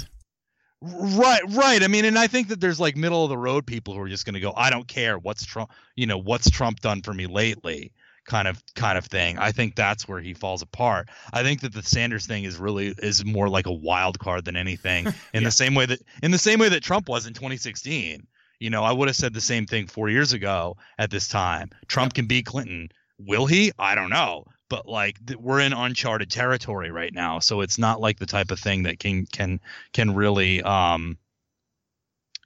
Right, 0.82 1.42
right. 1.48 1.82
I 1.82 1.88
mean, 1.88 2.04
and 2.04 2.18
I 2.18 2.26
think 2.26 2.48
that 2.48 2.60
there's 2.60 2.78
like 2.78 2.96
middle 2.96 3.24
of 3.24 3.30
the 3.30 3.38
road 3.38 3.66
people 3.66 3.94
who 3.94 4.00
are 4.00 4.08
just 4.08 4.24
going 4.24 4.34
to 4.34 4.40
go, 4.40 4.52
I 4.54 4.70
don't 4.70 4.86
care 4.86 5.18
what's 5.18 5.44
Trump, 5.44 5.70
you 5.96 6.06
know, 6.06 6.18
what's 6.18 6.50
Trump 6.50 6.80
done 6.80 7.02
for 7.02 7.14
me 7.14 7.26
lately, 7.26 7.92
kind 8.26 8.46
of 8.46 8.62
kind 8.74 8.98
of 8.98 9.06
thing. 9.06 9.38
I 9.38 9.52
think 9.52 9.74
that's 9.74 10.06
where 10.06 10.20
he 10.20 10.34
falls 10.34 10.62
apart. 10.62 11.08
I 11.32 11.42
think 11.42 11.62
that 11.62 11.72
the 11.72 11.82
Sanders 11.82 12.26
thing 12.26 12.44
is 12.44 12.58
really 12.58 12.88
is 12.98 13.24
more 13.24 13.48
like 13.48 13.66
a 13.66 13.72
wild 13.72 14.18
card 14.18 14.44
than 14.44 14.56
anything. 14.56 15.06
In 15.32 15.42
yeah. 15.42 15.48
the 15.48 15.50
same 15.50 15.74
way 15.74 15.86
that 15.86 16.00
in 16.22 16.30
the 16.30 16.38
same 16.38 16.58
way 16.58 16.68
that 16.68 16.82
Trump 16.82 17.08
was 17.08 17.26
in 17.26 17.32
2016. 17.32 18.26
You 18.58 18.70
know, 18.70 18.82
I 18.82 18.92
would 18.92 19.08
have 19.08 19.16
said 19.16 19.34
the 19.34 19.40
same 19.40 19.66
thing 19.66 19.86
four 19.86 20.08
years 20.08 20.32
ago 20.32 20.78
at 20.98 21.10
this 21.10 21.28
time. 21.28 21.70
Trump 21.88 22.14
can 22.14 22.26
beat 22.26 22.46
Clinton. 22.46 22.88
Will 23.18 23.46
he? 23.46 23.72
I 23.78 23.94
don't 23.94 24.10
know 24.10 24.44
but 24.68 24.86
like 24.86 25.24
th- 25.26 25.38
we're 25.38 25.60
in 25.60 25.72
uncharted 25.72 26.30
territory 26.30 26.90
right 26.90 27.12
now 27.12 27.38
so 27.38 27.60
it's 27.60 27.78
not 27.78 28.00
like 28.00 28.18
the 28.18 28.26
type 28.26 28.50
of 28.50 28.58
thing 28.58 28.82
that 28.84 28.98
can 28.98 29.26
can 29.26 29.60
can 29.92 30.14
really 30.14 30.62
um 30.62 31.16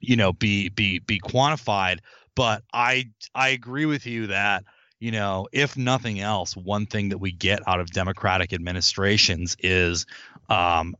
you 0.01 0.15
know 0.15 0.33
be 0.33 0.69
be 0.69 0.99
be 0.99 1.19
quantified 1.19 1.99
but 2.35 2.63
i 2.73 3.09
i 3.35 3.49
agree 3.49 3.85
with 3.85 4.05
you 4.05 4.27
that 4.27 4.63
you 4.99 5.11
know 5.11 5.47
if 5.51 5.77
nothing 5.77 6.19
else 6.19 6.55
one 6.55 6.85
thing 6.85 7.09
that 7.09 7.17
we 7.17 7.31
get 7.31 7.67
out 7.67 7.79
of 7.79 7.91
democratic 7.91 8.53
administrations 8.53 9.55
is 9.59 10.05
um 10.49 10.95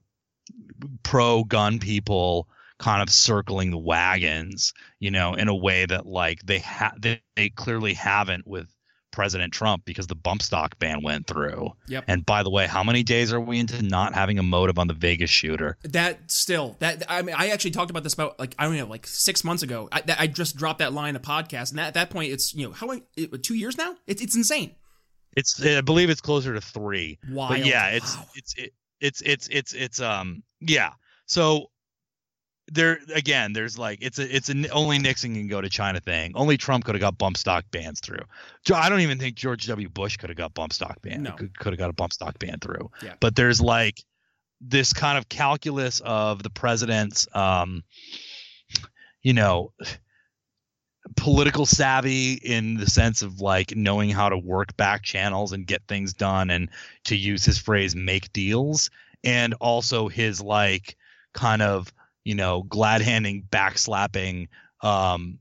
pro 1.04 1.44
gun 1.44 1.80
people 1.80 2.48
kind 2.80 3.02
of 3.02 3.10
circling 3.12 3.70
the 3.70 3.78
wagons 3.78 4.74
you 5.00 5.12
know 5.12 5.36
in 5.36 5.48
a 5.48 5.56
way 5.56 5.86
that 5.86 6.06
like 6.06 6.42
they 6.44 6.60
have 6.60 7.00
they, 7.00 7.22
they 7.36 7.50
clearly 7.50 7.94
haven't 7.94 8.46
with 8.48 8.68
President 9.12 9.54
Trump 9.54 9.86
because 9.86 10.08
the 10.08 10.16
bump 10.16 10.42
stock 10.42 10.80
ban 10.80 11.04
went 11.04 11.28
through. 11.28 11.72
Yep. 11.88 12.06
And 12.08 12.26
by 12.26 12.44
the 12.44 12.50
way, 12.50 12.68
how 12.68 12.84
many 12.84 13.04
days 13.04 13.32
are 13.34 13.40
we 13.40 13.60
into 13.60 13.82
not 13.82 14.14
having 14.14 14.40
a 14.40 14.44
motive 14.44 14.80
on 14.80 14.88
the 14.88 14.94
Vegas 14.94 15.30
shooter? 15.30 15.78
That 15.84 16.32
still 16.32 16.76
that 16.80 17.04
I 17.10 17.22
mean 17.22 17.36
I 17.38 17.50
actually 17.50 17.72
talked 17.72 17.92
about 17.92 18.04
this 18.04 18.14
about 18.14 18.40
like 18.40 18.56
I 18.58 18.66
don't 18.66 18.78
know 18.78 18.86
like 18.86 19.08
six 19.08 19.44
months 19.44 19.64
ago. 19.64 19.90
I, 19.92 20.04
I 20.18 20.28
just 20.28 20.56
dropped 20.56 20.80
that 20.80 20.94
line 20.94 21.16
of 21.16 21.22
podcast, 21.22 21.72
and 21.72 21.80
at 21.80 21.94
that 21.94 22.10
point 22.10 22.32
it's 22.32 22.54
you 22.54 22.68
know 22.68 22.74
how 22.74 22.88
long 22.88 23.02
it, 23.16 23.44
two 23.44 23.56
years 23.56 23.78
now. 23.78 23.96
It's 24.08 24.22
it's 24.22 24.36
insane. 24.36 24.76
It's 25.36 25.64
I 25.64 25.82
believe 25.82 26.10
it's 26.10 26.22
closer 26.22 26.54
to 26.54 26.62
three. 26.62 27.20
Wild. 27.30 27.50
But 27.50 27.66
yeah, 27.66 27.90
it's 27.90 28.18
wow. 28.18 28.26
it's 28.36 28.56
it, 28.58 28.74
it's 29.00 29.22
it's 29.22 29.48
it's 29.50 29.74
it's 29.74 30.02
um 30.02 30.44
yeah. 30.60 30.92
So 31.26 31.72
there 32.72 33.00
again, 33.14 33.54
there's 33.54 33.78
like 33.78 34.00
it's 34.02 34.18
a 34.18 34.36
it's 34.36 34.50
an 34.50 34.66
only 34.72 34.98
Nixon 34.98 35.36
can 35.36 35.48
go 35.48 35.60
to 35.62 35.70
China 35.70 36.00
thing. 36.00 36.32
Only 36.36 36.58
Trump 36.58 36.86
could 36.86 36.96
have 36.96 37.02
got 37.02 37.18
bump 37.18 37.38
stock 37.38 37.66
bans 37.70 38.00
through. 38.00 38.24
I 38.74 38.90
don't 38.90 39.02
even 39.02 39.20
think 39.20 39.36
George 39.36 39.68
W. 39.68 39.90
Bush 39.90 40.18
could 40.18 40.30
have 40.30 40.38
got 40.38 40.54
bump 40.54 40.72
stock 40.72 41.02
ban. 41.02 41.24
No. 41.24 41.32
Could, 41.34 41.58
could 41.60 41.74
have 41.74 41.80
got 41.80 41.90
a 41.90 41.94
bump 41.94 42.14
stock 42.14 42.40
ban 42.40 42.60
through. 42.62 42.90
Yeah. 43.04 43.14
But 43.20 43.36
there's 43.36 43.60
like 43.60 44.04
this 44.62 44.94
kind 44.94 45.18
of 45.18 45.28
calculus 45.28 46.00
of 46.06 46.44
the 46.44 46.50
president's, 46.50 47.28
um, 47.36 47.84
you 49.22 49.34
know, 49.34 49.74
political 51.18 51.66
savvy 51.66 52.34
in 52.34 52.78
the 52.78 52.88
sense 52.88 53.22
of 53.22 53.42
like 53.42 53.76
knowing 53.76 54.10
how 54.10 54.30
to 54.30 54.38
work 54.38 54.78
back 54.78 55.04
channels 55.04 55.52
and 55.52 55.68
get 55.68 55.82
things 55.88 56.14
done, 56.14 56.50
and 56.50 56.70
to 57.06 57.18
use 57.18 57.44
his 57.44 57.58
phrase, 57.58 57.96
make 57.96 58.32
deals, 58.32 58.90
and 59.26 59.56
also 59.56 60.08
his 60.08 60.40
like 60.42 60.96
kind 61.34 61.62
of 61.62 61.92
you 62.24 62.36
know, 62.36 62.64
glad 62.64 63.02
handing, 63.02 63.44
backslapping, 63.52 64.48
um, 64.82 65.40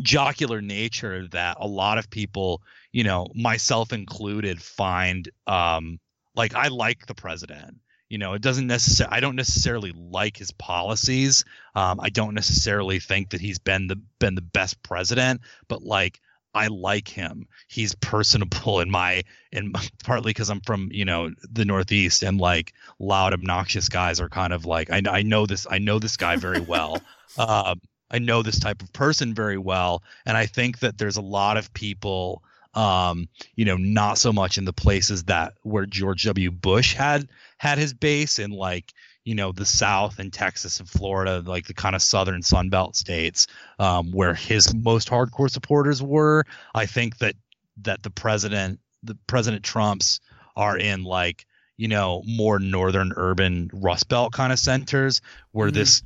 jocular 0.00 0.62
nature 0.62 1.28
that 1.28 1.56
a 1.60 1.66
lot 1.66 1.98
of 1.98 2.10
people, 2.10 2.62
you 2.92 3.04
know, 3.04 3.28
myself 3.34 3.92
included, 3.92 4.62
find 4.62 5.28
um, 5.46 5.98
like 6.34 6.54
I 6.54 6.68
like 6.68 7.06
the 7.06 7.14
president. 7.14 7.76
You 8.08 8.18
know, 8.18 8.34
it 8.34 8.42
doesn't 8.42 8.66
necessarily. 8.66 9.16
I 9.16 9.20
don't 9.20 9.36
necessarily 9.36 9.92
like 9.96 10.36
his 10.36 10.50
policies. 10.50 11.44
Um, 11.74 11.98
I 12.00 12.10
don't 12.10 12.34
necessarily 12.34 12.98
think 12.98 13.30
that 13.30 13.40
he's 13.40 13.58
been 13.58 13.86
the 13.86 13.96
been 14.18 14.34
the 14.34 14.42
best 14.42 14.82
president, 14.82 15.40
but 15.68 15.82
like 15.82 16.20
I 16.54 16.66
like 16.68 17.08
him. 17.08 17.46
He's 17.68 17.94
personable 17.96 18.80
in 18.82 18.90
my 18.90 19.22
and 19.52 19.76
partly 20.04 20.30
because 20.30 20.50
I'm 20.50 20.60
from 20.60 20.88
you 20.92 21.04
know 21.04 21.30
the 21.50 21.64
Northeast 21.64 22.22
and 22.22 22.40
like 22.40 22.72
loud, 22.98 23.32
obnoxious 23.32 23.88
guys 23.88 24.20
are 24.20 24.28
kind 24.28 24.52
of 24.52 24.66
like 24.66 24.90
I, 24.90 25.02
I 25.08 25.22
know 25.22 25.46
this 25.46 25.66
I 25.70 25.78
know 25.78 25.98
this 25.98 26.16
guy 26.16 26.36
very 26.36 26.60
well. 26.60 27.02
uh, 27.38 27.74
I 28.12 28.18
know 28.18 28.42
this 28.42 28.60
type 28.60 28.82
of 28.82 28.92
person 28.92 29.34
very 29.34 29.56
well, 29.56 30.02
and 30.26 30.36
I 30.36 30.44
think 30.44 30.80
that 30.80 30.98
there's 30.98 31.16
a 31.16 31.22
lot 31.22 31.56
of 31.56 31.72
people, 31.72 32.42
um, 32.74 33.26
you 33.56 33.64
know, 33.64 33.78
not 33.78 34.18
so 34.18 34.34
much 34.34 34.58
in 34.58 34.66
the 34.66 34.72
places 34.72 35.24
that 35.24 35.54
where 35.62 35.86
George 35.86 36.24
W. 36.24 36.50
Bush 36.50 36.94
had 36.94 37.26
had 37.56 37.78
his 37.78 37.94
base 37.94 38.38
and 38.38 38.52
like 38.52 38.92
you 39.24 39.34
know 39.34 39.52
the 39.52 39.66
South 39.66 40.18
and 40.18 40.32
Texas 40.32 40.80
and 40.80 40.88
Florida, 40.88 41.42
like 41.44 41.66
the 41.66 41.74
kind 41.74 41.94
of 41.94 42.02
southern 42.02 42.42
Sun 42.42 42.70
Belt 42.70 42.96
states, 42.96 43.46
um, 43.78 44.10
where 44.12 44.34
his 44.34 44.74
most 44.74 45.08
hardcore 45.08 45.50
supporters 45.50 46.02
were. 46.02 46.44
I 46.74 46.86
think 46.86 47.18
that 47.18 47.36
that 47.82 48.02
the 48.02 48.10
president, 48.10 48.80
the 49.02 49.16
President 49.26 49.64
Trump's, 49.64 50.20
are 50.56 50.76
in 50.76 51.04
like 51.04 51.46
you 51.76 51.88
know 51.88 52.22
more 52.26 52.58
northern 52.58 53.12
urban 53.16 53.70
Rust 53.72 54.08
Belt 54.08 54.32
kind 54.32 54.52
of 54.52 54.58
centers 54.58 55.20
where 55.52 55.68
mm-hmm. 55.68 55.76
this 55.76 56.02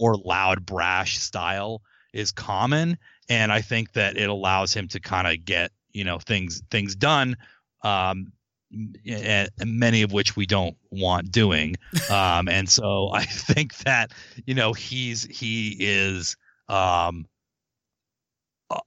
more 0.00 0.16
loud, 0.16 0.66
brash 0.66 1.18
style 1.18 1.82
is 2.12 2.32
common, 2.32 2.98
and 3.28 3.52
I 3.52 3.60
think 3.60 3.92
that 3.92 4.16
it 4.16 4.28
allows 4.28 4.74
him 4.74 4.88
to 4.88 5.00
kind 5.00 5.26
of 5.26 5.44
get 5.44 5.70
you 5.92 6.04
know 6.04 6.18
things 6.18 6.62
things 6.70 6.96
done 6.96 7.36
um, 7.82 8.32
and 8.72 9.48
many 9.64 10.02
of 10.02 10.12
which 10.12 10.36
we 10.36 10.46
don't 10.46 10.76
want 10.90 11.30
doing. 11.30 11.76
Um, 12.10 12.48
and 12.48 12.68
so 12.68 13.10
I 13.12 13.24
think 13.24 13.76
that 13.78 14.12
you 14.46 14.54
know 14.54 14.72
he's 14.72 15.24
he 15.24 15.76
is. 15.80 16.36
Um, 16.68 17.26
uh, 18.70 18.80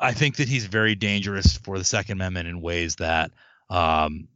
I 0.00 0.12
think 0.12 0.36
that 0.36 0.48
he's 0.48 0.66
very 0.66 0.94
dangerous 0.94 1.56
for 1.58 1.78
the 1.78 1.84
Second 1.84 2.12
Amendment 2.12 2.48
in 2.48 2.62
ways 2.62 2.96
that 2.96 3.30
um, 3.68 4.28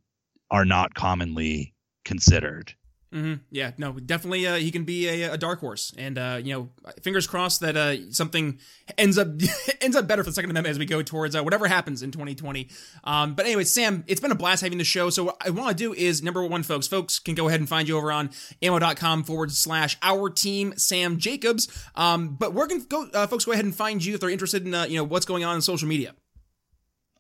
are 0.51 0.67
not 0.67 0.95
commonly 0.95 1.75
considered. 2.05 2.75
Mm-hmm. 3.17 3.35
Yeah, 3.51 3.71
no, 3.79 3.93
definitely. 3.93 4.47
Uh, 4.47 4.57
he 4.57 4.71
can 4.71 4.85
be 4.85 5.09
a, 5.09 5.33
a 5.33 5.39
dark 5.39 5.61
horse, 5.61 5.91
and 5.97 6.19
uh, 6.19 6.39
you 6.43 6.53
know, 6.53 6.69
fingers 7.01 7.27
crossed 7.27 7.61
that 7.63 7.75
uh, 7.75 8.11
something 8.11 8.59
ends 8.99 9.17
up 9.17 9.29
ends 9.81 9.97
up 9.97 10.07
better 10.07 10.23
for 10.23 10.29
the 10.29 10.35
Second 10.35 10.51
Amendment 10.51 10.73
as 10.73 10.79
we 10.79 10.85
go 10.85 11.01
towards 11.01 11.35
uh, 11.35 11.43
whatever 11.43 11.67
happens 11.67 12.03
in 12.03 12.11
2020. 12.11 12.69
Um, 13.05 13.35
but 13.35 13.47
anyway, 13.47 13.65
Sam, 13.65 14.05
it's 14.07 14.21
been 14.21 14.33
a 14.33 14.37
blast 14.37 14.63
having 14.63 14.77
the 14.77 14.85
show. 14.85 15.09
So 15.09 15.25
what 15.25 15.37
I 15.41 15.49
want 15.49 15.71
to 15.71 15.75
do 15.75 15.95
is 15.95 16.23
number 16.23 16.45
one, 16.47 16.63
folks, 16.63 16.87
folks 16.87 17.19
can 17.19 17.35
go 17.35 17.49
ahead 17.49 17.59
and 17.59 17.67
find 17.67 17.89
you 17.89 17.97
over 17.97 18.13
on 18.13 18.29
ammo.com 18.63 19.25
forward 19.25 19.51
slash 19.51 19.97
our 20.03 20.29
team 20.29 20.75
Sam 20.77 21.17
Jacobs. 21.17 21.69
Um, 21.95 22.37
but 22.37 22.53
where 22.53 22.67
can 22.67 22.85
go, 22.85 23.09
uh, 23.15 23.27
folks 23.27 23.47
go 23.47 23.53
ahead 23.53 23.65
and 23.65 23.75
find 23.75 24.05
you 24.05 24.13
if 24.13 24.21
they're 24.21 24.29
interested 24.29 24.67
in 24.67 24.75
uh, 24.75 24.85
you 24.85 24.97
know 24.97 25.05
what's 25.05 25.25
going 25.25 25.43
on 25.43 25.55
in 25.55 25.63
social 25.63 25.89
media. 25.89 26.13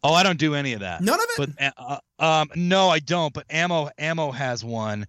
Oh, 0.03 0.12
I 0.12 0.22
don't 0.22 0.38
do 0.38 0.55
any 0.55 0.74
of 0.74 0.80
that. 0.80 1.01
None 1.01 1.18
of 1.18 1.26
it. 1.38 1.55
But 1.59 2.03
um, 2.18 2.51
no, 2.55 2.90
I 2.90 2.99
don't. 2.99 3.32
But 3.32 3.47
ammo 3.49 3.88
ammo 3.99 4.30
has 4.30 4.62
one 4.62 5.07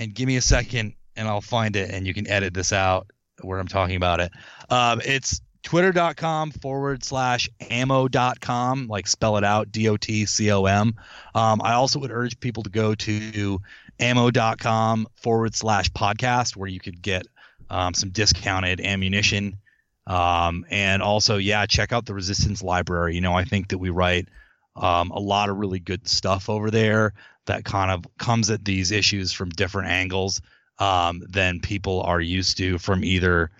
and 0.00 0.14
give 0.14 0.26
me 0.26 0.36
a 0.36 0.42
second 0.42 0.94
and 1.14 1.28
I'll 1.28 1.42
find 1.42 1.76
it, 1.76 1.90
and 1.90 2.06
you 2.06 2.14
can 2.14 2.26
edit 2.26 2.54
this 2.54 2.72
out 2.72 3.10
where 3.42 3.58
I'm 3.58 3.68
talking 3.68 3.96
about 3.96 4.20
it. 4.20 4.32
Um, 4.70 5.00
it's 5.04 5.40
twitter.com 5.62 6.52
forward 6.52 7.04
slash 7.04 7.48
ammo.com, 7.70 8.88
like 8.88 9.06
spell 9.06 9.36
it 9.36 9.44
out, 9.44 9.70
D 9.70 9.88
O 9.88 9.96
T 9.96 10.24
C 10.24 10.50
O 10.50 10.64
M. 10.64 10.94
Um, 11.34 11.60
I 11.62 11.74
also 11.74 11.98
would 11.98 12.10
urge 12.10 12.40
people 12.40 12.62
to 12.62 12.70
go 12.70 12.94
to 12.94 13.60
ammo.com 13.98 15.06
forward 15.16 15.54
slash 15.54 15.90
podcast, 15.90 16.56
where 16.56 16.68
you 16.68 16.80
could 16.80 17.02
get 17.02 17.26
um, 17.68 17.92
some 17.92 18.10
discounted 18.10 18.80
ammunition. 18.80 19.58
Um, 20.06 20.64
and 20.70 21.02
also, 21.02 21.36
yeah, 21.36 21.66
check 21.66 21.92
out 21.92 22.06
the 22.06 22.14
Resistance 22.14 22.62
Library. 22.62 23.14
You 23.14 23.20
know, 23.20 23.34
I 23.34 23.44
think 23.44 23.68
that 23.68 23.78
we 23.78 23.90
write 23.90 24.28
um, 24.74 25.10
a 25.10 25.20
lot 25.20 25.50
of 25.50 25.58
really 25.58 25.80
good 25.80 26.08
stuff 26.08 26.48
over 26.48 26.70
there 26.70 27.12
that 27.46 27.64
kind 27.64 27.90
of 27.90 28.06
comes 28.18 28.50
at 28.50 28.64
these 28.64 28.90
issues 28.90 29.32
from 29.32 29.50
different 29.50 29.88
angles 29.88 30.40
um, 30.78 31.22
than 31.28 31.60
people 31.60 32.02
are 32.02 32.20
used 32.20 32.56
to 32.58 32.78
from 32.78 33.04
either 33.04 33.50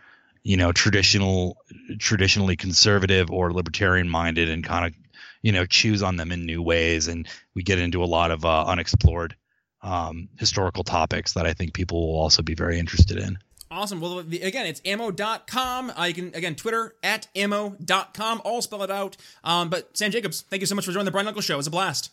you 0.42 0.56
know 0.56 0.72
traditional 0.72 1.56
traditionally 1.98 2.56
conservative 2.56 3.30
or 3.30 3.52
libertarian 3.52 4.08
minded 4.08 4.48
and 4.48 4.64
kind 4.64 4.86
of 4.86 4.94
you 5.42 5.52
know 5.52 5.66
choose 5.66 6.02
on 6.02 6.16
them 6.16 6.32
in 6.32 6.46
new 6.46 6.62
ways 6.62 7.08
and 7.08 7.28
we 7.54 7.62
get 7.62 7.78
into 7.78 8.02
a 8.02 8.06
lot 8.06 8.30
of 8.30 8.44
uh, 8.44 8.64
unexplored 8.66 9.36
um, 9.82 10.28
historical 10.38 10.82
topics 10.82 11.34
that 11.34 11.46
i 11.46 11.52
think 11.52 11.74
people 11.74 12.08
will 12.12 12.18
also 12.18 12.42
be 12.42 12.54
very 12.54 12.78
interested 12.78 13.18
in 13.18 13.38
Awesome. 13.72 14.00
Well, 14.00 14.18
again, 14.18 14.66
it's 14.66 14.82
ammo.com. 14.84 15.92
Uh, 15.96 16.04
you 16.06 16.14
can, 16.14 16.34
again, 16.34 16.56
Twitter 16.56 16.96
at 17.04 17.28
ammo.com. 17.36 18.42
All 18.44 18.62
spell 18.62 18.82
it 18.82 18.90
out. 18.90 19.16
Um, 19.44 19.70
but 19.70 19.96
Sam 19.96 20.10
Jacobs, 20.10 20.40
thank 20.40 20.58
you 20.58 20.66
so 20.66 20.74
much 20.74 20.84
for 20.84 20.90
joining 20.90 21.04
the 21.04 21.12
Brian 21.12 21.26
Nichols 21.26 21.44
Show. 21.44 21.54
It 21.54 21.58
was 21.58 21.66
a 21.68 21.70
blast. 21.70 22.10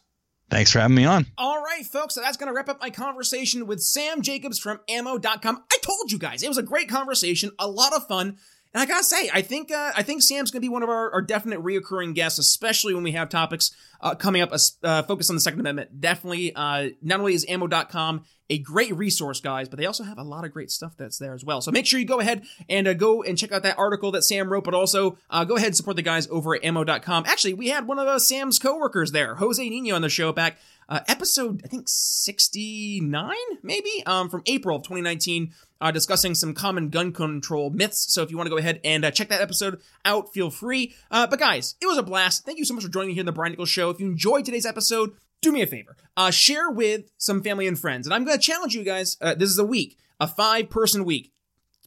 Thanks 0.50 0.72
for 0.72 0.80
having 0.80 0.96
me 0.96 1.06
on. 1.06 1.26
All 1.38 1.62
right, 1.62 1.86
folks. 1.86 2.16
So 2.16 2.22
that's 2.22 2.38
going 2.38 2.48
to 2.48 2.54
wrap 2.54 2.70
up 2.70 2.80
my 2.80 2.90
conversation 2.90 3.68
with 3.68 3.82
Sam 3.82 4.22
Jacobs 4.22 4.60
from 4.60 4.80
ammo.com. 4.88 5.64
I 5.72 5.78
told 5.82 6.12
you 6.12 6.18
guys, 6.18 6.42
it 6.42 6.48
was 6.48 6.58
a 6.58 6.64
great 6.64 6.88
conversation, 6.88 7.52
a 7.60 7.68
lot 7.68 7.94
of 7.94 8.08
fun. 8.08 8.38
And 8.78 8.84
I 8.84 8.86
gotta 8.86 9.04
say, 9.04 9.28
I 9.34 9.42
think 9.42 9.72
uh, 9.72 9.92
I 9.96 10.04
think 10.04 10.22
Sam's 10.22 10.52
gonna 10.52 10.62
be 10.62 10.70
one 10.70 10.84
of 10.84 10.90
our, 10.90 11.12
our 11.12 11.22
definite 11.24 11.64
reoccurring 11.64 12.14
guests, 12.14 12.38
especially 12.38 12.94
when 12.94 13.02
we 13.02 13.14
have 13.14 13.28
topics 13.28 13.72
uh, 14.02 14.14
coming 14.14 14.44
up, 14.44 14.54
uh, 14.84 15.02
focus 15.02 15.32
on 15.32 15.36
the 15.36 15.40
Second 15.40 15.62
Amendment. 15.62 16.00
Definitely, 16.00 16.54
uh, 16.54 16.90
not 17.02 17.20
only 17.20 17.34
is 17.34 17.44
ammo.com 17.50 18.24
a 18.50 18.60
great 18.60 18.96
resource, 18.96 19.42
guys, 19.42 19.68
but 19.68 19.78
they 19.78 19.86
also 19.86 20.04
have 20.04 20.18
a 20.18 20.24
lot 20.24 20.46
of 20.46 20.52
great 20.52 20.72
stuff 20.72 20.96
that's 20.98 21.18
there 21.18 21.34
as 21.34 21.44
well. 21.44 21.62
So 21.62 21.72
make 21.72 21.86
sure 21.86 22.00
you 22.00 22.06
go 22.06 22.20
ahead 22.20 22.44
and 22.70 22.88
uh, 22.88 22.94
go 22.94 23.24
and 23.24 23.38
check 23.38 23.52
out 23.52 23.64
that 23.64 23.78
article 23.78 24.12
that 24.12 24.24
Sam 24.24 24.52
wrote, 24.52 24.64
but 24.64 24.74
also 24.74 25.18
uh, 25.30 25.44
go 25.44 25.56
ahead 25.56 25.68
and 25.68 25.76
support 25.76 25.96
the 25.96 26.02
guys 26.02 26.28
over 26.30 26.56
at 26.56 26.64
ammo.com. 26.64 27.26
Actually, 27.28 27.56
we 27.56 27.70
had 27.70 27.88
one 27.88 28.00
of 28.00 28.08
uh, 28.08 28.20
Sam's 28.20 28.60
coworkers 28.60 29.12
there, 29.12 29.36
Jose 29.36 29.68
Nino, 29.68 29.96
on 29.96 30.02
the 30.02 30.10
show 30.10 30.32
back 30.32 30.58
uh, 30.90 31.02
episode 31.08 31.62
I 31.64 31.68
think 31.68 31.86
69 31.88 33.36
maybe 33.64 34.04
um, 34.06 34.30
from 34.30 34.44
April 34.46 34.78
of 34.78 34.84
2019 34.84 35.54
uh, 35.80 35.92
discussing 35.92 36.36
some 36.36 36.54
common 36.54 36.90
gun 36.90 37.12
control 37.12 37.70
myths. 37.70 38.12
So 38.12 38.24
if 38.24 38.32
you 38.32 38.38
want 38.38 38.48
to 38.48 38.52
go 38.52 38.58
ahead 38.58 38.80
and 38.84 39.06
uh, 39.06 39.12
check 39.12 39.30
that 39.30 39.42
episode 39.42 39.80
out, 40.06 40.34
feel 40.34 40.50
free. 40.50 40.96
Uh, 41.12 41.28
but 41.28 41.40
guys, 41.40 41.76
it 41.82 41.86
was 41.86 41.98
a 41.98 42.04
blast. 42.04 42.46
Thank 42.46 42.58
you 42.58 42.66
so 42.66 42.74
much 42.74 42.84
for 42.84 42.90
joining 42.90 43.10
me 43.10 43.14
here 43.14 43.22
in 43.22 43.26
the 43.26 43.32
Brian 43.32 43.52
Nichols 43.52 43.70
Show. 43.70 43.90
If 43.90 44.00
you 44.00 44.08
enjoyed 44.08 44.46
today's 44.46 44.66
episode, 44.66 45.12
do 45.42 45.52
me 45.52 45.62
a 45.62 45.68
favor, 45.68 45.96
uh, 46.16 46.32
share 46.32 46.70
with 46.72 47.12
some 47.18 47.44
family 47.44 47.68
and 47.68 47.78
friends. 47.78 48.08
And 48.08 48.14
I'm 48.14 48.26
going 48.26 48.38
to 48.38 48.44
challenge 48.44 48.76
you 48.76 48.84
guys. 48.84 49.18
Uh, 49.22 49.36
this 49.36 49.50
is 49.50 49.60
a 49.60 49.66
week, 49.66 49.98
a 50.20 50.28
five 50.28 50.70
person 50.70 51.06
week. 51.06 51.32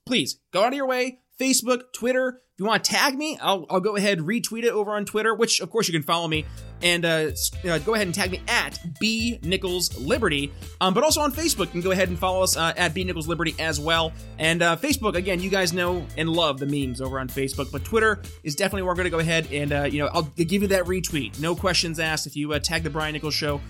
Please 0.07 0.39
go 0.53 0.63
out 0.63 0.69
of 0.69 0.75
your 0.75 0.87
way. 0.87 1.21
Facebook, 1.39 1.93
Twitter. 1.93 2.43
You 2.61 2.67
want 2.67 2.85
to 2.85 2.91
tag 2.93 3.17
me, 3.17 3.39
I'll, 3.41 3.65
I'll 3.71 3.81
go 3.81 3.97
ahead 3.97 4.19
retweet 4.19 4.65
it 4.65 4.69
over 4.69 4.91
on 4.91 5.07
Twitter, 5.07 5.35
which 5.35 5.63
of 5.63 5.71
course 5.71 5.89
you 5.89 5.93
can 5.93 6.03
follow 6.03 6.29
me 6.29 6.45
and 6.83 7.05
uh, 7.05 7.31
uh, 7.65 7.79
go 7.79 7.95
ahead 7.95 8.07
and 8.07 8.15
tag 8.15 8.31
me 8.31 8.41
at 8.49 8.79
B 8.99 9.39
Nichols 9.43 9.99
Liberty. 9.99 10.53
Um, 10.81 10.95
but 10.95 11.05
also 11.05 11.21
on 11.21 11.33
Facebook, 11.33 11.67
you 11.67 11.73
can 11.73 11.81
go 11.81 11.91
ahead 11.91 12.09
and 12.09 12.19
follow 12.19 12.43
us 12.43 12.57
uh, 12.57 12.73
at 12.77 12.95
B 12.95 13.05
Nichols 13.05 13.29
Liberty 13.29 13.55
as 13.59 13.81
well. 13.81 14.13
And 14.39 14.63
uh, 14.63 14.77
Facebook, 14.77 15.15
again, 15.15 15.41
you 15.41 15.51
guys 15.51 15.73
know 15.73 16.05
and 16.17 16.29
love 16.29 16.59
the 16.59 16.67
memes 16.67 17.01
over 17.01 17.19
on 17.19 17.29
Facebook, 17.29 17.71
but 17.71 17.85
Twitter 17.85 18.23
is 18.43 18.55
definitely 18.55 18.83
where 18.83 18.93
I'm 18.93 18.97
going 18.97 19.05
to 19.05 19.11
go 19.11 19.19
ahead 19.19 19.49
and 19.53 19.73
uh, 19.73 19.83
you 19.85 19.99
know 19.99 20.09
I'll 20.13 20.23
give 20.23 20.63
you 20.63 20.69
that 20.69 20.85
retweet. 20.85 21.41
No 21.41 21.55
questions 21.55 21.99
asked 21.99 22.27
if 22.27 22.37
you 22.37 22.53
uh, 22.53 22.59
tag 22.59 22.83
the 22.83 22.91
Brian 22.91 23.13
Nichols 23.13 23.35
Show 23.35 23.61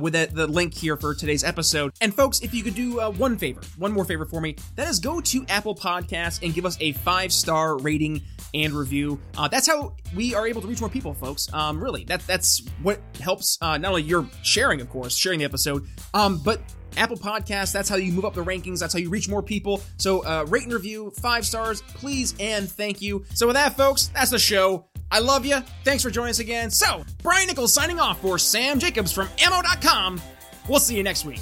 with 0.00 0.14
that, 0.14 0.34
the 0.34 0.46
link 0.46 0.74
here 0.74 0.96
for 0.96 1.14
today's 1.14 1.44
episode. 1.44 1.92
And 2.00 2.14
folks, 2.14 2.40
if 2.40 2.54
you 2.54 2.62
could 2.62 2.74
do 2.74 3.00
one 3.12 3.36
favor, 3.36 3.60
one 3.76 3.92
more 3.92 4.04
favor 4.04 4.24
for 4.24 4.40
me, 4.40 4.56
that 4.74 4.88
is 4.88 4.98
go 4.98 5.20
to 5.20 5.44
Apple 5.48 5.74
Podcasts 5.74 6.42
and 6.42 6.54
give 6.54 6.66
us 6.66 6.76
a 6.80 6.92
five 6.92 7.32
star 7.32 7.78
rating 7.78 8.22
and 8.54 8.72
review. 8.72 9.20
Uh, 9.36 9.48
that's 9.48 9.66
how 9.66 9.94
we 10.14 10.34
are 10.34 10.46
able 10.46 10.62
to 10.62 10.68
reach 10.68 10.80
more 10.80 10.90
people, 10.90 11.14
folks. 11.14 11.52
Um, 11.52 11.82
really, 11.82 12.04
that 12.04 12.26
that's 12.26 12.62
what 12.82 13.00
helps. 13.20 13.58
Uh, 13.60 13.78
not 13.78 13.90
only 13.90 14.02
your 14.02 14.28
sharing, 14.42 14.80
of 14.80 14.88
course, 14.88 15.16
sharing 15.16 15.38
the 15.38 15.44
episode, 15.44 15.86
um, 16.14 16.38
but 16.38 16.60
Apple 16.96 17.16
Podcasts. 17.16 17.72
That's 17.72 17.88
how 17.88 17.96
you 17.96 18.12
move 18.12 18.24
up 18.24 18.34
the 18.34 18.44
rankings. 18.44 18.80
That's 18.80 18.92
how 18.92 18.98
you 18.98 19.10
reach 19.10 19.28
more 19.28 19.42
people. 19.42 19.82
So 19.98 20.24
uh, 20.24 20.44
rate 20.48 20.64
and 20.64 20.72
review 20.72 21.12
five 21.20 21.46
stars, 21.46 21.82
please 21.82 22.34
and 22.40 22.68
thank 22.70 23.02
you. 23.02 23.24
So 23.34 23.46
with 23.46 23.54
that, 23.54 23.76
folks, 23.76 24.08
that's 24.08 24.30
the 24.30 24.38
show. 24.38 24.86
I 25.10 25.20
love 25.20 25.46
you. 25.46 25.60
Thanks 25.84 26.02
for 26.02 26.10
joining 26.10 26.30
us 26.30 26.40
again. 26.40 26.70
So 26.70 27.04
Brian 27.22 27.46
Nichols 27.46 27.72
signing 27.72 28.00
off 28.00 28.20
for 28.20 28.38
Sam 28.38 28.78
Jacobs 28.78 29.12
from 29.12 29.28
Ammo.com. 29.38 30.20
We'll 30.68 30.80
see 30.80 30.96
you 30.96 31.04
next 31.04 31.24
week. 31.24 31.40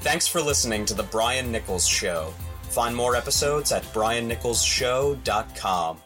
Thanks 0.00 0.26
for 0.26 0.40
listening 0.40 0.86
to 0.86 0.94
the 0.94 1.02
Brian 1.04 1.52
Nichols 1.52 1.86
Show. 1.86 2.34
Find 2.64 2.94
more 2.94 3.16
episodes 3.16 3.72
at 3.72 3.82
briannicholsshow.com. 3.84 6.00